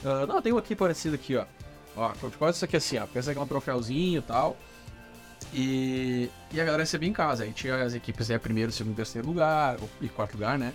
Ah, 0.04 0.26
não, 0.26 0.42
tem 0.42 0.52
um 0.52 0.58
aqui 0.58 0.74
parecido 0.74 1.14
aqui, 1.14 1.36
ó. 1.36 1.44
Ó, 1.96 2.10
quase 2.38 2.56
isso 2.56 2.64
aqui 2.64 2.76
assim, 2.76 2.98
ó. 2.98 3.06
Pensa 3.06 3.32
que 3.32 3.38
é 3.38 3.42
um 3.42 3.46
troféuzinho 3.46 4.18
e 4.18 4.22
tal. 4.22 4.56
E, 5.54 6.30
e 6.52 6.60
a 6.60 6.64
galera 6.64 6.82
recebia 6.82 7.08
em 7.08 7.12
casa. 7.12 7.44
Aí 7.44 7.52
tinha 7.52 7.76
as 7.82 7.94
equipes, 7.94 8.28
né, 8.28 8.38
primeiro, 8.38 8.72
segundo, 8.72 8.96
terceiro 8.96 9.26
lugar, 9.28 9.76
e 10.00 10.08
quarto 10.08 10.34
lugar, 10.34 10.58
né? 10.58 10.72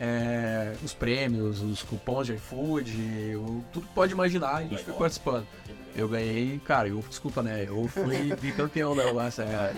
É, 0.00 0.74
os 0.82 0.94
prêmios, 0.94 1.60
os 1.60 1.82
cupons 1.82 2.26
de 2.26 2.32
iFood, 2.34 3.34
o- 3.36 3.62
tudo 3.72 3.86
que 3.86 3.92
pode 3.92 4.12
imaginar, 4.14 4.56
a 4.56 4.62
gente 4.62 4.82
foi 4.82 4.94
participando. 4.94 5.46
Eu 5.94 6.08
ganhei, 6.08 6.58
cara, 6.64 6.88
eu, 6.88 7.04
desculpa, 7.06 7.42
né? 7.42 7.64
Eu 7.68 7.86
fui 7.88 8.34
bicampeão 8.40 8.94
da 8.96 9.04
negócio. 9.04 9.42
É, 9.42 9.74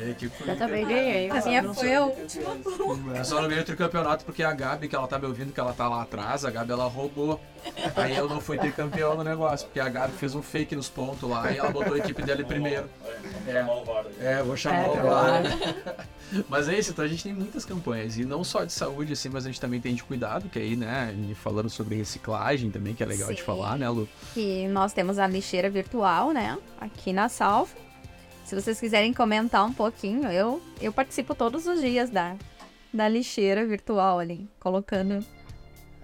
e, 0.00 0.14
tipo, 0.14 0.48
Eu 0.48 0.56
também 0.56 0.86
ganhei. 0.86 1.30
A 1.30 1.44
minha 1.44 1.74
foi 1.74 1.94
a 1.94 2.04
última. 2.04 2.56
Eu 3.16 3.24
só 3.24 3.40
não 3.40 3.48
ganhei 3.48 3.62
o 3.62 3.66
tricampeonato 3.66 4.24
porque 4.24 4.42
a 4.42 4.52
Gabi, 4.52 4.88
que 4.88 4.96
ela 4.96 5.06
tá 5.06 5.18
me 5.18 5.26
ouvindo, 5.26 5.52
que 5.52 5.60
ela 5.60 5.72
tá 5.72 5.88
lá 5.88 6.02
atrás, 6.02 6.44
a 6.44 6.50
Gabi 6.50 6.72
ela 6.72 6.84
roubou. 6.84 7.40
Aí 7.96 8.16
eu 8.16 8.28
não 8.28 8.40
fui 8.40 8.56
tricampeão 8.58 9.16
no 9.16 9.24
negócio, 9.24 9.66
porque 9.66 9.80
a 9.80 9.88
Gabi 9.88 10.12
fez 10.14 10.34
um 10.34 10.42
fake 10.42 10.76
nos 10.76 10.88
pontos 10.88 11.28
lá 11.28 11.50
e 11.50 11.58
ela 11.58 11.70
botou 11.70 11.94
a 11.94 11.98
equipe 11.98 12.22
dele 12.22 12.44
primeiro. 12.44 12.88
É, 14.20 14.42
vou 14.42 14.56
chamar 14.56 14.84
É, 14.84 14.88
o. 14.88 15.02
VAR. 15.02 15.42
Mas 16.48 16.68
é 16.68 16.78
isso, 16.78 16.90
então 16.90 17.04
a 17.04 17.08
gente 17.08 17.22
tem 17.22 17.32
muitas 17.32 17.64
campanhas, 17.64 18.16
e 18.18 18.24
não 18.24 18.42
só 18.42 18.64
de 18.64 18.72
saúde, 18.72 19.12
assim, 19.12 19.28
mas 19.28 19.44
a 19.44 19.48
gente 19.48 19.60
também 19.60 19.80
tem 19.80 19.94
de 19.94 20.02
cuidado, 20.02 20.48
que 20.48 20.58
aí, 20.58 20.74
né, 20.74 21.14
e 21.30 21.36
falando 21.36 21.70
sobre 21.70 21.94
reciclagem 21.94 22.68
também, 22.68 22.94
que 22.94 23.02
é 23.02 23.06
legal 23.06 23.30
de 23.30 23.38
Sim. 23.38 23.44
falar, 23.46 23.78
né, 23.78 23.88
Lu? 23.88 24.08
que 24.34 24.66
nós 24.66 24.92
temos 24.92 25.20
a 25.20 25.26
lixeira 25.28 25.70
virtual, 25.70 26.32
né? 26.32 26.58
Aqui 26.80 27.12
na 27.12 27.28
Salve. 27.28 27.72
Se 28.46 28.54
vocês 28.54 28.78
quiserem 28.78 29.12
comentar 29.12 29.66
um 29.66 29.72
pouquinho, 29.72 30.30
eu, 30.30 30.62
eu 30.80 30.92
participo 30.92 31.34
todos 31.34 31.66
os 31.66 31.80
dias 31.80 32.08
da, 32.10 32.36
da 32.94 33.08
lixeira 33.08 33.66
virtual 33.66 34.20
ali, 34.20 34.48
colocando. 34.60 35.18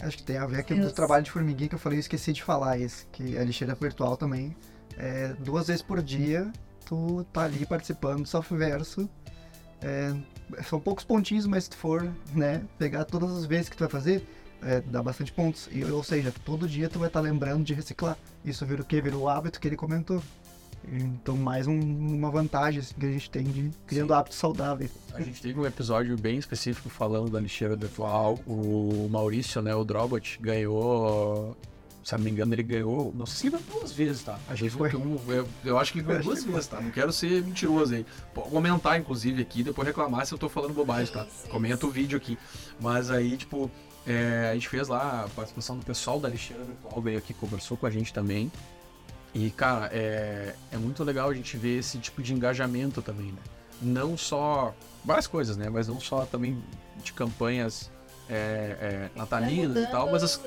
Acho 0.00 0.16
que 0.16 0.24
tem 0.24 0.36
a 0.38 0.44
ver 0.44 0.58
aqui 0.58 0.74
com 0.74 0.80
o 0.80 0.86
Isso. 0.86 0.92
trabalho 0.92 1.22
de 1.22 1.30
formiguinha 1.30 1.68
que 1.68 1.76
eu 1.76 1.78
falei, 1.78 1.98
eu 1.98 2.00
esqueci 2.00 2.32
de 2.32 2.42
falar 2.42 2.80
esse, 2.80 3.06
que 3.12 3.38
a 3.38 3.44
lixeira 3.44 3.76
virtual 3.76 4.16
também. 4.16 4.56
É, 4.98 5.28
duas 5.38 5.68
vezes 5.68 5.82
por 5.82 6.02
dia, 6.02 6.50
tu 6.84 7.24
tá 7.32 7.42
ali 7.42 7.64
participando 7.64 8.22
do 8.22 8.28
Selfverso. 8.28 9.08
É, 9.80 10.12
são 10.64 10.80
poucos 10.80 11.04
pontinhos, 11.04 11.46
mas 11.46 11.64
se 11.64 11.70
tu 11.70 11.76
for, 11.76 12.12
né, 12.34 12.64
pegar 12.76 13.04
todas 13.04 13.30
as 13.30 13.46
vezes 13.46 13.68
que 13.68 13.76
tu 13.76 13.80
vai 13.84 13.88
fazer, 13.88 14.26
é, 14.64 14.80
dá 14.80 15.00
bastante 15.00 15.30
pontos. 15.30 15.68
E, 15.70 15.84
ou 15.84 16.02
seja, 16.02 16.34
todo 16.44 16.66
dia 16.66 16.88
tu 16.88 16.98
vai 16.98 17.06
estar 17.06 17.20
lembrando 17.20 17.62
de 17.62 17.72
reciclar. 17.72 18.18
Isso 18.44 18.66
vira 18.66 18.82
o 18.82 18.84
quê? 18.84 19.00
Vira 19.00 19.16
o 19.16 19.28
hábito 19.28 19.60
que 19.60 19.68
ele 19.68 19.76
comentou. 19.76 20.20
Então, 20.90 21.36
mais 21.36 21.66
um- 21.66 21.78
uma 21.78 22.30
vantagem 22.30 22.80
assim, 22.80 22.94
que 22.98 23.06
a 23.06 23.10
gente 23.12 23.30
tem 23.30 23.44
de 23.44 23.70
criando 23.86 24.12
hábitos 24.14 24.38
saudáveis. 24.38 24.90
A 25.14 25.20
gente 25.20 25.40
teve 25.40 25.58
um 25.58 25.66
episódio 25.66 26.16
bem 26.18 26.38
específico 26.38 26.88
falando 26.88 27.30
da 27.30 27.38
lixeira 27.40 27.76
virtual. 27.76 28.38
O 28.46 29.08
Maurício, 29.10 29.62
né, 29.62 29.74
o 29.74 29.84
Drobot, 29.84 30.38
ganhou. 30.40 31.56
Se 32.02 32.14
eu 32.14 32.18
não 32.18 32.24
me 32.24 32.32
engano, 32.32 32.52
ele 32.52 32.64
ganhou. 32.64 33.12
Não 33.14 33.24
sei 33.26 33.48
se 33.48 33.56
ganhou 33.56 33.78
duas 33.78 33.92
vezes, 33.92 34.24
tá? 34.24 34.36
A 34.48 34.56
gente 34.56 34.72
Foi. 34.72 34.92
um- 34.96 35.18
eu, 35.28 35.48
eu 35.64 35.78
acho 35.78 35.92
que 35.92 36.02
ganhou 36.02 36.20
duas 36.24 36.42
vezes, 36.42 36.66
tá? 36.66 36.80
Não 36.80 36.90
quero 36.90 37.12
ser 37.12 37.42
mentiroso 37.44 37.94
aí. 37.94 38.04
Pode 38.34 38.50
comentar, 38.50 38.98
inclusive, 38.98 39.40
aqui 39.40 39.60
e 39.60 39.62
depois 39.64 39.86
reclamar 39.86 40.26
se 40.26 40.34
eu 40.34 40.38
tô 40.38 40.48
falando 40.48 40.74
bobagem, 40.74 41.12
tá? 41.14 41.24
Comenta 41.48 41.86
o 41.86 41.90
vídeo 41.90 42.16
aqui. 42.16 42.36
Mas 42.80 43.08
aí, 43.08 43.36
tipo, 43.36 43.70
é, 44.04 44.48
a 44.50 44.54
gente 44.54 44.68
fez 44.68 44.88
lá 44.88 45.24
a 45.26 45.28
participação 45.28 45.78
do 45.78 45.84
pessoal 45.86 46.18
da 46.18 46.28
lixeira 46.28 46.64
virtual, 46.64 47.00
veio 47.00 47.18
aqui, 47.18 47.32
conversou 47.32 47.76
com 47.76 47.86
a 47.86 47.90
gente 47.90 48.12
também. 48.12 48.50
E, 49.34 49.50
cara, 49.50 49.88
é, 49.92 50.54
é 50.70 50.76
muito 50.76 51.02
legal 51.02 51.30
a 51.30 51.34
gente 51.34 51.56
ver 51.56 51.78
esse 51.78 51.98
tipo 51.98 52.22
de 52.22 52.34
engajamento 52.34 53.00
também, 53.00 53.32
né? 53.32 53.42
Não 53.80 54.16
só. 54.16 54.74
Várias 55.04 55.26
coisas, 55.26 55.56
né? 55.56 55.68
Mas 55.68 55.88
não 55.88 55.98
só 56.00 56.24
também 56.26 56.62
de 57.02 57.12
campanhas 57.12 57.90
é, 58.28 58.76
é, 58.80 59.10
natalinas 59.16 59.84
e 59.84 59.90
tal, 59.90 60.10
mas 60.10 60.22
as, 60.22 60.40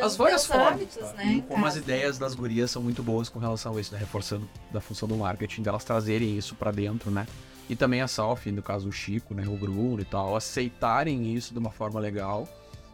as 0.00 0.16
várias 0.16 0.44
formas. 0.44 0.94
tá? 0.94 1.12
né, 1.14 1.34
E 1.36 1.42
como 1.42 1.64
as 1.66 1.76
ideias 1.76 2.18
das 2.18 2.34
gurias 2.34 2.70
são 2.70 2.82
muito 2.82 3.02
boas 3.02 3.28
com 3.28 3.38
relação 3.38 3.76
a 3.76 3.80
isso, 3.80 3.92
né? 3.92 3.98
Reforçando 3.98 4.48
da 4.70 4.80
função 4.80 5.08
do 5.08 5.16
marketing, 5.16 5.62
delas 5.62 5.84
trazerem 5.84 6.36
isso 6.36 6.54
pra 6.54 6.70
dentro, 6.70 7.10
né? 7.10 7.26
E 7.68 7.76
também 7.76 8.02
a 8.02 8.08
Salf, 8.08 8.46
no 8.46 8.62
caso 8.62 8.88
o 8.88 8.92
Chico, 8.92 9.34
né? 9.34 9.44
O 9.46 9.56
Bruno 9.56 10.00
e 10.00 10.04
tal, 10.04 10.36
aceitarem 10.36 11.34
isso 11.34 11.52
de 11.52 11.58
uma 11.58 11.70
forma 11.70 11.98
legal. 11.98 12.48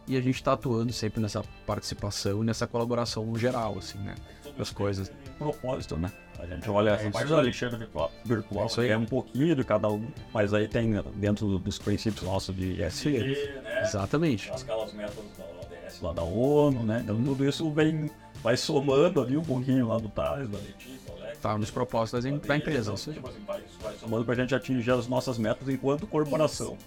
E 0.07 0.17
a 0.17 0.21
gente 0.21 0.41
tá 0.41 0.53
atuando 0.53 0.91
sempre 0.91 1.21
nessa 1.21 1.43
participação 1.67 2.41
e 2.41 2.45
nessa 2.45 2.65
colaboração 2.65 3.25
no 3.25 3.37
geral, 3.37 3.77
assim, 3.77 3.99
né? 3.99 4.15
Das 4.59 4.69
coisas. 4.71 5.11
propósito, 5.37 5.95
né? 5.97 6.11
A 6.37 6.45
gente 6.45 6.69
olha 6.69 6.91
essa 6.91 7.09
parte 7.09 7.29
da 7.29 7.41
lixeira 7.41 7.77
virtual, 7.77 8.11
virtual 8.23 8.65
Isso 8.67 8.81
aí. 8.81 8.89
é 8.89 8.97
um 8.97 9.05
pouquinho 9.05 9.55
de 9.55 9.63
cada 9.63 9.89
um, 9.89 10.05
mas 10.33 10.53
aí 10.53 10.67
tem 10.67 11.01
dentro 11.15 11.57
dos 11.57 11.79
princípios 11.79 12.23
nossos 12.23 12.55
de 12.55 12.81
ESG, 12.81 13.61
né? 13.63 13.81
Exatamente. 13.83 14.51
Aquelas 14.51 14.93
metas 14.93 15.15
da 15.37 15.45
ODS 15.45 16.01
lá 16.01 16.13
da 16.13 16.23
ONU, 16.23 16.83
né? 16.83 17.01
Então 17.03 17.21
tudo 17.23 17.47
isso 17.47 17.69
vem, 17.71 18.11
vai 18.43 18.55
somando 18.55 19.21
ali 19.21 19.37
um 19.37 19.43
pouquinho 19.43 19.87
lá 19.87 19.97
do 19.97 20.09
Thales, 20.09 20.49
da 20.49 20.57
Letícia. 20.57 21.09
Tá 21.41 21.57
nos 21.57 21.71
propósitos 21.71 22.23
da, 22.25 22.29
da 22.37 22.57
empresa. 22.57 22.91
Aí. 22.91 23.13
Tipo 23.13 23.29
assim, 23.29 23.39
vai, 23.47 23.63
vai 23.81 23.93
somando 23.95 24.25
pra 24.25 24.35
gente 24.35 24.53
atingir 24.53 24.91
as 24.91 25.07
nossas 25.07 25.37
metas 25.37 25.69
enquanto 25.69 26.05
corporação. 26.05 26.77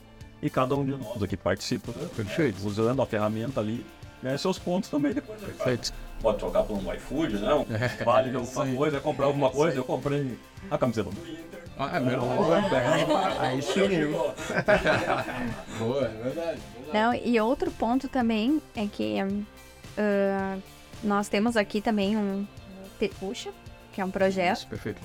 E 0.43 0.51
cada 0.51 0.75
um 0.75 0.85
de 0.85 0.93
nós 0.93 1.23
aqui 1.23 1.37
participa, 1.39 1.91
né? 1.93 2.09
Perfeito. 2.15 2.67
usando 2.67 3.01
a 3.01 3.07
ferramenta 3.07 3.61
ali, 3.61 3.85
ganha 4.23 4.37
seus 4.37 4.59
pontos 4.59 4.91
também 4.91 5.15
depois. 5.15 5.41
né? 5.41 5.49
Perfeito. 5.49 5.93
Pode 6.23 6.39
trocar 6.39 6.63
por 6.63 6.77
um 6.79 6.95
iFood, 6.95 7.39
né? 7.39 7.53
Um 7.55 7.67
É, 7.75 8.05
vale 8.05 8.31
de 8.31 8.37
alguma 8.37 8.65
aí. 8.65 8.77
coisa, 8.77 9.01
comprar 9.01 9.27
alguma 9.27 9.51
coisa, 9.51 9.77
eu 9.77 9.85
comprei 9.85 10.39
a 10.71 10.79
camiseta 10.79 11.11
do 11.11 11.21
Inter. 11.29 11.63
Ah, 11.79 11.97
é 11.97 12.01
melhor. 12.01 12.27
Aí 13.41 13.61
sim, 13.63 13.81
eu- 13.81 14.35
Boa, 15.79 16.05
é 16.05 16.09
verdade. 16.23 16.61
Não, 16.93 17.15
e 17.15 17.41
outro 17.41 17.71
ponto 17.73 18.09
também 18.09 18.63
é 18.77 18.87
que 18.87 19.17
ah, 19.99 20.59
nós 21.03 21.29
temos 21.29 21.57
aqui 21.57 21.81
também 21.81 22.17
um 22.17 22.47
Tepuxa, 22.99 23.51
que 23.93 24.01
é 24.01 24.05
um 24.05 24.11
projeto. 24.11 24.59
Isso, 24.59 24.69
perfeito. 24.69 25.01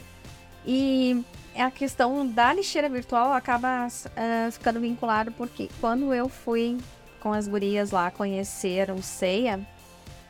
E 0.65 1.24
a 1.55 1.72
questão 1.72 2.28
da 2.28 2.53
lixeira 2.53 2.89
virtual 2.89 3.34
acaba 3.34 3.88
ah, 4.15 4.49
ficando 4.51 4.80
vinculado 4.80 5.32
porque 5.32 5.70
quando 5.82 6.13
eu 6.13 6.30
fui 6.30 6.78
com 7.20 7.34
as 7.34 7.47
gurias 7.47 7.89
lá 7.91 8.11
conhecer 8.11 8.91
o 8.91 9.01
CEIA, 9.01 9.59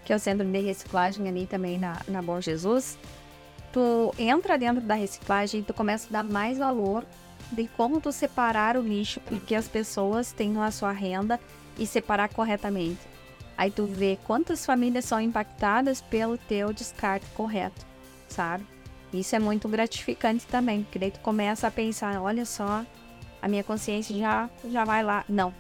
que 0.08 0.14
é 0.14 0.16
o 0.16 0.20
Centro 0.20 0.48
de 0.50 0.62
Reciclagem 0.62 1.28
ali 1.28 1.46
também 1.46 1.78
na, 1.78 1.98
na 2.08 2.22
Bom 2.22 2.40
Jesus, 2.40 2.98
tu 3.74 4.14
entra 4.18 4.58
dentro 4.58 4.80
da 4.80 4.94
reciclagem 4.94 5.60
e 5.60 5.64
tu 5.64 5.74
começa 5.74 6.08
a 6.08 6.12
dar 6.14 6.24
mais 6.24 6.58
valor 6.58 7.06
de 7.52 7.68
como 7.76 8.00
tu 8.00 8.10
separar 8.14 8.78
o 8.78 8.82
lixo 8.82 9.20
e 9.30 9.36
que 9.36 9.54
as 9.54 9.68
pessoas 9.68 10.32
tenham 10.32 10.64
a 10.64 10.72
sua 10.72 10.94
renda 10.94 11.38
e 11.78 11.86
separar 11.86 12.30
corretamente. 12.30 13.02
Aí 13.58 13.70
tu 13.70 13.86
vê 13.86 14.18
quantas 14.26 14.66
famílias 14.66 15.04
são 15.04 15.20
impactadas 15.20 16.00
pelo 16.00 16.38
teu 16.38 16.72
descarte 16.72 17.26
correto, 17.36 17.86
sabe? 18.30 18.66
Isso 19.12 19.36
é 19.36 19.40
muito 19.40 19.68
gratificante 19.68 20.48
também, 20.48 20.84
porque 20.84 21.00
daí 21.00 21.12
tu 21.12 21.20
começa 21.20 21.68
a 21.68 21.72
pensar, 21.72 22.22
olha 22.22 22.46
só, 22.46 22.86
a 23.42 23.48
minha 23.50 23.64
consciência 23.64 24.18
já, 24.18 24.50
já 24.72 24.86
vai 24.86 25.04
lá. 25.04 25.26
Não, 25.28 25.54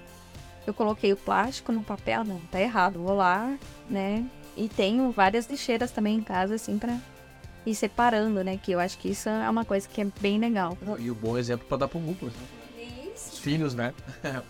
eu 0.66 0.74
coloquei 0.74 1.12
o 1.12 1.18
plástico 1.18 1.74
no 1.74 1.84
papel, 1.84 2.24
não, 2.24 2.40
tá 2.50 2.62
errado, 2.62 2.98
vou 3.00 3.16
lá, 3.16 3.58
né? 3.90 4.26
E 4.58 4.68
tenho 4.68 5.12
várias 5.12 5.48
lixeiras 5.48 5.92
também 5.92 6.16
em 6.18 6.22
casa, 6.24 6.56
assim, 6.56 6.78
pra 6.80 6.98
ir 7.66 7.76
separando, 7.76 8.44
né? 8.44 8.58
Que 8.62 8.72
eu 8.72 8.80
acho 8.80 8.98
que 8.98 9.10
isso 9.10 9.30
é 9.30 9.50
uma 9.50 9.64
coisa 9.64 9.88
que 9.88 10.02
é 10.02 10.08
bem 10.20 10.40
legal. 10.40 10.78
E 11.00 11.12
o 11.12 11.16
bom 11.16 11.38
exemplo 11.38 11.68
pra 11.68 11.78
dar 11.78 11.88
pro 11.88 12.00
Lucas, 12.00 12.34
né? 12.34 13.08
Os 13.16 13.40
filhos, 13.40 13.74
né? 13.76 13.94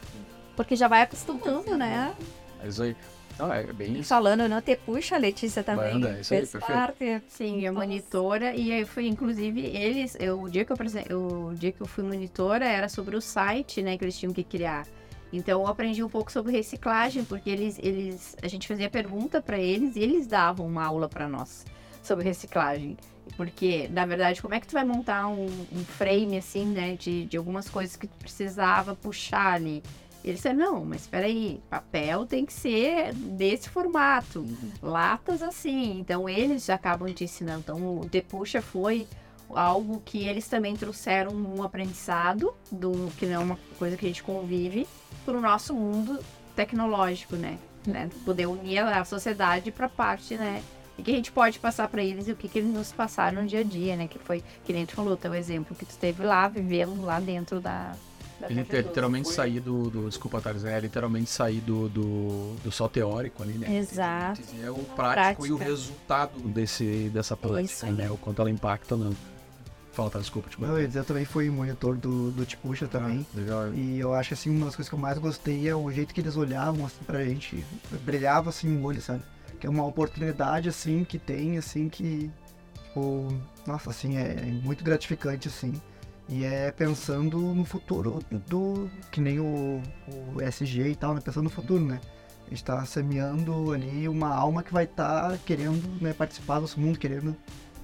Porque 0.56 0.76
já 0.76 0.88
vai 0.88 1.02
acostumando, 1.04 1.78
né? 1.78 2.16
É 2.64 2.68
isso 2.68 2.82
aí. 2.84 2.96
Não, 3.38 3.54
é 3.54 3.62
bem 3.72 3.94
E 3.94 4.00
isso. 4.00 4.10
falando 4.10 4.50
no 4.50 4.60
Te 4.62 4.76
Puxa, 4.78 5.16
a 5.16 5.20
Letícia 5.20 5.64
também 5.64 5.94
Banda, 6.00 6.20
isso 6.20 6.34
aí, 6.34 6.40
fez 6.40 6.52
perfeito. 6.54 6.74
parte. 6.74 7.22
Sim, 7.28 7.66
é 7.68 7.72
monitora 7.72 8.56
e 8.56 8.72
aí 8.72 8.84
foi 8.84 9.06
inclusive 9.06 9.62
eles, 9.62 10.18
eu, 10.20 10.42
o 10.42 10.50
dia 10.50 10.66
que 10.66 10.72
eu 10.72 11.20
o 11.20 11.54
dia 11.54 11.72
que 11.72 11.80
eu 11.80 11.86
fui 11.86 12.04
monitora 12.04 12.66
era 12.66 12.90
sobre 12.90 13.16
o 13.16 13.22
site, 13.22 13.84
né, 13.84 13.96
que 13.96 14.04
eles 14.04 14.18
tinham 14.18 14.34
que 14.34 14.44
criar. 14.44 14.88
Então 15.32 15.62
eu 15.62 15.68
aprendi 15.68 16.04
um 16.04 16.10
pouco 16.10 16.32
sobre 16.32 16.52
reciclagem, 16.52 17.24
porque 17.26 17.50
eles 17.50 17.80
eles 17.80 18.36
a 18.42 18.48
gente 18.48 18.68
fazia 18.68 18.90
pergunta 18.90 19.42
para 19.42 19.60
eles 19.60 19.96
e 19.96 20.00
eles 20.00 20.28
davam 20.28 20.66
uma 20.66 20.86
aula 20.86 21.10
para 21.10 21.28
nós 21.28 21.66
sobre 22.02 22.24
reciclagem. 22.24 22.98
Porque, 23.36 23.90
na 23.92 24.06
verdade, 24.06 24.42
como 24.42 24.54
é 24.54 24.60
que 24.60 24.68
tu 24.68 24.74
vai 24.74 24.86
montar 24.86 25.28
um, 25.28 25.46
um 25.46 25.84
frame 25.84 26.38
assim, 26.38 26.66
né, 26.66 26.96
de, 26.96 27.26
de 27.26 27.36
algumas 27.36 27.68
coisas 27.70 27.98
que 27.98 28.08
tu 28.08 28.18
precisava 28.18 28.96
puxar 28.96 29.56
ali? 29.56 29.84
E 30.24 30.30
eles 30.30 30.40
disseram, 30.40 30.58
não, 30.58 30.86
mas 30.86 31.02
espera 31.02 31.26
aí, 31.26 31.62
papel 31.70 32.26
tem 32.26 32.46
que 32.46 32.54
ser 32.54 33.14
desse 33.14 33.70
formato 33.70 34.46
latas 34.82 35.42
assim. 35.44 36.00
Então 36.00 36.28
eles 36.28 36.70
acabam 36.70 37.14
te 37.14 37.26
ensinando. 37.26 37.60
Então 37.60 38.00
o 38.00 38.06
Depuxa 38.06 38.62
foi 38.62 39.06
algo 39.50 40.02
que 40.04 40.28
eles 40.28 40.48
também 40.48 40.76
trouxeram 40.76 41.32
um 41.32 41.64
aprendizado 41.64 42.54
do 42.72 43.12
que 43.18 43.26
não 43.26 43.34
é 43.34 43.40
uma 43.40 43.60
coisa 43.80 43.96
que 43.96 44.06
a 44.06 44.10
gente 44.10 44.24
convive 44.24 44.88
para 45.26 45.38
o 45.38 45.42
nosso 45.42 45.74
mundo 45.74 46.20
tecnológico, 46.56 47.36
né? 47.36 47.58
né? 47.88 48.10
Poder 48.26 48.48
unir 48.48 48.80
a 48.80 49.04
sociedade 49.06 49.72
para 49.72 49.88
parte, 49.88 50.36
né? 50.36 50.62
E 50.98 51.04
que 51.04 51.12
a 51.12 51.14
gente 51.14 51.32
pode 51.32 51.60
passar 51.60 51.88
para 51.88 52.04
eles 52.04 52.28
e 52.28 52.32
o 52.32 52.36
que, 52.36 52.48
que 52.48 52.60
eles 52.60 52.74
nos 52.74 52.92
passaram 52.92 53.44
no 53.44 53.48
dia 53.48 53.60
a 53.60 53.64
dia, 53.64 53.96
né? 53.96 54.08
Que 54.08 54.20
foi, 54.20 54.44
que 54.66 54.74
nem 54.74 54.86
tu 54.86 54.96
falou, 54.96 55.16
teu 55.16 55.34
exemplo 55.34 55.76
que 55.76 55.86
tu 55.86 55.96
teve 55.96 56.24
lá, 56.24 56.48
vivendo 56.48 57.02
lá 57.04 57.20
dentro 57.20 57.60
da. 57.60 57.96
Conjuntura. 58.40 58.82
literalmente 58.82 59.30
sair 59.30 59.60
do, 59.60 59.90
do. 59.90 60.10
Desculpa, 60.10 60.40
Thales, 60.40 60.64
é 60.64 60.80
literalmente 60.80 61.28
sair 61.28 61.60
do, 61.60 61.90
do, 61.90 62.56
do 62.64 62.72
só 62.72 62.88
teórico 62.88 63.42
ali, 63.42 63.54
né? 63.54 63.78
Exato. 63.78 64.42
É 64.64 64.70
o 64.70 64.76
prático 64.76 65.48
e 65.48 65.52
o 65.52 65.58
Prática. 65.58 65.72
resultado 65.72 66.40
desse, 66.42 67.10
dessa 67.10 67.36
prática, 67.36 67.88
né? 67.92 68.12
O 68.12 68.18
quanto 68.18 68.42
ela 68.42 68.50
impacta 68.52 68.94
ou 68.94 69.06
não. 69.06 69.16
Fala, 69.98 70.12
tá, 70.12 70.20
desculpa, 70.20 70.48
te 70.48 70.62
Não, 70.62 70.80
eu 70.80 70.90
eu 70.90 71.04
também 71.04 71.26
fui 71.26 71.50
monitor 71.50 71.98
do, 71.98 72.32
do 72.32 72.46
Tipuxa 72.46 72.88
também. 72.88 73.26
Legal. 73.34 73.74
E 73.74 74.00
eu 74.00 74.14
acho 74.14 74.36
assim, 74.36 74.50
uma 74.50 74.68
das 74.68 74.76
coisas 74.76 74.88
que 74.88 74.94
eu 74.96 75.00
mais 75.00 75.18
gostei 75.18 75.68
é 75.68 75.76
o 75.76 75.92
jeito 75.92 76.14
que 76.14 76.22
eles 76.22 76.38
olhavam 76.38 76.86
assim 76.86 77.04
pra 77.04 77.26
gente. 77.26 77.66
Brilhava 78.06 78.52
assim 78.52 78.78
o 78.78 78.84
olho, 78.84 79.02
sabe? 79.02 79.24
Que 79.60 79.66
é 79.66 79.70
uma 79.70 79.84
oportunidade 79.84 80.70
assim 80.70 81.04
que 81.04 81.18
tem, 81.18 81.58
assim, 81.58 81.90
que. 81.90 82.30
Tipo, 82.30 82.48
tipo, 82.98 83.34
nossa, 83.66 83.90
assim, 83.90 84.18
é 84.18 84.36
muito 84.64 84.84
gratificante, 84.84 85.48
assim. 85.48 85.74
E 86.30 86.44
é 86.44 86.72
pensando 86.72 87.40
no 87.40 87.64
futuro 87.64 88.20
do. 88.48 88.90
que 89.12 89.22
nem 89.22 89.40
o, 89.40 89.82
o 90.36 90.42
SG 90.42 90.90
e 90.90 90.96
tal, 90.96 91.14
né? 91.14 91.22
Pensando 91.22 91.46
no 91.46 91.50
futuro, 91.50 91.84
né? 91.84 92.02
A 92.46 92.50
gente 92.50 92.64
tá 92.64 92.86
semeando 92.86 93.72
ali 93.72 94.08
uma 94.08 94.34
alma 94.34 94.64
que 94.64 94.74
vai 94.74 94.86
estar 94.86 95.32
tá 95.32 95.38
querendo 95.46 96.02
né, 96.02 96.14
participar 96.14 96.56
do 96.56 96.62
nosso 96.62 96.80
mundo, 96.80 96.98
querendo 96.98 97.36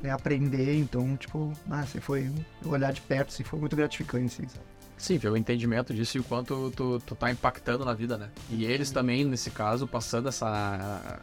né, 0.04 0.12
aprender. 0.12 0.78
Então, 0.78 1.16
tipo, 1.16 1.52
ah, 1.70 1.80
assim, 1.80 2.00
foi 2.00 2.30
olhar 2.66 2.92
de 2.92 3.02
perto, 3.02 3.30
assim, 3.30 3.44
foi 3.44 3.60
muito 3.60 3.76
gratificante, 3.76 4.26
assim, 4.26 4.48
sabe? 4.48 4.66
Sim, 4.98 5.18
ver 5.18 5.30
o 5.30 5.38
entendimento 5.38 5.94
disso 5.94 6.18
e 6.18 6.20
o 6.20 6.24
quanto 6.24 6.72
tu, 6.76 7.00
tu 7.06 7.16
tá 7.16 7.32
impactando 7.32 7.84
na 7.84 7.94
vida, 7.94 8.18
né? 8.18 8.30
E 8.50 8.64
eles 8.64 8.92
também, 8.92 9.26
nesse 9.26 9.50
caso, 9.50 9.88
passando 9.88 10.30
essa. 10.30 11.20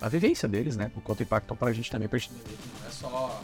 a 0.00 0.08
vivência 0.08 0.48
deles, 0.48 0.76
né? 0.76 0.90
O 0.96 1.00
quanto 1.00 1.22
impactam 1.22 1.56
pra 1.56 1.72
gente 1.72 1.90
também, 1.90 2.08
pra 2.08 2.18
gente 2.18 2.32
não 2.32 2.86
é 2.86 2.90
só 2.90 3.42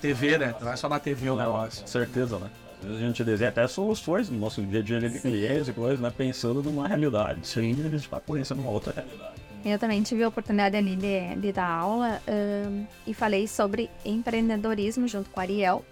TV, 0.00 0.38
né? 0.38 0.54
Não 0.60 0.72
é 0.72 0.76
só 0.76 0.88
na 0.88 0.98
TV 0.98 1.30
o 1.30 1.36
negócio. 1.36 1.86
Certeza, 1.86 2.38
né? 2.38 2.50
Às 2.80 2.86
vezes 2.86 3.02
a 3.02 3.06
gente 3.06 3.24
desenha 3.24 3.50
até 3.50 3.66
soluções 3.66 4.30
no 4.30 4.38
nosso 4.38 4.62
dia 4.62 4.80
a 4.80 4.82
dia 4.82 5.00
de 5.00 5.20
clientes 5.20 5.68
e 5.68 5.72
coisas, 5.72 6.00
né? 6.00 6.10
Pensando 6.16 6.62
numa 6.62 6.88
realidade. 6.88 7.46
Sim, 7.46 7.72
a 7.72 7.88
gente 7.88 7.96
está 7.96 8.18
conhecendo 8.18 8.60
uma 8.62 8.70
outra 8.70 8.92
realidade. 8.92 9.41
Eu 9.64 9.78
também 9.78 10.02
tive 10.02 10.24
a 10.24 10.28
oportunidade 10.28 10.76
ali 10.76 10.96
de, 10.96 11.36
de 11.36 11.52
dar 11.52 11.68
aula 11.68 12.20
um, 12.28 12.86
e 13.06 13.14
falei 13.14 13.46
sobre 13.46 13.88
empreendedorismo 14.04 15.06
junto 15.06 15.30
com 15.30 15.38
a 15.38 15.42
Ariel. 15.44 15.84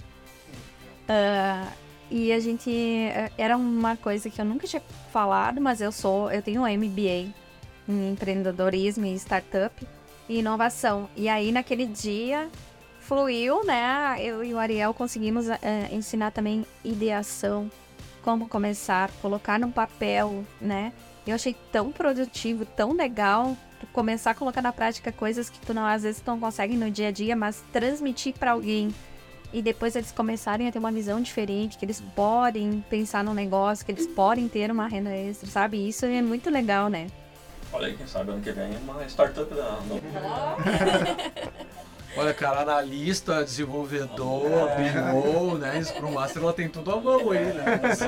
Uh, 1.08 1.70
e 2.10 2.32
a 2.32 2.40
gente 2.40 2.70
eh, 2.70 3.30
era 3.38 3.56
uma 3.56 3.96
coisa 3.96 4.28
que 4.28 4.40
eu 4.40 4.44
nunca 4.44 4.66
tinha 4.66 4.82
falado, 5.12 5.60
mas 5.60 5.80
eu 5.80 5.92
sou, 5.92 6.30
eu 6.32 6.42
tenho 6.42 6.62
um 6.62 6.66
MBA 6.66 7.32
em 7.88 8.10
empreendedorismo 8.10 9.06
e 9.06 9.14
startup 9.14 9.86
e 10.28 10.40
inovação. 10.40 11.08
E 11.16 11.28
aí 11.28 11.52
naquele 11.52 11.86
dia 11.86 12.48
fluiu, 12.98 13.64
né? 13.64 14.16
Eu 14.18 14.42
e 14.42 14.52
o 14.52 14.58
Ariel 14.58 14.92
conseguimos 14.92 15.46
uh, 15.46 15.52
ensinar 15.92 16.32
também 16.32 16.66
ideação, 16.84 17.70
como 18.22 18.48
começar, 18.48 19.08
colocar 19.22 19.58
no 19.58 19.70
papel, 19.70 20.44
né? 20.60 20.92
Eu 21.30 21.36
achei 21.36 21.54
tão 21.70 21.92
produtivo, 21.92 22.64
tão 22.64 22.92
legal 22.92 23.56
começar 23.92 24.32
a 24.32 24.34
colocar 24.34 24.60
na 24.60 24.72
prática 24.72 25.12
coisas 25.12 25.48
que 25.48 25.58
tu 25.60 25.72
não 25.72 25.86
às 25.86 26.02
vezes 26.02 26.22
não 26.26 26.38
consegue 26.38 26.76
no 26.76 26.90
dia 26.90 27.08
a 27.08 27.10
dia, 27.10 27.34
mas 27.34 27.64
transmitir 27.72 28.34
para 28.34 28.52
alguém 28.52 28.92
e 29.52 29.62
depois 29.62 29.96
eles 29.96 30.12
começarem 30.12 30.68
a 30.68 30.72
ter 30.72 30.78
uma 30.78 30.92
visão 30.92 31.20
diferente, 31.20 31.78
que 31.78 31.84
eles 31.84 32.00
podem 32.14 32.84
pensar 32.88 33.24
no 33.24 33.34
negócio, 33.34 33.84
que 33.84 33.92
eles 33.92 34.06
podem 34.06 34.48
ter 34.48 34.70
uma 34.70 34.86
renda 34.86 35.10
extra, 35.10 35.48
sabe? 35.48 35.88
Isso 35.88 36.04
é 36.04 36.22
muito 36.22 36.50
legal, 36.50 36.88
né? 36.88 37.08
Olha 37.72 37.86
aí, 37.86 37.96
quem 37.96 38.06
sabe 38.06 38.30
ano 38.30 38.40
que 38.40 38.50
vem 38.50 38.76
uma 38.78 39.04
startup 39.06 39.52
da. 39.54 39.78
Olha, 42.16 42.34
cara, 42.34 42.60
analista, 42.60 43.44
desenvolvedor, 43.44 44.68
PMO, 44.70 45.56
né? 45.58 45.80
Scrum 45.82 46.12
Master, 46.12 46.42
ela 46.42 46.52
tem 46.52 46.68
tudo 46.68 46.90
à 46.90 47.00
mão 47.00 47.30
aí, 47.30 47.44
né? 47.52 47.80
É 47.82 47.94
só, 47.94 48.06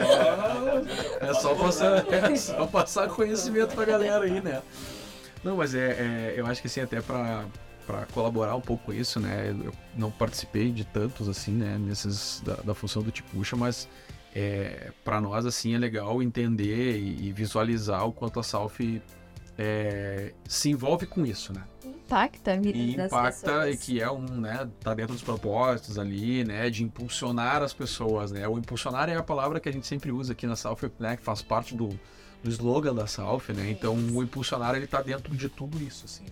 é 1.21 1.35
só, 1.35 1.55
passar, 1.55 2.13
é 2.13 2.37
só 2.37 2.67
passar 2.67 3.09
conhecimento 3.09 3.75
pra 3.75 3.85
galera 3.85 4.25
aí, 4.25 4.41
né? 4.41 4.61
Não, 5.45 5.57
mas 5.57 5.75
é, 5.75 5.91
é 5.91 6.35
eu 6.37 6.47
acho 6.47 6.61
que 6.61 6.67
assim, 6.67 6.81
até 6.81 7.01
pra, 7.01 7.45
pra 7.87 8.07
colaborar 8.07 8.57
um 8.57 8.61
pouco 8.61 8.87
com 8.87 8.93
isso, 8.93 9.21
né? 9.21 9.55
Eu 9.65 9.73
não 9.97 10.11
participei 10.11 10.73
de 10.73 10.85
tantos, 10.85 11.29
assim, 11.29 11.53
né? 11.53 11.79
Nesses, 11.79 12.43
da, 12.45 12.55
da 12.57 12.75
função 12.75 13.03
do 13.03 13.11
Tipuxa, 13.13 13.57
mas 13.57 13.89
é, 14.35 14.91
para 15.05 15.21
nós, 15.21 15.47
assim, 15.47 15.75
é 15.75 15.79
legal 15.79 16.21
entender 16.23 16.99
e, 16.99 17.29
e 17.29 17.33
visualizar 17.33 18.05
o 18.07 18.13
quanto 18.13 18.41
a 18.41 18.43
Salf 18.43 18.81
é, 19.65 20.33
se 20.49 20.71
envolve 20.71 21.07
com 21.07 21.25
isso, 21.25 21.53
né? 21.53 21.63
impacta 22.13 22.53
a 22.53 22.57
vida 22.57 22.77
e 22.77 22.97
das 22.97 23.07
impacta 23.07 23.41
pessoas. 23.41 23.75
e 23.75 23.79
que 23.79 24.01
é 24.01 24.11
um, 24.11 24.27
né, 24.27 24.69
tá 24.81 24.93
dentro 24.93 25.15
dos 25.15 25.23
propósitos 25.23 25.99
ali, 25.99 26.45
né, 26.45 26.69
de 26.69 26.85
impulsionar 26.85 27.63
as 27.63 27.73
pessoas, 27.73 28.33
né? 28.33 28.47
O 28.47 28.59
impulsionar 28.59 29.09
é 29.09 29.17
a 29.17 29.23
palavra 29.23 29.59
que 29.59 29.69
a 29.69 29.73
gente 29.73 29.87
sempre 29.87 30.11
usa 30.11 30.33
aqui 30.33 30.47
na 30.47 30.57
Salf, 30.57 30.83
né, 30.99 31.17
que 31.17 31.23
faz 31.23 31.41
parte 31.41 31.75
do, 31.75 31.89
do 32.43 32.51
slogan 32.51 32.95
da 32.95 33.07
Salf, 33.07 33.49
né? 33.51 33.71
Então, 33.71 33.95
o 33.95 34.23
impulsionar 34.23 34.75
ele 34.75 34.87
tá 34.87 35.01
dentro 35.01 35.35
de 35.35 35.49
tudo 35.49 35.83
isso, 35.83 36.05
assim. 36.05 36.27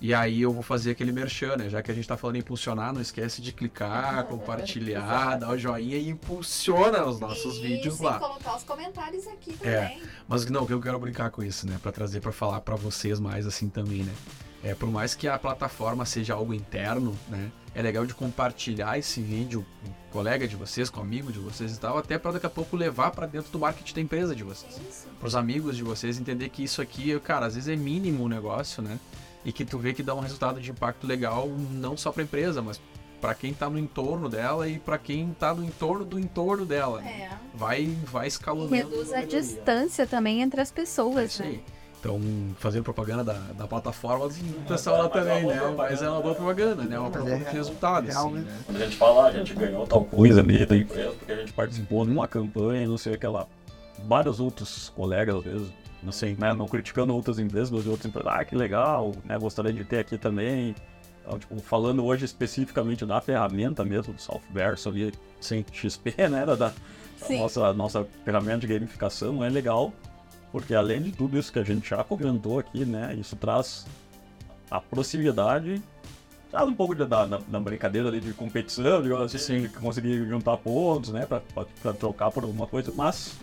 E 0.00 0.14
aí 0.14 0.40
eu 0.42 0.52
vou 0.52 0.62
fazer 0.62 0.92
aquele 0.92 1.10
merchan, 1.10 1.56
né? 1.56 1.68
Já 1.68 1.82
que 1.82 1.90
a 1.90 1.94
gente 1.94 2.06
tá 2.06 2.16
falando 2.16 2.36
em 2.36 2.38
impulsionar, 2.38 2.92
não 2.92 3.00
esquece 3.00 3.42
de 3.42 3.52
clicar, 3.52 4.24
compartilhar, 4.24 5.36
dar 5.38 5.50
o 5.50 5.58
joinha 5.58 5.96
e 5.96 6.08
impulsiona 6.08 7.04
os 7.04 7.18
nossos 7.18 7.54
Isso, 7.54 7.62
vídeos 7.62 7.98
e 7.98 8.02
lá. 8.04 8.18
colocar 8.18 8.56
os 8.56 8.62
comentários 8.62 9.26
aqui 9.26 9.56
É. 9.62 9.82
também. 9.88 10.02
Mas 10.28 10.46
não, 10.46 10.64
que 10.66 10.72
eu 10.72 10.80
quero 10.80 10.98
brincar 10.98 11.30
com 11.30 11.42
isso, 11.42 11.66
né? 11.66 11.78
Pra 11.82 11.90
trazer 11.90 12.20
pra 12.20 12.30
falar 12.32 12.60
pra 12.60 12.76
vocês 12.76 13.18
mais 13.18 13.46
assim 13.46 13.68
também, 13.68 14.04
né? 14.04 14.12
É, 14.62 14.74
por 14.74 14.90
mais 14.90 15.14
que 15.14 15.28
a 15.28 15.38
plataforma 15.38 16.04
seja 16.04 16.34
algo 16.34 16.52
interno, 16.54 17.16
né? 17.28 17.50
É 17.74 17.82
legal 17.82 18.04
de 18.04 18.12
compartilhar 18.14 18.98
esse 18.98 19.20
vídeo 19.20 19.64
com 19.82 19.88
um 19.90 19.94
colega 20.10 20.48
de 20.48 20.56
vocês, 20.56 20.90
com 20.90 20.98
um 21.00 21.02
amigo 21.04 21.30
de 21.32 21.38
vocês 21.38 21.76
e 21.76 21.78
tal, 21.78 21.96
até 21.98 22.18
para 22.18 22.32
daqui 22.32 22.46
a 22.46 22.50
pouco 22.50 22.76
levar 22.76 23.12
para 23.12 23.26
dentro 23.26 23.52
do 23.52 23.58
marketing 23.58 23.94
da 23.94 24.00
empresa 24.00 24.34
de 24.34 24.42
vocês. 24.42 24.80
Isso. 24.88 25.06
Para 25.18 25.28
os 25.28 25.36
amigos 25.36 25.76
de 25.76 25.84
vocês 25.84 26.18
entender 26.18 26.48
que 26.48 26.62
isso 26.64 26.82
aqui, 26.82 27.18
cara, 27.20 27.46
às 27.46 27.54
vezes 27.54 27.68
é 27.68 27.76
mínimo 27.76 28.24
o 28.24 28.28
negócio, 28.28 28.82
né? 28.82 28.98
E 29.48 29.52
que 29.52 29.64
tu 29.64 29.78
vê 29.78 29.94
que 29.94 30.02
dá 30.02 30.14
um 30.14 30.20
resultado 30.20 30.60
de 30.60 30.70
impacto 30.70 31.06
legal 31.06 31.48
não 31.72 31.96
só 31.96 32.12
para 32.12 32.20
a 32.22 32.24
empresa, 32.24 32.60
mas 32.60 32.78
para 33.18 33.34
quem 33.34 33.54
tá 33.54 33.70
no 33.70 33.78
entorno 33.78 34.28
dela 34.28 34.68
e 34.68 34.78
para 34.78 34.98
quem 34.98 35.34
tá 35.40 35.54
no 35.54 35.64
entorno 35.64 36.04
do 36.04 36.18
entorno 36.18 36.66
dela. 36.66 37.00
né? 37.00 37.30
É. 37.32 37.56
Vai 37.56 37.86
vai 38.04 38.26
E 38.26 38.28
escalonando. 38.28 38.74
reduz 38.74 39.10
a 39.10 39.22
distância 39.22 40.06
também 40.06 40.42
entre 40.42 40.60
as 40.60 40.70
É 40.70 40.74
pessoas, 40.74 41.30
isso 41.32 41.42
né? 41.42 41.60
Então, 41.98 42.20
fazendo 42.58 42.84
propaganda 42.84 43.24
da, 43.24 43.32
da 43.32 43.66
plataforma, 43.66 44.26
o 44.26 44.30
pessoal 44.68 44.98
lá 44.98 45.10
mas 45.12 45.16
é 45.26 45.30
também, 45.30 45.44
uma 45.44 45.54
né? 45.54 45.74
Mas 45.78 46.02
é 46.02 46.10
uma 46.10 46.20
boa 46.20 46.34
propaganda, 46.34 46.82
né? 46.84 46.98
Uma 46.98 47.08
é 47.08 47.10
propaganda 47.10 47.38
de 47.38 47.44
real- 47.44 47.54
resultados, 47.54 48.16
assim, 48.16 48.30
né? 48.32 48.58
Quando 48.66 48.76
a 48.76 48.84
gente 48.84 48.96
fala, 48.98 49.26
a 49.28 49.32
gente 49.32 49.54
ganhou 49.54 49.86
tal 49.86 50.04
coisa 50.04 50.40
ali 50.42 50.66
da 50.66 50.76
empresa, 50.76 51.10
porque 51.18 51.32
a 51.32 51.36
gente 51.36 51.52
participou 51.54 52.04
numa 52.04 52.28
campanha, 52.28 52.86
não 52.86 52.98
sei 52.98 53.14
o 53.14 53.18
que 53.18 53.26
lá. 53.26 53.46
Vários 54.06 54.38
outros 54.40 54.92
colegas, 54.94 55.36
às 55.36 55.42
vezes, 55.44 55.68
não 56.02 56.12
sei, 56.12 56.36
né, 56.38 56.52
não 56.52 56.66
criticando 56.66 57.14
outras 57.14 57.38
empresas, 57.38 57.70
mas 57.70 57.86
outras 57.86 58.06
empresas, 58.06 58.32
ah, 58.32 58.44
que 58.44 58.54
legal, 58.54 59.12
né, 59.24 59.38
gostaria 59.38 59.72
de 59.72 59.84
ter 59.84 59.98
aqui 59.98 60.16
também. 60.16 60.74
Então, 61.22 61.38
tipo, 61.38 61.58
falando 61.60 62.04
hoje 62.04 62.24
especificamente 62.24 63.04
da 63.04 63.20
ferramenta 63.20 63.84
mesmo, 63.84 64.14
do 64.14 64.20
Softverso 64.20 64.88
ali, 64.88 65.12
sem 65.40 65.64
XP, 65.70 66.14
né, 66.28 66.46
da, 66.46 66.54
da 66.54 66.72
nossa, 67.30 67.72
nossa 67.72 68.06
ferramenta 68.24 68.60
de 68.60 68.68
gamificação, 68.68 69.44
é 69.44 69.48
legal, 69.48 69.92
porque 70.52 70.74
além 70.74 71.02
de 71.02 71.12
tudo 71.12 71.38
isso 71.38 71.52
que 71.52 71.58
a 71.58 71.64
gente 71.64 71.90
já 71.90 72.02
comentou 72.04 72.58
aqui, 72.58 72.84
né, 72.84 73.14
isso 73.18 73.36
traz 73.36 73.86
a 74.70 74.80
proximidade 74.80 75.82
traz 76.50 76.66
um 76.68 76.74
pouco 76.74 76.94
de- 76.94 77.04
da, 77.04 77.26
da, 77.26 77.60
brincadeira 77.60 78.08
ali 78.08 78.20
de 78.20 78.32
competição, 78.32 79.02
digamos 79.02 79.34
assim, 79.34 79.62
de 79.62 79.68
conseguir 79.68 80.26
juntar 80.26 80.56
pontos, 80.56 81.12
né, 81.12 81.26
pra 81.26 81.92
trocar 81.92 82.30
por 82.30 82.42
alguma 82.42 82.66
coisa, 82.66 82.92
mas 82.96 83.36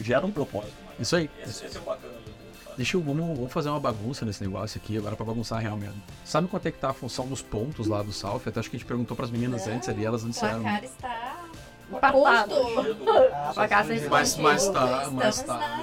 gera 0.00 0.26
um 0.26 0.32
propósito. 0.32 0.83
Isso 0.98 1.16
aí. 1.16 1.30
Esse, 1.42 1.64
esse 1.66 1.76
é 1.76 1.80
o 1.80 1.84
bacana. 1.84 2.12
do- 2.14 2.34
Deixa 2.76 2.96
eu, 2.96 3.00
vamos, 3.02 3.36
vamos 3.36 3.52
fazer 3.52 3.68
uma 3.68 3.78
bagunça 3.78 4.24
nesse 4.24 4.42
negócio 4.42 4.80
aqui, 4.82 4.98
agora 4.98 5.14
pra 5.14 5.24
bagunçar 5.24 5.60
real 5.60 5.76
mesmo. 5.76 6.02
Sabe 6.24 6.48
quanto 6.48 6.66
é 6.66 6.72
que 6.72 6.78
tá 6.78 6.90
a 6.90 6.92
função 6.92 7.24
dos 7.28 7.40
pontos 7.40 7.86
lá 7.86 8.02
do 8.02 8.12
Salf? 8.12 8.48
Até 8.48 8.58
acho 8.58 8.68
que 8.68 8.74
a 8.74 8.78
gente 8.80 8.86
perguntou 8.88 9.16
pras 9.16 9.30
meninas 9.30 9.68
antes 9.68 9.88
ali, 9.88 10.04
elas 10.04 10.22
não 10.22 10.30
O 10.30 10.32
disseram. 10.32 10.60
placar 10.62 10.82
está 10.82 11.23
Empatado. 11.96 12.54
Mas, 14.10 14.36
mas 14.36 14.68
tá, 14.68 15.08
mas 15.12 15.42
tá. 15.42 15.80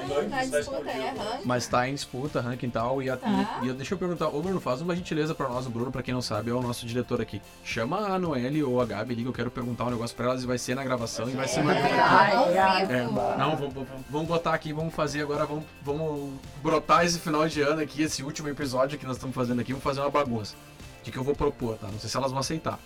é. 0.87 1.41
Mas 1.45 1.67
tá 1.67 1.87
em 1.89 1.93
disputa, 1.95 2.41
ranking 2.41 2.67
e 2.67 2.71
tal. 2.71 3.01
E, 3.01 3.09
a- 3.09 3.17
Tá. 3.17 3.59
e- 3.63 3.67
e 3.67 3.73
deixa 3.73 3.93
eu 3.93 3.97
perguntar, 3.97 4.27
ô 4.29 4.41
Bruno, 4.41 4.59
faz 4.59 4.81
uma 4.81 4.95
gentileza 4.95 5.33
pra 5.35 5.47
nós. 5.47 5.65
O 5.65 5.69
Bruno, 5.69 5.91
pra 5.91 6.01
quem 6.03 6.13
não 6.13 6.21
sabe, 6.21 6.49
é 6.49 6.53
o 6.53 6.61
nosso 6.61 6.85
diretor 6.85 7.21
aqui. 7.21 7.41
Chama 7.63 7.97
a 7.97 8.19
Noelle 8.19 8.63
ou 8.63 8.81
a 8.81 8.85
Gabi, 8.85 9.15
liga, 9.15 9.29
eu 9.29 9.33
quero 9.33 9.51
perguntar 9.51 9.85
um 9.85 9.89
negócio 9.91 10.15
pra 10.15 10.27
elas 10.27 10.43
e 10.43 10.47
vai 10.47 10.57
ser 10.57 10.75
na 10.75 10.83
gravação 10.83 11.29
e 11.29 11.33
vai 11.33 11.47
ser. 11.47 11.61
Ao 11.61 12.49
É, 12.91 13.03
não, 13.37 13.55
vamos, 13.55 13.73
vamos- 13.73 13.89
vamos 14.09 14.27
botar 14.27 14.53
aqui, 14.53 14.73
vamos 14.73 14.93
fazer 14.93 15.21
agora, 15.21 15.45
vamos, 15.45 15.63
vamos 15.81 16.33
brotar 16.61 17.05
esse 17.05 17.19
final 17.19 17.47
de 17.47 17.61
ano 17.61 17.81
aqui, 17.81 18.01
esse 18.03 18.23
último 18.23 18.49
episódio 18.49 18.97
que 18.97 19.05
nós 19.05 19.15
estamos 19.17 19.35
fazendo 19.35 19.61
aqui, 19.61 19.71
vamos 19.71 19.83
fazer 19.83 20.01
uma 20.01 20.09
bagunça. 20.09 20.55
De 21.03 21.11
que 21.11 21.17
eu 21.17 21.23
vou 21.23 21.33
propor, 21.35 21.77
tá? 21.77 21.87
Não 21.91 21.97
sei 21.99 22.09
se 22.09 22.15
elas 22.17 22.29
vão 22.31 22.39
aceitar. 22.41 22.77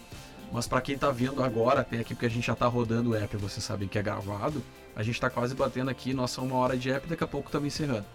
Mas 0.55 0.67
pra 0.67 0.79
quem 0.79 0.97
tá 0.97 1.11
vindo 1.11 1.43
agora, 1.43 1.81
até 1.81 1.99
aqui, 1.99 2.15
porque 2.15 2.27
a 2.27 2.29
gente 2.29 2.47
já 2.47 2.55
tá 2.55 2.65
rodando 2.65 3.09
o 3.09 3.15
app, 3.15 3.35
vocês 3.35 3.61
sabem 3.61 3.89
que 3.89 3.99
é 3.99 4.01
gravado, 4.01 4.63
a 4.95 5.03
gente 5.03 5.19
tá 5.19 5.29
quase 5.29 5.53
batendo 5.53 5.91
aqui, 5.91 6.13
nossa 6.13 6.39
uma 6.39 6.55
hora 6.55 6.77
de 6.77 6.89
app, 6.89 7.05
daqui 7.07 7.25
a 7.25 7.27
pouco 7.27 7.49
estamos 7.49 7.67
encerrando. 7.67 8.05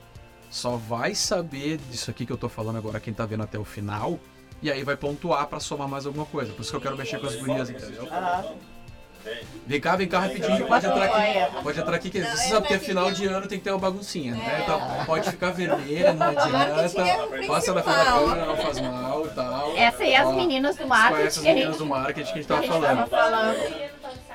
Só 0.48 0.78
vai 0.78 1.14
saber 1.14 1.76
disso 1.90 2.10
aqui 2.10 2.24
que 2.24 2.32
eu 2.32 2.38
tô 2.38 2.48
falando 2.48 2.76
agora 2.76 2.98
quem 2.98 3.12
tá 3.12 3.26
vendo 3.26 3.42
até 3.42 3.58
o 3.58 3.64
final, 3.64 4.18
e 4.62 4.70
aí 4.70 4.82
vai 4.82 4.96
pontuar 4.96 5.46
pra 5.48 5.60
somar 5.60 5.86
mais 5.86 6.06
alguma 6.06 6.24
coisa. 6.24 6.50
Por 6.54 6.62
isso 6.62 6.70
que 6.70 6.76
eu 6.78 6.80
quero 6.80 6.96
mexer 6.96 7.20
com 7.20 7.26
as 7.26 7.36
gurias, 7.36 7.68
entendeu? 7.68 8.08
Vem 9.66 9.80
cá, 9.80 9.94
vem 9.96 10.08
cá 10.08 10.20
rapidinho, 10.20 10.66
pode 10.66 10.86
entrar 10.86 11.04
aqui. 11.04 11.62
Pode 11.62 11.80
entrar 11.80 11.94
aqui, 11.96 12.10
que 12.10 12.20
você 12.20 12.26
é 12.26 12.36
sabe 12.48 12.66
que 12.66 12.74
é 12.74 12.78
final 12.78 13.10
de 13.12 13.26
ano 13.26 13.46
tem 13.46 13.58
que 13.58 13.64
ter 13.64 13.70
uma 13.70 13.78
baguncinha, 13.78 14.34
né? 14.34 14.56
É. 14.58 14.62
Então, 14.62 14.80
pode 15.06 15.30
ficar 15.30 15.50
vermelha, 15.50 16.12
não 16.12 16.26
é 16.26 16.36
adianta. 16.36 17.46
Passa 17.46 17.74
na 17.74 17.82
frente 17.82 17.96
da 17.96 18.04
câmera, 18.04 18.46
não 18.46 18.56
faz 18.56 18.80
mal 18.80 19.26
e 19.26 19.30
tal. 19.30 19.76
Essa 19.76 20.02
aí 20.02 20.12
é 20.12 20.16
as 20.18 20.34
meninas 20.34 20.74
do 20.76 20.78
Vocês 20.78 20.88
marketing. 20.88 21.16
conhecem 21.16 21.26
as 21.28 21.34
que 21.42 21.48
a 21.48 21.52
meninas 21.54 21.72
gente- 21.74 21.78
do 21.78 21.86
marketing 21.86 22.24
que 22.24 22.32
a 22.32 22.42
gente 22.42 22.48
tava 22.48 22.62
falando. 22.66 23.10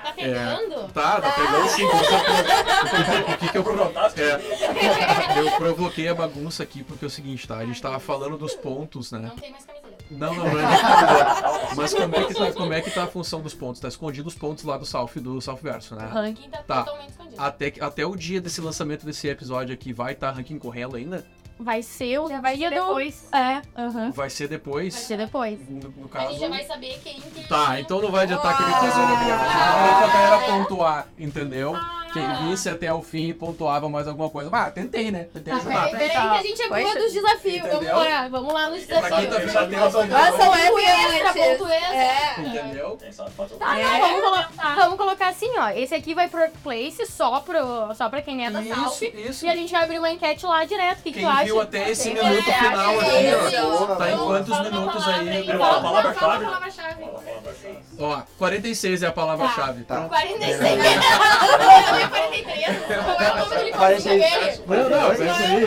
Tá 0.06 0.12
pegando? 0.16 0.94
Tá, 0.94 1.20
tá 1.22 1.32
pegando 1.32 1.68
sim. 1.70 1.84
O 3.34 3.38
que 3.38 3.50
que 3.50 3.58
eu 3.58 3.64
pro- 3.64 3.92
é, 4.18 5.40
Eu 5.40 5.52
provoquei 5.58 6.08
a 6.08 6.14
bagunça 6.14 6.62
aqui 6.64 6.84
porque 6.84 7.04
é 7.06 7.08
o 7.08 7.12
seguinte, 7.12 7.48
tá? 7.48 7.58
A 7.58 7.66
gente 7.66 7.82
tava 7.82 8.00
falando 8.00 8.38
dos 8.38 8.54
pontos, 8.56 9.12
né? 9.12 9.20
Não 9.20 9.30
tem 9.32 9.52
mais 9.52 9.66
camiseta. 9.66 9.85
Não, 10.12 10.34
não, 10.36 10.46
não 10.46 10.54
nem 10.54 10.66
Mas 11.76 11.94
como 11.94 12.16
é, 12.16 12.24
que 12.26 12.34
tá, 12.34 12.52
como 12.54 12.74
é 12.74 12.82
que 12.82 12.92
tá 12.92 13.04
a 13.04 13.08
função 13.08 13.42
dos 13.42 13.54
pontos? 13.54 13.82
Tá 13.82 13.88
escondido 13.88 14.28
os 14.28 14.36
pontos 14.36 14.64
lá 14.64 14.78
do 14.78 14.86
South 14.86 15.10
do 15.16 15.42
South 15.42 15.60
Verso, 15.62 15.96
O 15.96 15.98
né? 15.98 16.06
ranking 16.06 16.50
tá, 16.50 16.60
Tá. 16.64 16.84
totalmente 16.84 17.10
escondido. 17.12 17.42
Até, 17.42 17.72
que- 17.72 17.82
até 17.82 18.06
o 18.06 18.16
dia 18.16 18.40
desse 18.40 18.62
lançamento 18.62 19.06
desse 19.06 19.28
episódio 19.28 19.74
aqui, 19.74 19.92
vai 19.92 20.14
estar 20.14 20.32
ranking 20.32 20.60
correndo 20.60 20.96
ainda? 20.96 21.26
Vai 21.58 21.82
ser 21.82 22.20
o 22.20 22.28
Já 22.28 22.42
vai 22.42 22.58
dia 22.58 22.68
ser 22.70 22.76
do... 22.76 22.82
depois. 22.88 23.28
É, 23.34 23.62
aham. 23.78 24.12
Vai 24.12 24.30
ser 24.30 24.48
depois? 24.50 24.94
Vai 24.94 25.04
ser 25.04 25.18
depois. 25.18 25.60
No, 25.70 25.90
no 25.90 26.06
A 26.06 26.10
caso. 26.10 26.30
gente 26.32 26.40
já 26.42 26.50
vai 26.50 26.64
saber 26.66 27.00
quem 27.02 27.22
que... 27.22 27.48
Tá, 27.48 27.80
então 27.80 28.02
não 28.02 28.12
vai 28.12 28.24
adiantar 28.26 28.54
Ah. 28.54 28.58
fazer 28.58 29.00
o 29.00 29.08
Não 29.08 30.10
pra 30.12 30.22
galera 30.22 30.40
pontuar, 30.52 31.08
entendeu? 31.18 31.74
Quem 32.16 32.50
visse 32.50 32.70
até 32.70 32.94
o 32.94 33.02
fim 33.02 33.28
e 33.30 33.34
pontuava 33.34 33.88
mais 33.90 34.08
alguma 34.08 34.30
coisa. 34.30 34.50
Ah, 34.54 34.72
tentei, 34.72 35.12
né? 35.12 35.28
Tentei 35.34 35.54
Tá, 35.54 35.60
ajudar. 35.60 35.90
peraí, 35.92 36.10
peraí 36.10 36.10
que 36.10 36.38
a 36.38 36.42
gente 36.42 36.62
é 36.62 36.68
boa 36.70 36.82
Poxa. 36.82 37.00
dos 37.00 37.14
desafios. 37.14 37.68
Vamos 37.70 37.88
lá, 37.88 38.28
vamos 38.30 38.54
lá 38.54 38.70
nos 38.70 38.84
Pra 38.86 39.02
quem 39.02 39.10
tá 39.10 39.18
desafios. 39.38 39.52
vendo 39.54 39.58
até 39.58 39.86
o 39.86 40.02
final, 40.04 40.20
Façam 40.22 40.46
Ponto 40.46 40.80
extra, 40.80 41.34
ponto 41.34 41.68
extra. 41.72 41.96
É. 41.96 42.36
entendeu? 42.40 42.98
Quem 43.02 43.12
Tá, 43.60 43.80
É. 43.80 43.84
não, 43.84 44.00
vamos, 44.00 44.22
colo- 44.22 44.76
vamos 44.76 44.98
colocar 44.98 45.28
assim, 45.30 45.50
ó. 45.58 45.70
Esse 45.70 45.94
aqui 45.96 46.14
vai 46.16 46.28
pro 46.28 46.40
Workplace 46.42 47.06
só, 47.06 47.40
pro, 47.40 47.94
só 47.96 48.10
pra 48.10 48.22
quem 48.22 48.46
é 48.46 48.52
da 48.52 48.62
Isso, 48.62 48.76
Salf. 48.76 49.02
isso. 49.02 49.46
E 49.46 49.50
a 49.50 49.56
gente 49.56 49.72
vai 49.72 49.84
abrir 49.84 50.00
uma 50.00 50.12
enquete 50.12 50.46
lá 50.46 50.64
direto. 50.66 51.00
O 51.00 51.04
que, 51.04 51.12
que 51.12 51.20
Quem 51.20 51.24
tu 51.28 51.30
acha? 51.32 51.44
viu 51.46 51.62
até 51.62 51.90
esse 51.90 52.12
Quem 52.12 52.24
minuto 52.24 52.50
acha 52.50 52.54
final 52.70 52.94
que 52.98 53.06
aqui, 53.06 53.26
é 53.28 53.36
ó. 53.64 53.96
Tá 53.96 54.10
em 54.12 54.16
Vamos, 54.16 54.28
quantos 54.28 54.60
minutos 54.72 55.08
aí? 55.08 55.48
Fala 55.48 55.78
a 55.78 55.82
palavra-chave. 55.82 56.46
Ó, 58.00 58.22
46 58.38 59.04
é 59.04 59.08
a 59.08 59.12
palavra-chave. 59.12 59.84
Tá. 59.84 59.96
Pronto. 59.96 60.10
46. 60.10 60.60
Não 62.10 62.18
é 62.18 62.30
43? 62.32 62.86
Qual 63.04 63.22
é 63.22 63.32
o 63.32 63.36
nome 63.36 63.66
de 63.66 63.72
46. 63.72 64.62
Não, 64.68 64.90
não. 64.90 65.12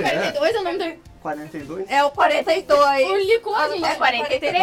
É. 0.06 0.32
42 0.32 0.54
é 0.54 0.58
o 0.58 0.64
nome 0.64 0.78
do... 0.78 1.07
42? 1.18 1.90
É 1.90 2.04
o 2.04 2.10
42. 2.10 3.08
O 3.08 3.16
licor. 3.16 3.58
É 3.84 3.94
43. 3.96 4.62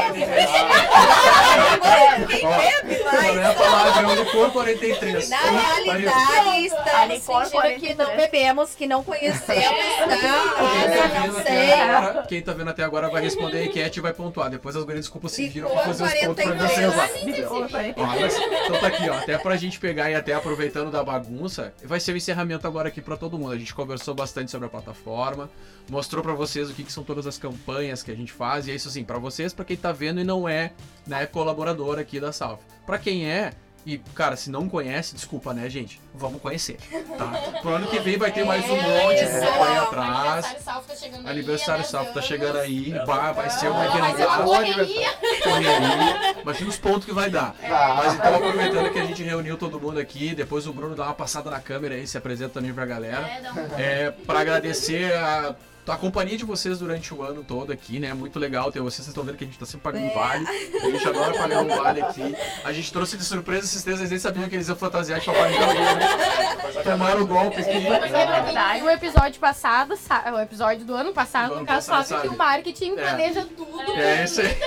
Ó, 1.81 2.39
qual 2.39 2.53
é 2.53 3.45
a 3.45 3.53
palavra? 3.53 4.01
É 4.01 4.05
o 4.07 4.15
licor 4.23 4.51
43. 4.51 5.29
Na 5.29 5.37
realidade, 5.37 6.65
estamos 6.65 7.21
sentindo 7.21 7.79
que 7.79 7.93
não 7.93 8.05
43. 8.05 8.17
bebemos, 8.17 8.75
que 8.75 8.87
não 8.87 9.03
conhecemos, 9.03 9.45
Quem 9.97 10.07
vendo 10.07 11.31
Não 11.33 11.39
até 11.39 11.43
sei. 11.43 11.73
agora, 11.73 12.25
quem 12.27 12.41
tá 12.41 12.53
vendo 12.53 12.69
até 12.69 12.83
agora 12.83 13.09
vai 13.09 13.21
responder 13.21 13.59
a 13.59 13.65
enquete 13.65 13.99
e 13.99 14.01
vai 14.01 14.13
pontuar. 14.13 14.49
Depois 14.49 14.75
as 14.75 14.83
gurias 14.83 15.01
desculpa 15.05 15.29
se 15.29 15.47
viram 15.49 15.69
pra 15.69 15.83
fazer 15.83 16.03
os 16.03 16.13
pontos 16.13 16.43
pra 16.43 16.55
43. 16.55 16.71
vocês 16.71 16.95
lá. 16.95 17.09
Então 18.65 18.79
tá 18.79 18.87
aqui, 18.87 19.09
ó. 19.09 19.13
Até 19.15 19.37
pra 19.37 19.55
gente 19.57 19.79
pegar 19.79 20.09
e 20.09 20.15
até 20.15 20.33
aproveitando 20.33 20.91
da 20.91 21.03
bagunça, 21.03 21.73
vai 21.83 21.99
ser 21.99 22.13
o 22.13 22.17
encerramento 22.17 22.65
agora 22.67 22.87
aqui 22.89 23.01
pra 23.01 23.17
todo 23.17 23.37
mundo. 23.37 23.53
A 23.53 23.57
gente 23.57 23.73
conversou 23.73 24.13
bastante 24.13 24.51
sobre 24.51 24.67
a 24.67 24.69
plataforma, 24.69 25.49
mostrou 25.89 26.23
pra 26.23 26.33
vocês 26.33 26.44
o 26.45 26.73
que, 26.73 26.83
que 26.83 26.91
são 26.91 27.03
todas 27.03 27.25
as 27.27 27.37
campanhas 27.37 28.01
que 28.03 28.11
a 28.11 28.15
gente 28.15 28.31
faz. 28.31 28.67
E 28.67 28.71
é 28.71 28.75
isso 28.75 28.87
assim, 28.87 29.03
pra 29.03 29.17
vocês, 29.17 29.53
pra 29.53 29.65
quem 29.65 29.75
tá 29.77 29.91
vendo 29.91 30.19
e 30.19 30.23
não 30.23 30.47
é 30.47 30.71
né, 31.05 31.25
colaborador 31.25 31.99
aqui 31.99 32.19
da 32.19 32.31
Salve. 32.31 32.61
Pra 32.85 32.97
quem 32.97 33.29
é, 33.29 33.51
e 33.85 33.97
cara, 34.15 34.35
se 34.35 34.49
não 34.49 34.67
conhece, 34.67 35.13
desculpa, 35.13 35.53
né, 35.53 35.69
gente? 35.69 36.01
Vamos 36.13 36.41
conhecer, 36.41 36.77
tá? 37.17 37.27
Pro 37.61 37.75
ano 37.75 37.87
que 37.87 37.99
vem 37.99 38.17
vai 38.17 38.31
ter 38.31 38.43
mais 38.43 38.63
um 38.65 38.75
monte 38.75 39.19
de 39.19 39.25
campanha 39.39 39.81
atrás. 39.81 40.45
Aniversário 40.45 40.63
Salvo 40.63 40.87
tá 40.87 40.95
chegando 40.95 41.25
aí. 41.25 41.31
Aniversário 41.31 41.81
é 41.81 41.83
Salvo 41.85 42.07
tá 42.07 42.13
10 42.19 42.25
chegando 42.25 42.57
aí, 42.57 42.91
vai, 43.05 43.33
vai 43.33 43.49
ser 43.49 43.67
uma 43.69 43.87
Vai 43.87 44.15
ser 44.15 44.25
uma 44.25 44.43
correria. 44.43 45.11
correria. 45.43 46.41
Imagina 46.41 46.69
os 46.69 46.77
pontos 46.77 47.05
que 47.05 47.11
vai 47.13 47.29
dar. 47.29 47.55
Mas 47.61 48.13
então, 48.15 48.35
aproveitando 48.35 48.91
que 48.91 48.99
a 48.99 49.05
gente 49.05 49.23
reuniu 49.23 49.57
todo 49.57 49.79
mundo 49.79 49.99
aqui, 49.99 50.33
depois 50.33 50.65
o 50.67 50.73
Bruno 50.73 50.95
dá 50.95 51.03
uma 51.05 51.13
passada 51.13 51.49
na 51.51 51.59
câmera 51.59 51.95
aí, 51.95 52.07
se 52.07 52.17
apresenta 52.17 52.53
também 52.55 52.73
pra 52.73 52.85
galera. 52.85 53.27
É, 53.27 53.41
dá 53.41 53.53
um- 53.53 53.79
É, 53.79 54.11
pra 54.11 54.39
agradecer 54.39 55.13
a, 55.13 55.55
a 55.87 55.97
companhia 55.97 56.37
de 56.37 56.45
vocês 56.45 56.79
durante 56.79 57.13
o 57.13 57.21
ano 57.21 57.43
todo 57.43 57.71
aqui, 57.71 57.99
né? 57.99 58.13
Muito 58.13 58.39
legal 58.39 58.71
ter 58.71 58.79
vocês. 58.79 58.95
Vocês 58.95 59.07
estão 59.09 59.23
vendo 59.23 59.35
que 59.37 59.43
a 59.43 59.47
gente 59.47 59.59
tá 59.59 59.65
sempre 59.65 59.81
pagando 59.83 60.11
vale. 60.13 60.45
A 60.47 60.89
gente 60.89 61.07
adora 61.07 61.33
pagar 61.33 61.61
um 61.61 61.67
vale 61.67 62.01
aqui. 62.01 62.35
A 62.63 62.71
gente 62.71 62.91
trouxe 62.93 63.17
de 63.17 63.25
surpresa 63.25 63.65
esses 63.65 63.83
três, 63.83 63.99
eles 63.99 64.09
nem 64.09 64.19
sabiam 64.19 64.47
que 64.47 64.55
eles 64.55 64.67
iam 64.69 64.77
fantasiar 64.77 65.19
de 65.19 65.25
Papai 65.25 65.51
Noel. 65.51 65.95
né? 65.95 66.57
Tomaram 66.83 67.21
o 67.21 67.27
golpe 67.27 67.59
aqui. 67.61 67.85
E 68.77 68.81
o 68.83 68.89
episódio 68.89 69.39
passado, 69.39 69.95
sa- 69.97 70.23
o 70.33 70.39
episódio 70.39 70.85
do 70.85 70.95
ano 70.95 71.11
passado, 71.13 71.49
Do 71.49 71.53
no 71.55 71.57
ano 71.59 71.67
caso, 71.67 71.87
passado, 71.89 72.07
sabe 72.07 72.27
que 72.29 72.33
o 72.33 72.37
marketing 72.37 72.93
É. 72.93 73.01
planeja 73.01 73.45
tudo. 73.55 73.91
É. 73.95 74.23
Isso 74.23 74.41
aí. 74.41 74.55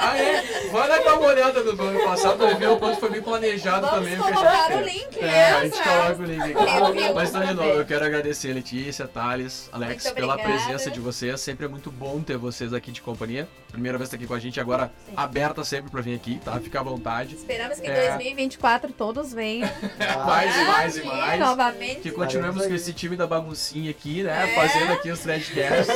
Ah, 0.00 0.16
é. 0.16 0.42
Vai 0.70 0.88
lá 0.88 0.98
dar 0.98 1.14
uma 1.18 1.26
olhada 1.28 1.60
no 1.62 1.82
ano 1.82 2.04
passado 2.04 2.38
pra 2.38 2.54
ver 2.54 2.68
o 2.68 2.76
quanto 2.78 3.00
foi 3.00 3.10
bem 3.10 3.22
planejado 3.22 3.86
Vamos 3.86 4.10
também. 4.10 4.14
a 4.14 4.32
colocar 4.32 4.68
gente 4.70 4.82
o 4.82 4.86
link, 4.86 5.18
É, 5.20 5.50
a 5.52 5.64
gente 5.64 5.82
coloca 5.82 6.22
o 6.22 6.24
link 6.24 6.42
aqui. 6.42 6.54
Review 6.54 7.14
Mas 7.14 7.28
então, 7.30 7.44
de 7.46 7.54
novo, 7.54 7.68
eu 7.68 7.84
quero 7.84 8.04
agradecer 8.04 8.52
Letícia, 8.52 9.06
Thales, 9.20 9.68
Alex, 9.70 10.04
Muito 10.04 10.14
pela 10.14 10.32
obrigada. 10.34 10.58
presença 10.64 10.90
de 10.90 10.98
vocês. 10.98 11.38
Sempre 11.42 11.66
é 11.66 11.68
muito 11.68 11.90
bom 11.90 12.22
ter 12.22 12.38
vocês 12.38 12.72
aqui 12.72 12.90
de 12.90 13.02
companhia. 13.02 13.46
Primeira 13.70 13.98
vez 13.98 14.08
que 14.08 14.16
tá 14.16 14.20
aqui 14.20 14.26
com 14.26 14.32
a 14.32 14.38
gente, 14.38 14.58
agora 14.58 14.90
aberta 15.14 15.62
sempre 15.62 15.90
pra 15.90 16.00
vir 16.00 16.14
aqui, 16.14 16.40
tá? 16.42 16.58
Fica 16.58 16.80
à 16.80 16.82
vontade. 16.82 17.34
Esperamos 17.34 17.78
que 17.78 17.86
em 17.86 17.90
É. 17.90 18.08
2024 18.12 18.92
todos 18.94 19.34
venham 19.34 19.68
Mais 20.26 20.56
e 20.56 20.64
mais 20.64 20.96
e 20.96 21.02
mais. 21.04 21.38
novamente. 21.40 22.00
Que 22.00 22.10
continuemos 22.10 22.66
com 22.66 22.72
esse 22.74 22.94
time 22.94 23.14
da 23.14 23.26
baguncinha 23.26 23.90
aqui, 23.90 24.22
né? 24.22 24.50
É. 24.52 24.54
Fazendo 24.54 24.92
aqui 24.92 25.10
os 25.10 25.20
threadcasts. 25.20 25.94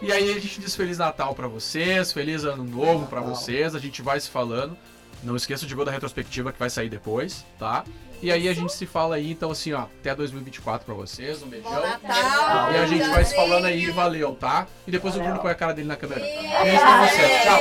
e 0.00 0.10
aí 0.10 0.30
a 0.30 0.40
gente 0.40 0.58
diz 0.60 0.74
Feliz 0.74 0.96
Natal 0.96 1.34
pra 1.34 1.46
vocês, 1.46 2.12
Feliz 2.12 2.44
Ano 2.44 2.64
Novo 2.64 3.06
pra 3.06 3.20
Natal. 3.20 3.34
vocês. 3.36 3.74
A 3.74 3.78
gente 3.78 4.00
vai 4.00 4.18
se 4.18 4.30
falando. 4.30 4.74
Não 5.22 5.36
esqueça 5.36 5.66
de 5.66 5.74
ver 5.74 5.84
da 5.84 5.90
retrospectiva 5.92 6.52
que 6.52 6.58
vai 6.58 6.68
sair 6.70 6.88
depois, 6.88 7.44
tá? 7.58 7.84
E 8.24 8.32
aí 8.32 8.48
a 8.48 8.54
gente 8.54 8.72
se 8.72 8.86
fala 8.86 9.16
aí, 9.16 9.32
então 9.32 9.50
assim, 9.50 9.74
ó, 9.74 9.80
até 10.00 10.14
2024 10.14 10.86
pra 10.86 10.94
vocês. 10.94 11.42
Um 11.42 11.46
beijão. 11.46 11.70
Bom 11.70 11.78
Natal. 11.78 12.72
E 12.72 12.78
a 12.78 12.86
gente 12.86 13.06
vai 13.10 13.22
se 13.22 13.36
falando 13.36 13.66
aí, 13.66 13.90
valeu, 13.90 14.34
tá? 14.34 14.66
E 14.86 14.90
depois 14.90 15.14
o 15.14 15.20
Bruno 15.20 15.40
põe 15.40 15.52
a 15.52 15.54
cara 15.54 15.74
dele 15.74 15.88
na 15.88 15.96
câmera. 15.96 16.22
Beijo 16.22 16.80
pra 16.80 17.06
vocês, 17.06 17.42
tchau. 17.42 17.60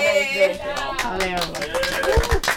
Valeu. 1.03 2.53